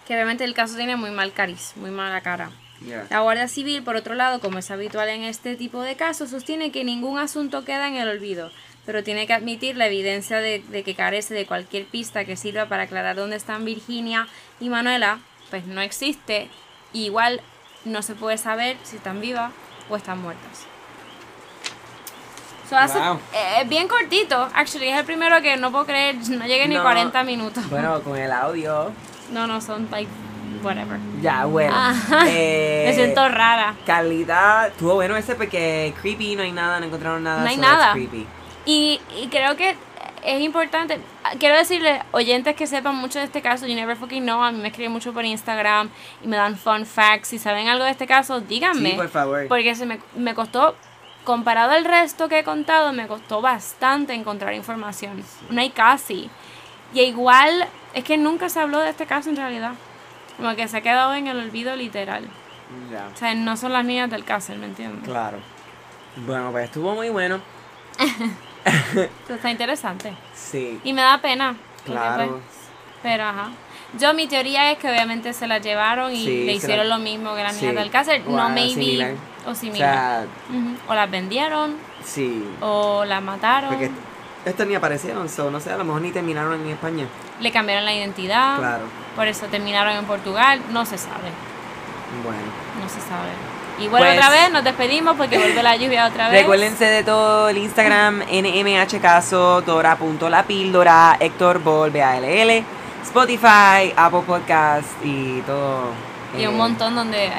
que 0.07 0.15
obviamente 0.15 0.45
el 0.45 0.55
caso 0.55 0.77
tiene 0.77 0.97
muy 0.97 1.11
mal 1.11 1.33
cariz, 1.33 1.73
muy 1.77 1.91
mala 1.91 2.21
cara. 2.21 2.51
Yeah. 2.85 3.07
La 3.11 3.21
Guardia 3.21 3.49
Civil, 3.49 3.83
por 3.83 3.97
otro 3.97 4.15
lado, 4.15 4.41
como 4.41 4.59
es 4.59 4.71
habitual 4.71 5.09
en 5.09 5.25
este 5.25 5.57
tipo 5.57 5.83
de 5.83 5.97
casos, 5.97 6.31
sostiene 6.31 6.71
que 6.71 6.85
ningún 6.85 7.19
asunto 7.19 7.65
queda 7.65 7.89
en 7.89 7.97
el 7.97 8.09
olvido, 8.09 8.51
pero 8.85 9.03
tiene 9.03 9.27
que 9.27 9.33
admitir 9.33 9.77
la 9.77 9.87
evidencia 9.87 10.41
de, 10.41 10.61
de 10.61 10.83
que 10.83 10.95
carece 10.95 11.35
de 11.35 11.47
cualquier 11.47 11.87
pista 11.87 12.25
que 12.25 12.37
sirva 12.37 12.67
para 12.67 12.85
aclarar 12.85 13.17
dónde 13.17 13.37
están 13.37 13.65
Virginia 13.65 14.29
y 14.61 14.69
Manuela, 14.69 15.21
pues 15.51 15.67
no 15.67 15.81
existe. 15.81 16.49
Igual 16.93 17.41
no 17.85 18.03
se 18.03 18.15
puede 18.15 18.39
saber 18.39 18.77
si 18.85 18.97
están 18.97 19.21
vivas 19.21 19.53
o 19.89 19.97
están 19.97 20.21
muertas. 20.21 20.67
So, 22.69 22.77
hace- 22.77 22.99
Wow. 22.99 23.19
eh, 23.33 23.63
es 23.63 23.69
bien 23.69 23.87
cortito, 23.89 24.49
actually, 24.55 24.89
es 24.89 24.99
el 24.99 25.05
primero 25.05 25.41
que 25.41 25.57
no 25.57 25.71
puedo 25.71 25.87
creer, 25.87 26.17
no 26.31 26.47
llegué 26.47 26.67
ni 26.69 26.75
No. 26.77 26.83
40 26.83 27.23
minutos. 27.25 27.69
Bueno, 27.71 28.01
con 28.03 28.17
el 28.19 28.33
audio. 28.33 28.91
No, 29.31 29.47
no, 29.47 29.61
son 29.61 29.89
like, 29.91 30.11
whatever. 30.63 30.99
Ya, 31.23 31.45
bueno. 31.45 31.75
Eh, 32.29 32.85
Me 32.89 32.95
siento 32.95 33.29
rara. 33.29 33.75
Carlita, 33.87 34.69
estuvo 34.69 34.95
bueno 34.95 35.17
ese 35.17 35.35
porque 35.35 35.95
creepy, 36.01 36.37
no 36.37 36.43
hay 36.43 36.53
nada, 36.53 36.81
no 36.81 36.87
encontraron 36.87 37.23
nada. 37.23 37.43
No 37.43 37.49
hay 37.49 37.57
so 37.57 37.63
nada. 37.63 37.93
creepy. 37.93 38.27
Y, 38.65 39.01
y 39.21 39.29
creo 39.29 39.57
que 39.57 39.77
es 40.25 40.41
importante, 40.41 40.99
quiero 41.39 41.57
decirle, 41.57 42.03
oyentes 42.11 42.57
que 42.57 42.67
sepan 42.67 42.97
mucho 42.97 43.21
de 43.21 43.27
este 43.27 43.43
caso, 43.43 43.65
you 43.69 43.77
never 43.77 43.97
fucking 43.97 44.25
know, 44.25 44.43
a 44.43 44.51
mí 44.51 44.59
me 44.61 44.69
escriben 44.69 44.91
mucho 44.91 45.13
por 45.13 45.25
Instagram 45.25 45.89
y 46.21 46.27
me 46.27 46.37
dan 46.37 46.57
fun 46.57 46.85
facts, 46.85 47.29
si 47.29 47.39
saben 47.39 47.69
algo 47.69 47.85
de 47.85 47.93
este 47.93 48.09
caso, 48.09 48.41
díganme. 48.41 48.91
Sí, 48.91 48.97
por 48.97 49.09
favor. 49.09 49.47
Porque 49.47 49.77
se 49.77 49.87
me, 49.87 50.01
me 50.17 50.35
costó, 50.35 50.75
comparado 51.27 51.73
al 51.73 51.85
resto 51.85 52.29
que 52.31 52.39
he 52.39 52.45
contado, 52.45 52.95
me 52.95 53.07
costó 53.07 53.43
bastante 53.43 54.15
encontrar 54.15 54.55
información. 54.55 55.23
No 55.51 55.61
hay 55.61 55.69
casi. 55.69 56.31
Y 56.95 57.01
igual, 57.03 57.67
es 57.93 58.05
que 58.05 58.17
nunca 58.17 58.49
se 58.49 58.61
habló 58.61 58.79
de 58.79 58.89
este 58.89 59.05
caso 59.05 59.29
en 59.29 59.37
realidad. 59.37 59.73
Como 60.39 60.55
que 60.57 60.67
se 60.69 60.79
ha 60.79 60.81
quedado 60.81 61.15
en 61.15 61.27
el 61.27 61.39
olvido 61.39 61.77
literal. 61.77 62.25
Ya, 62.91 63.09
O 63.15 63.17
sea, 63.17 63.35
no 63.35 63.57
son 63.59 63.73
las 63.75 63.85
niñas 63.85 64.09
del 64.11 64.25
cáncer, 64.25 64.57
¿me 64.59 64.67
entiendes? 64.67 65.05
claro. 65.05 65.39
Bueno, 66.27 66.51
pues 66.51 66.65
estuvo 66.65 66.95
muy 66.95 67.11
bueno. 67.11 67.41
Esto 68.65 69.35
está 69.35 69.51
interesante. 69.51 70.15
Sí, 70.35 70.81
Y 70.83 70.93
me 70.93 71.03
da 71.03 71.19
pena. 71.19 71.55
porque, 71.85 71.93
claro. 71.93 72.29
pues, 72.31 72.43
pero 73.03 73.25
ajá. 73.25 73.51
Yo 73.99 74.15
mi 74.15 74.27
teoría 74.27 74.73
es 74.73 74.79
que 74.79 74.89
obviamente 74.91 75.33
se 75.33 75.47
la 75.47 75.59
llevaron 75.59 76.13
y 76.13 76.25
Sí, 76.25 76.45
le 76.47 76.55
hicieron 76.55 76.89
la- 76.89 76.97
lo 76.97 77.03
mismo 77.05 77.35
que 77.35 77.43
las 77.43 77.55
sí. 77.57 77.67
niñas 77.67 77.83
del 77.83 77.91
cáncer. 77.93 78.23
O 78.27 78.31
No 78.31 78.49
maybe. 78.49 79.17
O 79.47 79.55
O. 79.55 80.27
O 80.89 80.95
las 80.95 81.11
vendieron. 81.11 81.77
sí. 82.05 82.45
O 82.61 83.05
las 83.05 83.23
mataron. 83.23 83.71
Porque 83.71 83.91
estas 84.45 84.67
ni 84.67 84.75
aparecieron, 84.75 85.29
so, 85.29 85.51
no 85.51 85.61
sé, 85.61 85.73
a 85.73 85.77
lo 85.77 85.85
mejor 85.85 86.03
ni 86.03 86.11
terminaron 86.13 86.61
en 86.61 86.69
España. 86.69 87.07
Le 87.41 87.51
cambiaron 87.51 87.85
la 87.85 87.95
identidad. 87.95 88.59
Claro. 88.59 88.85
Por 89.17 89.27
eso 89.27 89.47
terminaron 89.47 89.97
en 89.97 90.05
Portugal. 90.05 90.61
No 90.73 90.85
se 90.87 90.99
sabe. 90.99 91.31
Bueno. 92.23 92.39
No 92.81 92.89
se 92.89 93.01
sabe. 93.01 93.31
Y 93.79 93.89
vuelve 93.89 94.07
Pues- 94.07 94.19
otra 94.19 94.31
vez, 94.31 94.51
nos 94.53 94.65
despedimos 94.65 95.17
porque 95.17 95.37
vuelve 95.39 95.63
la 95.63 95.77
lluvia 95.77 96.07
otra 96.07 96.29
vez. 96.31 96.41
Recuérdense 96.41 96.85
de 96.87 97.03
todo 97.05 97.49
el 97.51 97.59
Instagram, 97.59 98.23
NMH 98.31 99.01
Caso, 99.01 99.61
Dora.lapíldora, 99.63 101.17
Héctor 101.21 101.59
Bol, 101.59 101.91
BALL, 101.91 102.65
Spotify, 103.03 103.93
Apple 103.97 104.23
Podcast 104.27 104.89
y 105.05 105.41
todo. 105.43 105.91
Y 106.39 106.43
eh, 106.43 106.49
un 106.49 106.57
montón 106.57 106.95
donde... 106.95 107.31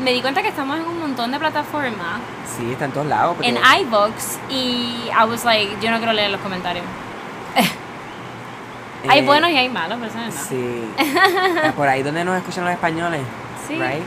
Me 0.00 0.12
di 0.12 0.20
cuenta 0.20 0.42
que 0.42 0.48
estamos 0.48 0.76
en 0.78 0.86
un 0.86 0.98
montón 0.98 1.07
de 1.26 1.38
plataformas. 1.38 2.20
Sí, 2.56 2.70
está 2.72 2.84
en 2.84 2.92
todos 2.92 3.06
lados. 3.06 3.36
En 3.42 3.56
iVoox. 3.56 4.38
Y 4.48 5.10
I 5.10 5.24
was 5.28 5.44
like, 5.44 5.76
yo 5.82 5.90
no 5.90 5.98
quiero 5.98 6.12
leer 6.12 6.30
los 6.30 6.40
comentarios. 6.40 6.84
hay 9.08 9.18
eh, 9.18 9.22
buenos 9.22 9.50
y 9.50 9.56
hay 9.56 9.68
malos, 9.68 9.98
pero 10.00 10.10
eso 10.10 10.18
no. 10.18 10.44
Sí. 10.48 10.84
Por 11.76 11.88
ahí 11.88 12.02
donde 12.02 12.24
nos 12.24 12.36
escuchan 12.36 12.64
los 12.64 12.72
españoles. 12.72 13.22
Sí. 13.66 13.74
Right? 13.74 14.04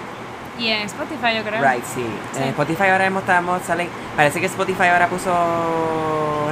Y 0.62 0.68
en 0.70 0.84
Spotify 0.84 1.36
yo 1.38 1.44
creo. 1.44 1.62
Right, 1.62 1.84
sí. 1.84 2.06
Sí. 2.34 2.42
En 2.44 2.50
Spotify 2.50 2.84
ahora 2.92 3.06
mismo 3.06 3.20
estamos, 3.20 3.62
sale, 3.64 3.90
parece 4.16 4.40
que 4.40 4.46
Spotify 4.46 4.88
ahora 4.94 5.08
puso 5.08 5.32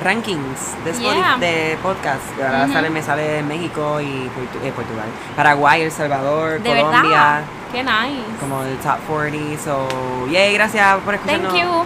rankings 0.04 0.84
de, 0.84 0.92
Spotify, 0.92 1.16
Yeah. 1.20 1.38
de 1.38 1.78
podcast. 1.84 2.22
Y 2.38 2.42
ahora 2.42 2.68
sale, 2.68 2.90
me 2.90 3.02
sale 3.04 3.44
México 3.44 4.00
y 4.02 4.30
Portu- 4.30 4.64
eh, 4.64 4.72
Portugal. 4.76 5.06
Paraguay, 5.36 5.82
El 5.84 5.92
Salvador, 5.92 6.62
De 6.62 6.70
Colombia. 6.70 7.02
verdad. 7.02 7.42
Qué 7.72 7.84
nice. 7.84 8.24
Como 8.40 8.64
el 8.64 8.78
top 8.78 8.98
40. 9.08 9.62
So, 9.64 9.88
yay, 10.32 10.54
gracias 10.56 10.98
por 11.06 11.14
escucharnos. 11.14 11.54
Thank 11.54 11.62
you. 11.64 11.84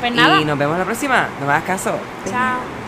Pues 0.00 0.12
nada. 0.14 0.40
Y 0.40 0.44
nos 0.44 0.58
vemos 0.58 0.78
la 0.78 0.84
próxima. 0.84 1.26
No 1.40 1.46
me 1.46 1.52
hagas 1.52 1.64
caso. 1.64 1.98
Chao. 2.30 2.83